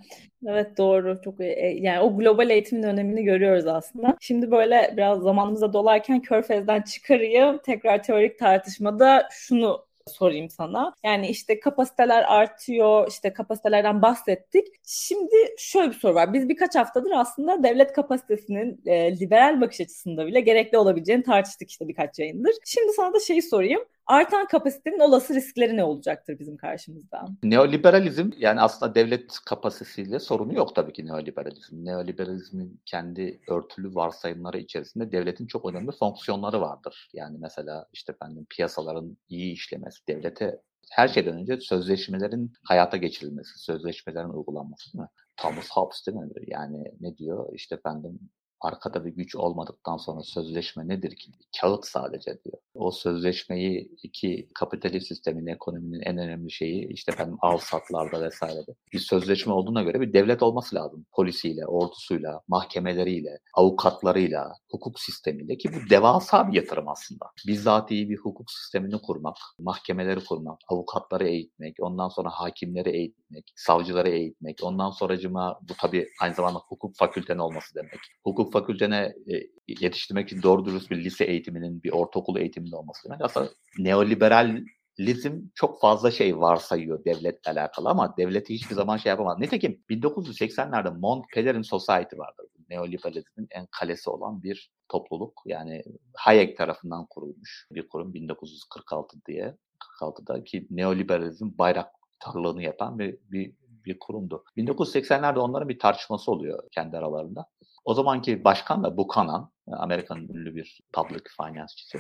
Evet 0.46 0.78
doğru. 0.78 1.20
Çok 1.24 1.40
iyi. 1.40 1.50
E, 1.50 1.66
yani 1.66 2.00
o 2.00 2.16
global 2.16 2.50
eğitimin 2.50 2.82
önemini 2.82 3.24
görüyoruz 3.24 3.66
aslında. 3.66 4.16
Şimdi 4.20 4.50
böyle 4.50 4.94
biraz 4.96 5.22
zamanımıza 5.22 5.72
dolarken 5.72 6.22
Körfez'den 6.22 6.82
çıkarayım. 6.82 7.58
Tekrar 7.58 8.02
teorik 8.02 8.38
tartışmada 8.38 9.28
şunu 9.30 9.84
sorayım 10.06 10.50
sana. 10.50 10.94
Yani 11.04 11.28
işte 11.28 11.60
kapasiteler 11.60 12.24
artıyor, 12.28 13.08
işte 13.08 13.32
kapasitelerden 13.32 14.02
bahsettik. 14.02 14.66
Şimdi 14.86 15.36
şöyle 15.58 15.88
bir 15.88 15.96
soru 15.96 16.14
var. 16.14 16.32
Biz 16.32 16.48
birkaç 16.48 16.74
haftadır 16.74 17.10
aslında 17.10 17.62
devlet 17.62 17.92
kapasitesinin 17.92 18.80
e, 18.86 19.20
liberal 19.20 19.60
bakış 19.60 19.80
açısında 19.80 20.26
bile 20.26 20.40
gerekli 20.40 20.78
olabileceğini 20.78 21.22
tartıştık 21.22 21.70
işte 21.70 21.88
birkaç 21.88 22.18
yayındır. 22.18 22.52
Şimdi 22.64 22.92
sana 22.92 23.14
da 23.14 23.20
şeyi 23.20 23.42
sorayım 23.42 23.80
artan 24.11 24.46
kapasitenin 24.46 25.00
olası 25.00 25.34
riskleri 25.34 25.76
ne 25.76 25.84
olacaktır 25.84 26.38
bizim 26.38 26.56
karşımızda? 26.56 27.24
Neoliberalizm 27.42 28.30
yani 28.38 28.61
aslında 28.61 28.94
devlet 28.94 29.38
kapasitesiyle 29.46 30.18
sorunu 30.18 30.54
yok 30.54 30.74
tabii 30.74 30.92
ki 30.92 31.06
neoliberalizm. 31.06 31.84
Neoliberalizmin 31.84 32.80
kendi 32.86 33.40
örtülü 33.48 33.94
varsayımları 33.94 34.58
içerisinde 34.58 35.12
devletin 35.12 35.46
çok 35.46 35.70
önemli 35.70 35.92
fonksiyonları 35.92 36.61
vardır. 36.61 37.11
Yani 37.12 37.38
mesela 37.40 37.86
işte 37.92 38.12
efendim 38.12 38.46
piyasaların 38.50 39.16
iyi 39.28 39.52
işlemesi, 39.52 40.06
devlete 40.08 40.61
her 40.90 41.08
şeyden 41.08 41.34
önce 41.34 41.61
sözleşmelerin 41.61 42.52
hayata 42.64 42.96
geçirilmesi, 42.96 43.58
sözleşmelerin 43.58 44.28
uygulanması 44.28 44.92
değil 44.92 45.02
mi? 45.02 45.08
Thomas 45.36 45.70
Hobbes 45.70 46.06
değil 46.06 46.18
mi? 46.18 46.28
Yani 46.46 46.84
ne 47.00 47.16
diyor? 47.16 47.52
İşte 47.54 47.74
efendim 47.74 48.20
arkada 48.61 49.04
bir 49.04 49.11
güç 49.11 49.36
olmadıktan 49.36 49.96
sonra 49.96 50.22
sözleşme 50.22 50.88
nedir 50.88 51.16
ki? 51.16 51.30
Kağıt 51.61 51.86
sadece 51.86 52.38
diyor. 52.44 52.58
O 52.74 52.90
sözleşmeyi 52.90 53.90
iki 54.02 54.48
kapitalist 54.54 55.06
sistemin, 55.06 55.46
ekonominin 55.46 56.00
en 56.00 56.18
önemli 56.18 56.50
şeyi 56.50 56.88
işte 56.88 57.12
efendim 57.12 57.36
al 57.40 57.58
satlarda 57.58 58.22
vesairede. 58.24 58.74
Bir 58.92 58.98
sözleşme 58.98 59.52
olduğuna 59.52 59.82
göre 59.82 60.00
bir 60.00 60.12
devlet 60.12 60.42
olması 60.42 60.76
lazım. 60.76 61.06
Polisiyle, 61.12 61.66
ordusuyla, 61.66 62.40
mahkemeleriyle, 62.48 63.38
avukatlarıyla, 63.54 64.52
hukuk 64.70 65.00
sistemiyle 65.00 65.58
ki 65.58 65.68
bu 65.72 65.90
devasa 65.90 66.48
bir 66.48 66.56
yatırım 66.56 66.88
aslında. 66.88 67.26
Bizzat 67.46 67.90
iyi 67.90 68.11
bir 68.11 68.16
hukuk 68.16 68.50
sistemini 68.50 69.02
kurmak, 69.02 69.36
mahkemeleri 69.58 70.24
kurmak, 70.24 70.58
avukatları 70.68 71.28
eğitmek, 71.28 71.76
ondan 71.80 72.08
sonra 72.08 72.30
hakimleri 72.30 72.90
eğitmek, 72.90 73.52
savcıları 73.56 74.08
eğitmek, 74.08 74.58
ondan 74.62 74.90
sonracıma 74.90 75.61
bu 75.68 75.74
tabii 75.80 76.08
aynı 76.20 76.34
zamanda 76.34 76.58
hukuk 76.58 76.96
fakültenin 76.96 77.38
olması 77.38 77.74
demek. 77.74 78.00
Hukuk 78.24 78.49
fakültene 78.53 79.14
e, 79.32 79.34
yetiştirmek 79.68 80.28
için 80.28 80.42
doğru 80.42 80.64
dürüst 80.64 80.90
bir 80.90 81.05
lise 81.05 81.24
eğitiminin, 81.24 81.82
bir 81.82 81.92
ortaokul 81.92 82.36
eğitiminin 82.36 82.72
olması 82.72 83.09
demek. 83.09 83.20
Aslında 83.22 83.51
neoliberalizm 83.78 85.40
çok 85.55 85.80
fazla 85.80 86.11
şey 86.11 86.40
varsayıyor 86.40 87.05
devletle 87.05 87.53
alakalı 87.53 87.88
ama 87.88 88.16
devleti 88.16 88.55
hiçbir 88.55 88.74
zaman 88.74 88.96
şey 88.96 89.11
yapamaz. 89.11 89.38
Nitekim 89.38 89.84
1980'lerde 89.90 90.98
Mont 90.98 91.24
Pelerin 91.34 91.62
Society 91.62 92.16
vardır. 92.16 92.46
Neoliberalizmin 92.68 93.46
en 93.51 93.66
kalesi 93.66 94.11
olan 94.11 94.42
bir 94.42 94.70
topluluk. 94.88 95.42
Yani 95.46 95.82
Hayek 96.14 96.57
tarafından 96.57 97.07
kurulmuş 97.11 97.68
bir 97.72 97.88
kurum 97.88 98.14
1946 98.14 99.16
diye. 99.26 99.57
46'da 100.01 100.44
ki 100.44 100.66
neoliberalizm 100.70 101.59
bayraktarlığını 101.59 102.62
yapan 102.62 102.98
bir, 102.98 103.18
bir 103.30 103.53
bir 103.84 103.98
kurumdu. 103.98 104.44
1980'lerde 104.57 105.38
onların 105.38 105.68
bir 105.68 105.78
tartışması 105.78 106.32
oluyor 106.32 106.62
kendi 106.72 106.96
aralarında. 106.96 107.46
O 107.84 107.94
zamanki 107.94 108.44
başkan 108.44 108.84
da 108.84 108.96
Buchanan, 108.96 109.50
Amerika'nın 109.72 110.28
ünlü 110.28 110.56
bir 110.56 110.80
public 110.92 111.22
finance'cisi. 111.36 111.98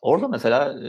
Orada 0.00 0.28
mesela 0.28 0.88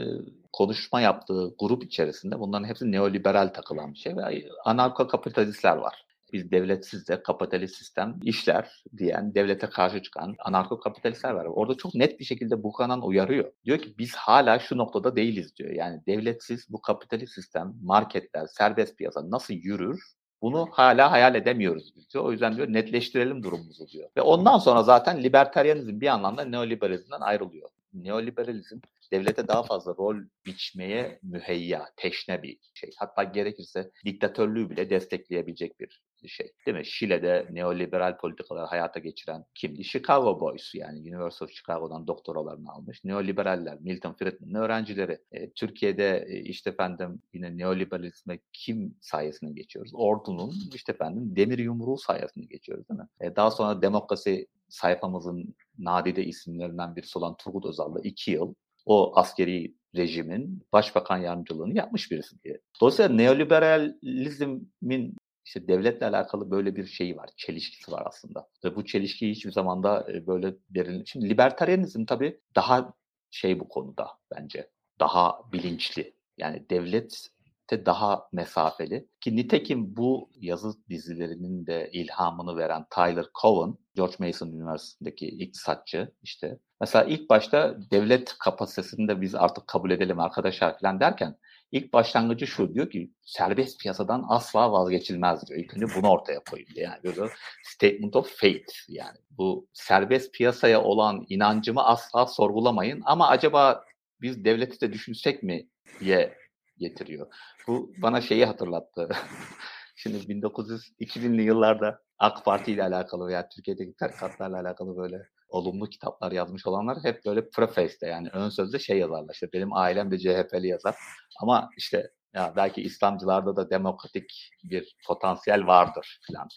konuşma 0.52 1.00
yaptığı 1.00 1.54
grup 1.58 1.84
içerisinde 1.84 2.40
bunların 2.40 2.68
hepsi 2.68 2.92
neoliberal 2.92 3.48
takılan 3.48 3.92
bir 3.92 3.98
şey 3.98 4.16
ve 4.16 4.48
anarko 4.64 5.08
kapitalistler 5.08 5.76
var. 5.76 6.04
Biz 6.32 6.50
devletsiz 6.50 7.08
de 7.08 7.22
kapitalist 7.22 7.76
sistem 7.76 8.20
işler 8.22 8.84
diyen, 8.96 9.34
devlete 9.34 9.66
karşı 9.66 10.02
çıkan 10.02 10.34
anarko 10.38 10.80
kapitalistler 10.80 11.30
var. 11.30 11.44
Orada 11.44 11.74
çok 11.74 11.94
net 11.94 12.20
bir 12.20 12.24
şekilde 12.24 12.62
Buchanan 12.62 13.02
uyarıyor. 13.02 13.52
Diyor 13.64 13.78
ki 13.78 13.94
biz 13.98 14.14
hala 14.14 14.58
şu 14.58 14.78
noktada 14.78 15.16
değiliz 15.16 15.56
diyor. 15.56 15.70
Yani 15.70 16.00
devletsiz 16.06 16.66
bu 16.70 16.80
kapitalist 16.80 17.34
sistem, 17.34 17.74
marketler, 17.82 18.46
serbest 18.46 18.98
piyasa 18.98 19.30
nasıl 19.30 19.54
yürür? 19.54 20.00
Bunu 20.42 20.68
hala 20.70 21.12
hayal 21.12 21.34
edemiyoruz 21.34 21.96
biz 21.96 22.10
diyor. 22.10 22.24
O 22.24 22.32
yüzden 22.32 22.56
diyor 22.56 22.72
netleştirelim 22.72 23.42
durumumuzu 23.42 23.88
diyor. 23.88 24.10
Ve 24.16 24.20
ondan 24.20 24.58
sonra 24.58 24.82
zaten 24.82 25.22
libertaryanizm 25.22 26.00
bir 26.00 26.06
anlamda 26.06 26.44
neoliberalizmden 26.44 27.20
ayrılıyor. 27.20 27.70
Neoliberalizm 27.94 28.78
devlete 29.12 29.48
daha 29.48 29.62
fazla 29.62 29.94
rol 29.98 30.16
biçmeye 30.46 31.18
müheyya, 31.22 31.88
teşne 31.96 32.42
bir 32.42 32.58
şey. 32.74 32.90
Hatta 32.96 33.22
gerekirse 33.22 33.90
diktatörlüğü 34.04 34.70
bile 34.70 34.90
destekleyebilecek 34.90 35.80
bir 35.80 36.00
şey. 36.28 36.52
Değil 36.66 36.76
mi? 36.76 36.86
Şile'de 36.86 37.46
neoliberal 37.50 38.16
politikalar 38.16 38.68
hayata 38.68 39.00
geçiren 39.00 39.44
kimdi? 39.54 39.84
Chicago 39.84 40.40
Boys 40.40 40.74
yani 40.74 40.98
University 40.98 41.44
of 41.44 41.50
Chicago'dan 41.50 42.06
doktoralarını 42.06 42.70
almış. 42.70 43.04
Neoliberaller, 43.04 43.78
Milton 43.80 44.12
Friedman'ın 44.12 44.54
öğrencileri. 44.54 45.18
E, 45.32 45.50
Türkiye'de 45.50 46.26
e, 46.28 46.40
işte 46.40 46.70
efendim 46.70 47.22
yine 47.32 47.58
neoliberalizme 47.58 48.38
kim 48.52 48.96
sayesinde 49.00 49.52
geçiyoruz? 49.52 49.92
Ordu'nun 49.94 50.54
işte 50.74 50.92
efendim 50.92 51.36
demir 51.36 51.58
yumruğu 51.58 51.98
sayesinde 51.98 52.46
geçiyoruz 52.46 52.88
değil 52.88 53.00
mi? 53.00 53.08
E, 53.20 53.36
daha 53.36 53.50
sonra 53.50 53.82
demokrasi 53.82 54.46
sayfamızın 54.68 55.54
nadide 55.78 56.24
isimlerinden 56.24 56.96
birisi 56.96 57.18
olan 57.18 57.36
Turgut 57.36 57.66
Özal'da 57.66 58.00
iki 58.00 58.30
yıl 58.30 58.54
o 58.86 59.12
askeri 59.16 59.74
rejimin 59.96 60.62
başbakan 60.72 61.18
yardımcılığını 61.18 61.76
yapmış 61.76 62.10
birisi 62.10 62.42
diye. 62.42 62.60
Dolayısıyla 62.80 63.10
neoliberalizmin 63.10 65.16
işte 65.44 65.68
devletle 65.68 66.06
alakalı 66.06 66.50
böyle 66.50 66.76
bir 66.76 66.86
şey 66.86 67.16
var, 67.16 67.30
çelişkisi 67.36 67.92
var 67.92 68.02
aslında. 68.06 68.48
Ve 68.64 68.76
bu 68.76 68.84
çelişki 68.84 69.30
hiçbir 69.30 69.52
zaman 69.52 69.82
da 69.82 70.06
e, 70.12 70.26
böyle 70.26 70.54
derin. 70.70 71.04
Şimdi 71.04 71.28
libertarianizm 71.28 72.04
tabii 72.04 72.40
daha 72.56 72.94
şey 73.30 73.60
bu 73.60 73.68
konuda 73.68 74.08
bence. 74.36 74.70
Daha 75.00 75.52
bilinçli. 75.52 76.14
Yani 76.38 76.66
devlet 76.70 77.28
de 77.70 77.86
daha 77.86 78.28
mesafeli. 78.32 79.08
Ki 79.20 79.36
nitekim 79.36 79.96
bu 79.96 80.30
yazı 80.40 80.72
dizilerinin 80.88 81.66
de 81.66 81.90
ilhamını 81.92 82.56
veren 82.56 82.86
Tyler 82.90 83.26
Cowen, 83.40 83.78
George 83.94 84.14
Mason 84.18 84.48
Üniversitesi'ndeki 84.48 85.26
iktisatçı 85.26 86.12
işte. 86.22 86.58
Mesela 86.80 87.04
ilk 87.04 87.30
başta 87.30 87.76
devlet 87.90 88.38
kapasitesini 88.38 89.08
de 89.08 89.20
biz 89.20 89.34
artık 89.34 89.66
kabul 89.66 89.90
edelim 89.90 90.20
arkadaşlar 90.20 90.78
falan 90.78 91.00
derken 91.00 91.36
ilk 91.72 91.92
başlangıcı 91.92 92.46
şu 92.46 92.74
diyor 92.74 92.90
ki 92.90 93.10
serbest 93.22 93.80
piyasadan 93.80 94.24
asla 94.28 94.72
vazgeçilmez 94.72 95.48
diyor. 95.48 95.60
İlk 95.60 95.76
önce 95.76 95.86
bunu 95.96 96.10
ortaya 96.10 96.40
koyayım 96.50 96.74
diyor. 96.74 96.90
Yani 96.90 97.04
böyle 97.04 97.32
statement 97.64 98.16
of 98.16 98.40
faith 98.40 98.72
yani 98.88 99.18
bu 99.30 99.68
serbest 99.72 100.34
piyasaya 100.34 100.82
olan 100.82 101.26
inancımı 101.28 101.84
asla 101.84 102.26
sorgulamayın 102.26 103.02
ama 103.04 103.28
acaba 103.28 103.84
biz 104.20 104.44
devleti 104.44 104.80
de 104.80 104.92
düşünsek 104.92 105.42
mi 105.42 105.68
diye 106.00 106.34
getiriyor. 106.78 107.26
Bu 107.66 107.92
bana 107.98 108.20
şeyi 108.20 108.44
hatırlattı. 108.44 109.08
Şimdi 109.96 110.28
1900 110.28 110.92
2000'li 111.00 111.42
yıllarda 111.42 112.02
AK 112.18 112.44
Parti 112.44 112.72
ile 112.72 112.82
alakalı 112.82 113.26
veya 113.28 113.48
Türkiye'deki 113.48 113.96
tarikatlarla 113.96 114.60
alakalı 114.60 114.96
böyle 114.96 115.28
olumlu 115.52 115.86
kitaplar 115.86 116.32
yazmış 116.32 116.66
olanlar 116.66 116.98
hep 117.02 117.24
böyle 117.26 117.50
preface'de 117.50 118.06
yani 118.06 118.28
ön 118.32 118.48
sözde 118.48 118.78
şey 118.78 118.98
yazarlar. 118.98 119.34
İşte 119.34 119.52
benim 119.52 119.72
ailem 119.72 120.10
de 120.10 120.18
CHP'li 120.18 120.68
yazar. 120.68 120.96
Ama 121.40 121.70
işte 121.76 122.10
ya 122.34 122.52
belki 122.56 122.82
İslamcılarda 122.82 123.56
da 123.56 123.70
demokratik 123.70 124.50
bir 124.64 124.96
potansiyel 125.06 125.66
vardır 125.66 126.20
falan 126.26 126.48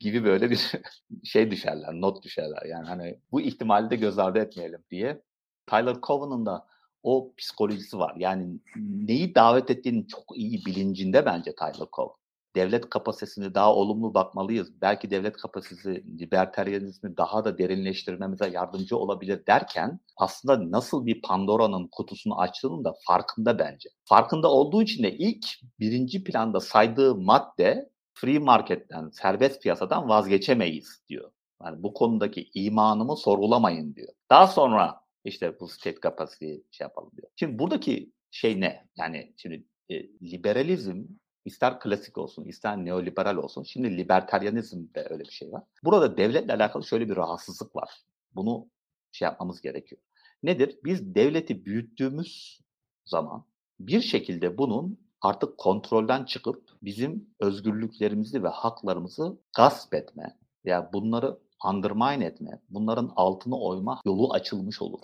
gibi 0.00 0.24
böyle 0.24 0.50
bir 0.50 0.72
şey 1.24 1.50
düşerler, 1.50 1.92
not 1.92 2.24
düşerler. 2.24 2.62
Yani 2.66 2.86
hani 2.86 3.20
bu 3.32 3.40
ihtimali 3.40 3.90
de 3.90 3.96
göz 3.96 4.18
ardı 4.18 4.38
etmeyelim 4.38 4.84
diye. 4.90 5.22
Tyler 5.66 5.96
Cowen'ın 6.02 6.46
da 6.46 6.66
o 7.02 7.34
psikolojisi 7.36 7.98
var. 7.98 8.14
Yani 8.16 8.60
neyi 8.76 9.34
davet 9.34 9.70
ettiğinin 9.70 10.06
çok 10.06 10.24
iyi 10.36 10.66
bilincinde 10.66 11.26
bence 11.26 11.54
Tyler 11.54 11.88
Cowen. 11.92 12.21
Devlet 12.56 12.90
kapasitesini 12.90 13.54
daha 13.54 13.74
olumlu 13.74 14.14
bakmalıyız. 14.14 14.80
Belki 14.80 15.10
devlet 15.10 15.36
kapasitesi 15.36 16.04
libertaryenizmi 16.20 17.16
daha 17.16 17.44
da 17.44 17.58
derinleştirmemize 17.58 18.48
yardımcı 18.48 18.96
olabilir 18.96 19.46
derken 19.46 20.00
aslında 20.16 20.70
nasıl 20.70 21.06
bir 21.06 21.22
Pandora'nın 21.22 21.88
kutusunu 21.92 22.40
açtığının 22.40 22.84
da 22.84 22.94
farkında 23.06 23.58
bence. 23.58 23.88
Farkında 24.04 24.50
olduğu 24.50 24.82
için 24.82 25.02
de 25.02 25.16
ilk 25.16 25.46
birinci 25.80 26.24
planda 26.24 26.60
saydığı 26.60 27.14
madde 27.14 27.90
free 28.14 28.38
marketten, 28.38 29.08
serbest 29.08 29.62
piyasadan 29.62 30.08
vazgeçemeyiz 30.08 31.02
diyor. 31.08 31.30
Yani 31.64 31.82
bu 31.82 31.94
konudaki 31.94 32.50
imanımı 32.54 33.16
sorgulamayın 33.16 33.94
diyor. 33.94 34.12
Daha 34.30 34.46
sonra 34.46 35.00
işte 35.24 35.60
bu 35.60 35.68
state 35.68 36.00
capacity 36.02 36.54
şey 36.70 36.84
yapalım 36.84 37.10
diyor. 37.16 37.28
Şimdi 37.36 37.58
buradaki 37.58 38.12
şey 38.30 38.60
ne? 38.60 38.88
Yani 38.96 39.34
şimdi 39.36 39.64
e, 39.88 39.94
liberalizm 40.02 41.04
ister 41.44 41.80
klasik 41.80 42.18
olsun, 42.18 42.44
ister 42.44 42.76
neoliberal 42.76 43.36
olsun. 43.36 43.62
Şimdi 43.62 43.96
libertaryanizmde 43.96 45.06
öyle 45.10 45.24
bir 45.24 45.32
şey 45.32 45.52
var. 45.52 45.62
Burada 45.84 46.16
devletle 46.16 46.54
alakalı 46.54 46.84
şöyle 46.84 47.08
bir 47.08 47.16
rahatsızlık 47.16 47.76
var. 47.76 47.90
Bunu 48.34 48.68
şey 49.12 49.26
yapmamız 49.26 49.60
gerekiyor. 49.60 50.00
Nedir? 50.42 50.78
Biz 50.84 51.14
devleti 51.14 51.64
büyüttüğümüz 51.64 52.60
zaman 53.04 53.44
bir 53.80 54.00
şekilde 54.00 54.58
bunun 54.58 54.98
artık 55.20 55.58
kontrolden 55.58 56.24
çıkıp 56.24 56.70
bizim 56.82 57.34
özgürlüklerimizi 57.40 58.42
ve 58.42 58.48
haklarımızı 58.48 59.38
gasp 59.56 59.94
etme 59.94 60.36
veya 60.64 60.90
bunları 60.92 61.38
undermine 61.64 62.24
etme, 62.24 62.60
bunların 62.70 63.12
altını 63.16 63.60
oyma 63.60 64.00
yolu 64.04 64.32
açılmış 64.32 64.82
olur. 64.82 65.00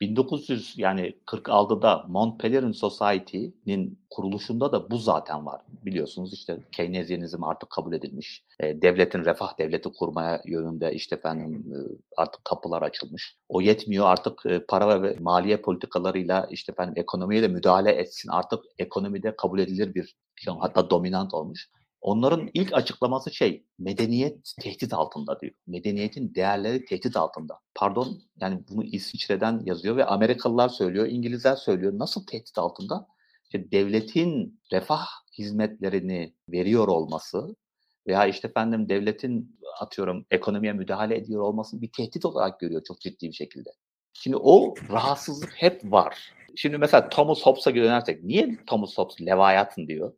1900 0.00 0.74
yani 0.76 1.14
46'da 1.26 2.04
Mont 2.08 2.40
Pelerin 2.40 2.72
Society'nin 2.72 3.98
kuruluşunda 4.10 4.72
da 4.72 4.90
bu 4.90 4.98
zaten 4.98 5.46
var. 5.46 5.60
Biliyorsunuz 5.84 6.34
işte 6.34 6.58
Keynesyenizm 6.72 7.44
artık 7.44 7.70
kabul 7.70 7.92
edilmiş. 7.92 8.44
E, 8.60 8.82
devletin 8.82 9.24
refah 9.24 9.58
devleti 9.58 9.88
kurmaya 9.92 10.42
yönünde 10.46 10.92
işte 10.94 11.16
efendim 11.16 11.64
e, 11.72 11.78
artık 12.16 12.44
kapılar 12.44 12.82
açılmış. 12.82 13.36
O 13.48 13.60
yetmiyor 13.60 14.06
artık 14.06 14.46
e, 14.46 14.64
para 14.68 15.02
ve 15.02 15.16
maliye 15.20 15.56
politikalarıyla 15.56 16.48
işte 16.50 16.72
efendim 16.72 16.94
ekonomiye 16.96 17.42
de 17.42 17.48
müdahale 17.48 17.90
etsin. 17.90 18.28
Artık 18.28 18.64
ekonomide 18.78 19.36
kabul 19.36 19.58
edilir 19.58 19.94
bir 19.94 20.16
hatta 20.60 20.90
dominant 20.90 21.34
olmuş. 21.34 21.70
Onların 22.06 22.50
ilk 22.54 22.72
açıklaması 22.72 23.34
şey, 23.34 23.64
medeniyet 23.78 24.52
tehdit 24.60 24.94
altında 24.94 25.40
diyor. 25.40 25.52
Medeniyetin 25.66 26.34
değerleri 26.34 26.84
tehdit 26.84 27.16
altında. 27.16 27.58
Pardon, 27.74 28.22
yani 28.40 28.60
bunu 28.70 28.84
İsviçre'den 28.84 29.62
yazıyor 29.64 29.96
ve 29.96 30.04
Amerikalılar 30.04 30.68
söylüyor, 30.68 31.06
İngilizler 31.06 31.56
söylüyor. 31.56 31.98
Nasıl 31.98 32.26
tehdit 32.26 32.58
altında? 32.58 33.06
İşte 33.44 33.70
devletin 33.70 34.60
refah 34.72 35.06
hizmetlerini 35.38 36.34
veriyor 36.48 36.88
olması 36.88 37.56
veya 38.06 38.26
işte 38.26 38.48
efendim 38.48 38.88
devletin 38.88 39.58
atıyorum 39.80 40.26
ekonomiye 40.30 40.72
müdahale 40.72 41.16
ediyor 41.16 41.42
olması 41.42 41.82
bir 41.82 41.92
tehdit 41.92 42.24
olarak 42.24 42.60
görüyor 42.60 42.82
çok 42.88 43.00
ciddi 43.00 43.28
bir 43.28 43.32
şekilde. 43.32 43.70
Şimdi 44.12 44.36
o 44.36 44.74
rahatsızlık 44.90 45.52
hep 45.56 45.84
var. 45.84 46.32
Şimdi 46.56 46.78
mesela 46.78 47.08
Thomas 47.08 47.42
Hobbes'a 47.42 47.74
dönersek 47.74 48.24
niye 48.24 48.58
Thomas 48.66 48.98
Hobbes 48.98 49.20
Leviathan 49.20 49.88
diyor? 49.88 50.12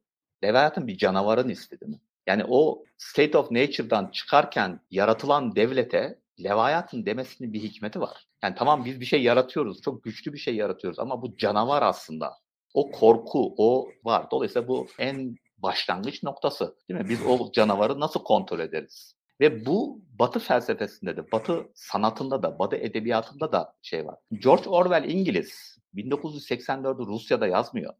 Leviathan 0.44 0.86
bir 0.86 0.98
canavarın 0.98 1.48
ismi 1.48 1.78
mi? 1.88 2.00
Yani 2.26 2.44
o 2.48 2.84
state 2.96 3.38
of 3.38 3.50
nature'dan 3.50 4.06
çıkarken 4.06 4.80
yaratılan 4.90 5.56
devlete 5.56 6.18
Leviathan 6.44 7.06
demesinin 7.06 7.52
bir 7.52 7.62
hikmeti 7.62 8.00
var. 8.00 8.26
Yani 8.42 8.54
tamam 8.58 8.84
biz 8.84 9.00
bir 9.00 9.04
şey 9.04 9.22
yaratıyoruz, 9.22 9.82
çok 9.82 10.02
güçlü 10.02 10.32
bir 10.32 10.38
şey 10.38 10.56
yaratıyoruz 10.56 10.98
ama 10.98 11.22
bu 11.22 11.36
canavar 11.36 11.82
aslında. 11.82 12.32
O 12.74 12.90
korku, 12.90 13.54
o 13.56 13.88
var. 14.04 14.30
Dolayısıyla 14.30 14.68
bu 14.68 14.86
en 14.98 15.36
başlangıç 15.58 16.22
noktası. 16.22 16.76
Değil 16.88 17.00
mi? 17.00 17.08
Biz 17.08 17.26
o 17.26 17.52
canavarı 17.52 18.00
nasıl 18.00 18.24
kontrol 18.24 18.60
ederiz? 18.60 19.14
Ve 19.40 19.66
bu 19.66 20.00
Batı 20.18 20.38
felsefesinde 20.38 21.16
de, 21.16 21.32
Batı 21.32 21.68
sanatında 21.74 22.42
da, 22.42 22.58
Batı 22.58 22.76
edebiyatında 22.76 23.52
da 23.52 23.74
şey 23.82 24.06
var. 24.06 24.16
George 24.32 24.68
Orwell 24.68 25.10
İngiliz. 25.10 25.78
1984'ü 25.94 27.06
Rusya'da 27.06 27.46
yazmıyor. 27.46 27.94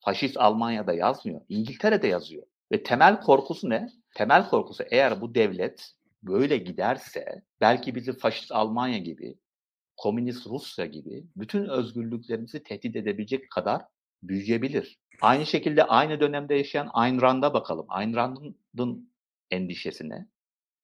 Faşist 0.00 0.36
Almanya'da 0.36 0.92
yazmıyor. 0.92 1.40
İngiltere'de 1.48 2.06
yazıyor. 2.06 2.42
Ve 2.72 2.82
temel 2.82 3.20
korkusu 3.20 3.70
ne? 3.70 3.88
Temel 4.14 4.48
korkusu 4.48 4.84
eğer 4.90 5.20
bu 5.20 5.34
devlet 5.34 5.92
böyle 6.22 6.56
giderse 6.56 7.42
belki 7.60 7.94
bizi 7.94 8.18
faşist 8.18 8.52
Almanya 8.52 8.98
gibi, 8.98 9.38
komünist 9.96 10.46
Rusya 10.46 10.86
gibi 10.86 11.24
bütün 11.36 11.64
özgürlüklerimizi 11.68 12.62
tehdit 12.62 12.96
edebilecek 12.96 13.50
kadar 13.50 13.82
büyüyebilir. 14.22 14.98
Aynı 15.20 15.46
şekilde 15.46 15.84
aynı 15.84 16.20
dönemde 16.20 16.54
yaşayan 16.54 16.90
Ayn 16.92 17.20
Rand'a 17.20 17.54
bakalım. 17.54 17.86
Ayn 17.88 18.14
Rand'ın 18.14 19.10
endişesine. 19.50 20.26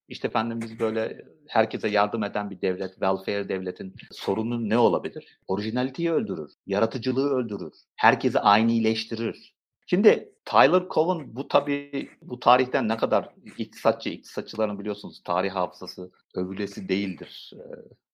İşte 0.09 0.29
efendim 0.29 0.61
biz 0.61 0.81
böyle 0.81 1.25
herkese 1.49 1.89
yardım 1.89 2.25
eden 2.25 2.51
bir 2.51 2.61
devlet, 2.61 2.91
welfare 2.91 3.49
devletin 3.49 3.95
sorunu 4.13 4.69
ne 4.69 4.79
olabilir? 4.79 5.39
Orijinaliteyi 5.49 6.13
öldürür, 6.13 6.51
yaratıcılığı 6.67 7.31
öldürür, 7.31 7.73
herkesi 7.97 8.41
aynıleştirir. 8.41 9.55
Şimdi 9.87 10.33
Tyler 10.45 10.83
Cowen 10.91 11.37
bu 11.37 11.49
tabii 11.49 12.11
bu 12.23 12.41
tarihten 12.41 12.89
ne 12.89 12.97
kadar 12.97 13.35
iktisatçı, 13.59 14.09
iktisatçıların 14.09 14.79
biliyorsunuz 14.79 15.23
tarih 15.25 15.51
hafızası 15.51 16.11
övülesi 16.35 16.89
değildir. 16.89 17.53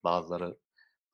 Bazıları 0.04 0.56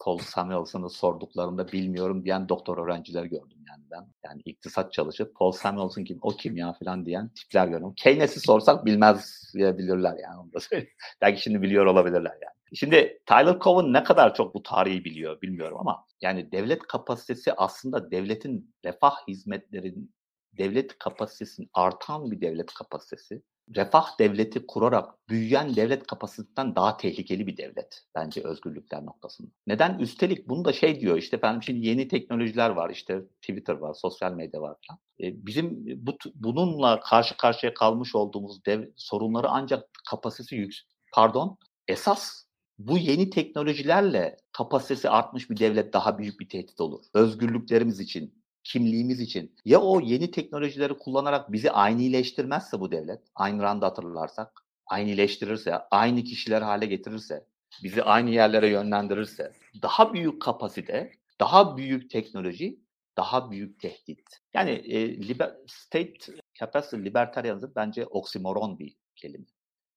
Paul 0.01 0.19
Samuelson'ı 0.19 0.91
sorduklarında 0.91 1.73
bilmiyorum 1.73 2.25
diyen 2.25 2.49
doktor 2.49 2.79
öğrenciler 2.79 3.25
gördüm 3.25 3.65
yani 3.69 3.85
ben. 3.91 4.07
Yani 4.25 4.43
iktisat 4.45 4.93
çalışıp 4.93 5.35
Paul 5.35 5.53
Samuelson 5.53 6.05
kim, 6.05 6.19
o 6.23 6.31
kim 6.31 6.57
ya 6.57 6.73
falan 6.73 7.07
diyen 7.07 7.29
tipler 7.29 7.69
gördüm. 7.69 7.93
Keynes'i 7.97 8.41
sorsak 8.41 8.85
bilmez 8.85 9.53
bilirler 9.55 10.17
yani 10.23 10.39
onu 10.41 10.53
da. 10.53 10.59
Belki 11.21 11.43
şimdi 11.43 11.63
biliyor 11.63 11.87
olabilirler 11.87 12.33
yani. 12.43 12.59
Şimdi 12.75 13.23
Tyler 13.27 13.59
Cowen 13.59 13.93
ne 13.93 14.05
kadar 14.05 14.35
çok 14.35 14.55
bu 14.55 14.63
tarihi 14.63 15.05
biliyor 15.05 15.41
bilmiyorum 15.41 15.79
ama 15.81 16.05
yani 16.21 16.53
devlet 16.53 16.83
kapasitesi 16.83 17.53
aslında 17.53 18.11
devletin 18.11 18.75
refah 18.85 19.29
hizmetlerin 19.29 20.15
devlet 20.59 20.99
kapasitesinin 20.99 21.71
artan 21.75 22.31
bir 22.31 22.41
devlet 22.41 22.75
kapasitesi 22.75 23.43
refah 23.77 24.19
devleti 24.19 24.67
kurarak 24.67 25.29
büyüyen 25.29 25.77
devlet 25.77 26.07
kapasitesinden 26.07 26.77
daha 26.77 26.97
tehlikeli 26.97 27.47
bir 27.47 27.57
devlet 27.57 28.05
bence 28.15 28.41
özgürlükler 28.45 29.07
noktasında. 29.07 29.51
Neden? 29.67 29.99
Üstelik 29.99 30.49
bunu 30.49 30.65
da 30.65 30.73
şey 30.73 31.01
diyor 31.01 31.17
işte 31.17 31.37
efendim 31.37 31.63
şimdi 31.63 31.87
yeni 31.87 32.09
teknolojiler 32.09 32.71
var 32.71 32.91
işte 32.91 33.23
Twitter 33.43 33.75
var, 33.75 33.95
sosyal 33.95 34.33
medya 34.33 34.61
var 34.61 34.77
falan. 34.89 35.01
E, 35.21 35.47
bizim 35.47 35.85
bu, 36.07 36.17
bununla 36.35 37.01
karşı 37.01 37.37
karşıya 37.37 37.75
kalmış 37.75 38.15
olduğumuz 38.15 38.65
dev, 38.65 38.87
sorunları 38.97 39.49
ancak 39.49 39.89
kapasitesi 40.11 40.57
yüksek. 40.57 40.89
Pardon, 41.13 41.59
esas 41.89 42.45
bu 42.79 42.99
yeni 42.99 43.31
teknolojilerle 43.31 44.37
kapasitesi 44.53 45.11
artmış 45.11 45.51
bir 45.51 45.57
devlet 45.57 45.93
daha 45.93 46.19
büyük 46.19 46.41
bir 46.41 46.49
tehdit 46.49 46.81
olur. 46.81 47.05
Özgürlüklerimiz 47.15 48.01
için, 48.01 48.38
kimliğimiz 48.69 49.21
için 49.21 49.57
ya 49.65 49.81
o 49.81 50.01
yeni 50.01 50.31
teknolojileri 50.31 50.99
kullanarak 50.99 51.53
bizi 51.53 51.71
aynileştirmezse 51.71 52.81
bu 52.81 52.91
devlet, 52.91 53.23
Ayn 53.35 53.59
Rand'ı 53.61 53.85
hatırlarsak, 53.85 54.65
aynileştirirse, 54.87 55.79
aynı 55.91 56.25
kişiler 56.25 56.63
hale 56.63 56.87
getirirse, 56.87 57.47
bizi 57.83 58.03
aynı 58.03 58.31
yerlere 58.31 58.69
yönlendirirse, 58.69 59.53
daha 59.83 60.15
büyük 60.15 60.43
kapasite, 60.43 61.13
daha 61.41 61.77
büyük 61.77 62.11
teknoloji, 62.11 62.81
daha 63.17 63.51
büyük 63.51 63.81
tehdit. 63.81 64.29
Yani 64.55 64.71
e, 64.71 65.29
liber, 65.29 65.57
state 65.67 66.33
capacity 66.59 66.97
libertarianism 66.97 67.69
bence 67.77 68.07
oksimoron 68.07 68.79
bir 68.79 68.97
kelime. 69.17 69.47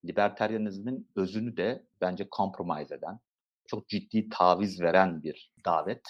Libertarianizmin 0.05 1.07
özünü 1.15 1.57
de 1.57 1.85
bence 2.01 2.27
compromise 2.37 2.95
eden, 2.95 3.19
çok 3.67 3.87
ciddi 3.87 4.29
taviz 4.29 4.81
veren 4.81 5.23
bir 5.23 5.53
davet 5.65 6.01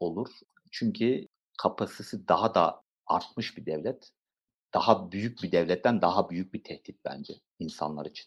olur. 0.00 0.28
Çünkü 0.70 1.28
kapasitesi 1.58 2.28
daha 2.28 2.54
da 2.54 2.82
artmış 3.06 3.56
bir 3.56 3.66
devlet, 3.66 4.10
daha 4.74 5.12
büyük 5.12 5.42
bir 5.42 5.52
devletten 5.52 6.02
daha 6.02 6.30
büyük 6.30 6.54
bir 6.54 6.64
tehdit 6.64 7.04
bence 7.04 7.34
insanlar 7.58 8.06
için. 8.06 8.26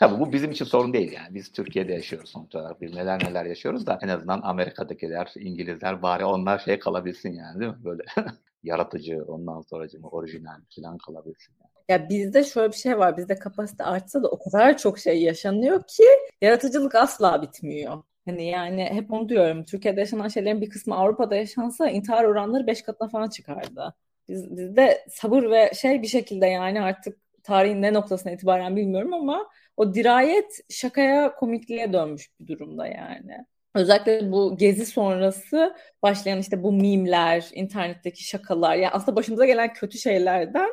Tabii 0.00 0.20
bu 0.20 0.32
bizim 0.32 0.50
için 0.50 0.64
sorun 0.64 0.92
değil 0.92 1.12
yani. 1.12 1.34
Biz 1.34 1.52
Türkiye'de 1.52 1.92
yaşıyoruz 1.92 2.30
sonuç 2.30 2.54
olarak. 2.54 2.80
Biz 2.80 2.94
neler 2.94 3.24
neler 3.24 3.44
yaşıyoruz 3.44 3.86
da 3.86 3.98
en 4.02 4.08
azından 4.08 4.40
Amerika'dakiler, 4.42 5.32
İngilizler 5.36 6.02
bari 6.02 6.24
onlar 6.24 6.58
şey 6.58 6.78
kalabilsin 6.78 7.32
yani 7.32 7.60
değil 7.60 7.70
mi? 7.70 7.84
Böyle 7.84 8.02
yaratıcı, 8.62 9.24
ondan 9.26 9.60
sonra 9.60 9.86
orijinal 10.02 10.60
falan 10.76 10.98
kalabilsin. 10.98 11.54
Yani. 11.60 11.70
Ya 11.88 12.08
bizde 12.08 12.44
şöyle 12.44 12.72
bir 12.72 12.76
şey 12.76 12.98
var. 12.98 13.16
Bizde 13.16 13.34
kapasite 13.34 13.84
artsa 13.84 14.22
da 14.22 14.28
o 14.28 14.38
kadar 14.38 14.78
çok 14.78 14.98
şey 14.98 15.22
yaşanıyor 15.22 15.82
ki 15.88 16.04
yaratıcılık 16.40 16.94
asla 16.94 17.42
bitmiyor. 17.42 18.02
Hani 18.28 18.46
yani 18.46 18.84
hep 18.84 19.12
onu 19.12 19.28
diyorum. 19.28 19.64
Türkiye'de 19.64 20.00
yaşanan 20.00 20.28
şeylerin 20.28 20.60
bir 20.60 20.70
kısmı 20.70 20.96
Avrupa'da 20.96 21.36
yaşansa 21.36 21.90
intihar 21.90 22.24
oranları 22.24 22.66
5 22.66 22.82
katına 22.82 23.08
falan 23.08 23.28
çıkardı. 23.28 23.94
Biz, 24.28 24.56
bizde 24.56 25.04
sabır 25.10 25.50
ve 25.50 25.70
şey 25.74 26.02
bir 26.02 26.06
şekilde 26.06 26.46
yani 26.46 26.80
artık 26.80 27.18
tarihin 27.42 27.82
ne 27.82 27.92
noktasına 27.94 28.32
itibaren 28.32 28.76
bilmiyorum 28.76 29.14
ama 29.14 29.48
o 29.76 29.94
dirayet 29.94 30.60
şakaya 30.70 31.34
komikliğe 31.34 31.92
dönmüş 31.92 32.30
bir 32.40 32.46
durumda 32.46 32.86
yani. 32.86 33.46
Özellikle 33.74 34.32
bu 34.32 34.56
gezi 34.56 34.86
sonrası 34.86 35.76
başlayan 36.02 36.38
işte 36.38 36.62
bu 36.62 36.72
mimler, 36.72 37.50
internetteki 37.52 38.24
şakalar. 38.24 38.76
Yani 38.76 38.90
aslında 38.92 39.16
başımıza 39.16 39.46
gelen 39.46 39.72
kötü 39.72 39.98
şeylerden 39.98 40.70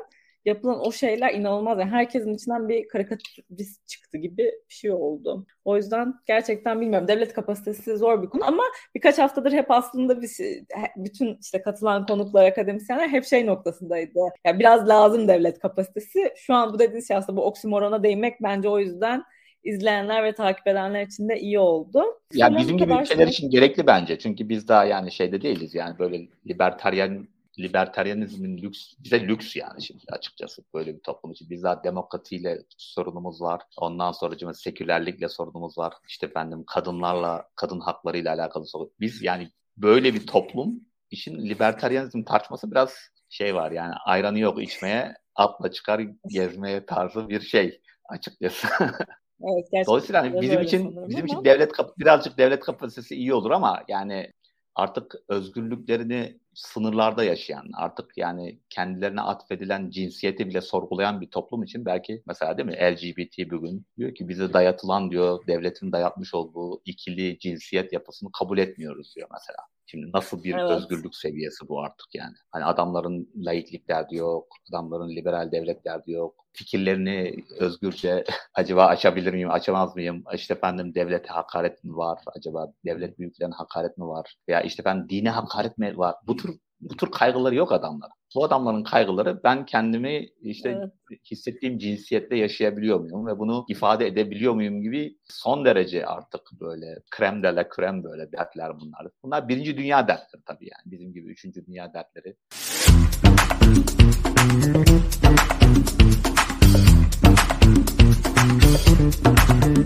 yapılan 0.48 0.88
o 0.88 0.92
şeyler 0.92 1.34
inanılmaz. 1.34 1.80
Yani 1.80 1.92
herkesin 1.92 2.36
içinden 2.36 2.70
bir 2.70 2.88
karikatürist 2.88 3.88
çıktı 3.88 4.18
gibi 4.18 4.38
bir 4.38 4.74
şey 4.74 4.92
oldu. 4.92 5.46
O 5.66 5.78
yüzden 5.78 6.14
gerçekten 6.28 6.82
bilmiyorum. 6.82 7.08
Devlet 7.08 7.34
kapasitesi 7.34 7.98
zor 7.98 8.24
bir 8.24 8.28
konu 8.28 8.48
ama 8.48 8.64
birkaç 8.96 9.18
haftadır 9.18 9.52
hep 9.52 9.72
aslında 9.72 10.22
bir 10.22 10.28
şey, 10.28 10.66
bütün 10.96 11.38
işte 11.42 11.62
katılan 11.62 12.06
konuklar, 12.06 12.46
akademisyenler 12.46 13.08
hep 13.08 13.26
şey 13.26 13.46
noktasındaydı. 13.46 14.20
Yani 14.46 14.60
biraz 14.60 14.90
lazım 14.90 15.28
devlet 15.28 15.60
kapasitesi. 15.60 16.34
Şu 16.36 16.54
an 16.54 16.74
bu 16.74 16.80
dediğiniz 16.80 17.08
şey 17.08 17.18
aslında 17.18 17.38
bu 17.38 17.46
oksimorona 17.46 18.04
değinmek 18.04 18.44
bence 18.44 18.70
o 18.70 18.80
yüzden 18.80 19.24
izleyenler 19.64 20.24
ve 20.24 20.34
takip 20.34 20.68
edenler 20.68 21.06
için 21.06 21.30
de 21.30 21.40
iyi 21.40 21.60
oldu. 21.60 21.98
Ya 22.00 22.06
yani 22.34 22.58
bizim 22.58 22.78
gibi 22.78 22.94
ülkeler 22.94 23.26
şey... 23.26 23.32
için 23.32 23.50
gerekli 23.50 23.88
bence. 23.88 24.20
Çünkü 24.20 24.50
biz 24.50 24.68
daha 24.68 24.86
yani 24.86 25.12
şeyde 25.12 25.42
değiliz 25.42 25.76
yani 25.76 26.00
böyle 26.00 26.28
libertaryen 26.48 27.28
libertaryanizmin 27.60 28.58
lüks, 28.58 28.94
bize 29.00 29.28
lüks 29.28 29.56
yani 29.56 29.84
şimdi 29.84 30.04
açıkçası 30.12 30.64
böyle 30.74 30.96
bir 30.96 31.00
toplum 31.00 31.32
için. 31.32 31.50
Biz 31.50 31.64
daha 31.64 31.84
demokratiyle 31.84 32.64
sorunumuz 32.78 33.42
var. 33.42 33.62
Ondan 33.78 34.12
sonra 34.12 34.54
sekülerlikle 34.54 35.30
sorunumuz 35.30 35.78
var. 35.78 35.94
İşte 36.08 36.26
efendim 36.26 36.64
kadınlarla, 36.68 37.50
kadın 37.56 37.80
haklarıyla 37.80 38.34
alakalı 38.34 38.66
sorun. 38.66 38.92
Biz 39.00 39.22
yani 39.22 39.52
böyle 39.78 40.14
bir 40.14 40.28
toplum 40.28 40.82
için 41.12 41.38
libertaryanizm 41.38 42.24
tartışması 42.24 42.72
biraz 42.72 42.96
şey 43.30 43.56
var 43.56 43.72
yani 43.72 43.94
ayranı 44.06 44.40
yok 44.40 44.64
içmeye 44.64 45.14
atla 45.36 45.72
çıkar 45.72 46.02
gezmeye 46.28 46.86
tarzı 46.86 47.30
bir 47.30 47.42
şey 47.42 47.82
açıkçası. 48.10 48.68
Evet, 49.44 49.88
Dolayısıyla 49.88 50.22
hani 50.22 50.42
bizim 50.42 50.62
için 50.62 51.08
bizim 51.08 51.26
ama... 51.26 51.34
için 51.34 51.46
devlet 51.46 51.72
birazcık 51.98 52.38
devlet 52.38 52.60
kapasitesi 52.60 53.16
iyi 53.16 53.34
olur 53.34 53.52
ama 53.52 53.84
yani 53.88 54.34
artık 54.76 55.16
özgürlüklerini 55.28 56.40
sınırlarda 56.58 57.24
yaşayan, 57.24 57.70
artık 57.74 58.18
yani 58.18 58.60
kendilerine 58.70 59.22
atfedilen 59.22 59.90
cinsiyeti 59.90 60.48
bile 60.50 60.62
sorgulayan 60.62 61.22
bir 61.22 61.32
toplum 61.32 61.64
için 61.64 61.86
belki 61.86 62.24
mesela 62.28 62.58
değil 62.58 62.68
mi 62.70 62.76
LGBT 62.76 63.52
bugün 63.52 63.86
diyor 63.98 64.16
ki 64.16 64.30
bize 64.30 64.54
dayatılan 64.54 65.12
diyor 65.12 65.48
devletin 65.48 65.92
dayatmış 65.92 66.34
olduğu 66.34 66.82
ikili 66.86 67.40
cinsiyet 67.40 67.94
yapısını 67.94 68.32
kabul 68.32 68.58
etmiyoruz 68.58 69.16
diyor 69.16 69.30
mesela. 69.34 69.58
Şimdi 69.90 70.12
nasıl 70.14 70.44
bir 70.44 70.56
evet. 70.56 70.72
özgürlük 70.72 71.16
seviyesi 71.16 71.68
bu 71.68 71.82
artık 71.82 72.16
yani. 72.16 72.36
Hani 72.52 72.66
adamların 72.66 73.30
laiklik 73.36 73.88
derdi 73.88 74.16
yok, 74.16 74.48
adamların 74.70 75.10
liberal 75.10 75.52
devlet 75.52 75.86
derdi 75.86 76.12
yok. 76.12 76.46
Fikirlerini 76.54 77.36
özgürce 77.60 78.24
acaba 78.54 78.86
açabilir 78.86 79.34
miyim, 79.34 79.52
açamaz 79.52 79.96
mıyım? 79.96 80.24
İşte 80.34 80.54
efendim 80.54 80.96
devlete 80.96 81.30
hakaret 81.30 81.84
mi 81.84 81.96
var? 81.96 82.20
Acaba 82.36 82.74
devlet 82.86 83.20
büyüklerine 83.20 83.56
hakaret 83.56 83.98
mi 83.98 84.08
var? 84.08 84.36
Veya 84.50 84.62
işte 84.62 84.86
ben 84.86 85.10
dine 85.10 85.30
hakaret 85.30 85.78
mi 85.78 85.98
var? 85.98 86.16
Bu 86.28 86.36
tür 86.36 86.60
bu 86.82 86.98
tür 86.98 87.12
kaygıları 87.12 87.56
yok 87.56 87.72
adamlar. 87.72 88.12
Bu 88.36 88.46
adamların 88.46 88.84
kaygıları 88.84 89.44
ben 89.44 89.66
kendimi 89.66 90.30
işte 90.42 90.70
evet. 90.70 91.22
hissettiğim 91.32 91.78
cinsiyette 91.78 92.36
yaşayabiliyor 92.36 93.00
muyum 93.00 93.28
ve 93.28 93.40
bunu 93.40 93.66
ifade 93.70 94.08
edebiliyor 94.08 94.54
muyum 94.54 94.82
gibi 94.82 95.18
son 95.24 95.66
derece 95.66 96.06
artık 96.06 96.42
böyle 96.62 96.86
krem 97.12 97.44
de 97.44 97.56
la 97.56 97.70
krem 97.70 98.04
böyle 98.04 98.32
dertler 98.32 98.80
bunlar. 98.80 99.08
Bunlar 99.24 99.50
birinci 99.50 99.78
dünya 99.78 100.08
dertleri 100.08 100.42
tabii 100.46 100.66
yani 100.66 100.92
bizim 100.92 101.14
gibi 101.14 101.32
üçüncü 101.32 101.66
dünya 101.66 101.94
dertleri. 101.94 102.36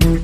You. 0.03 0.20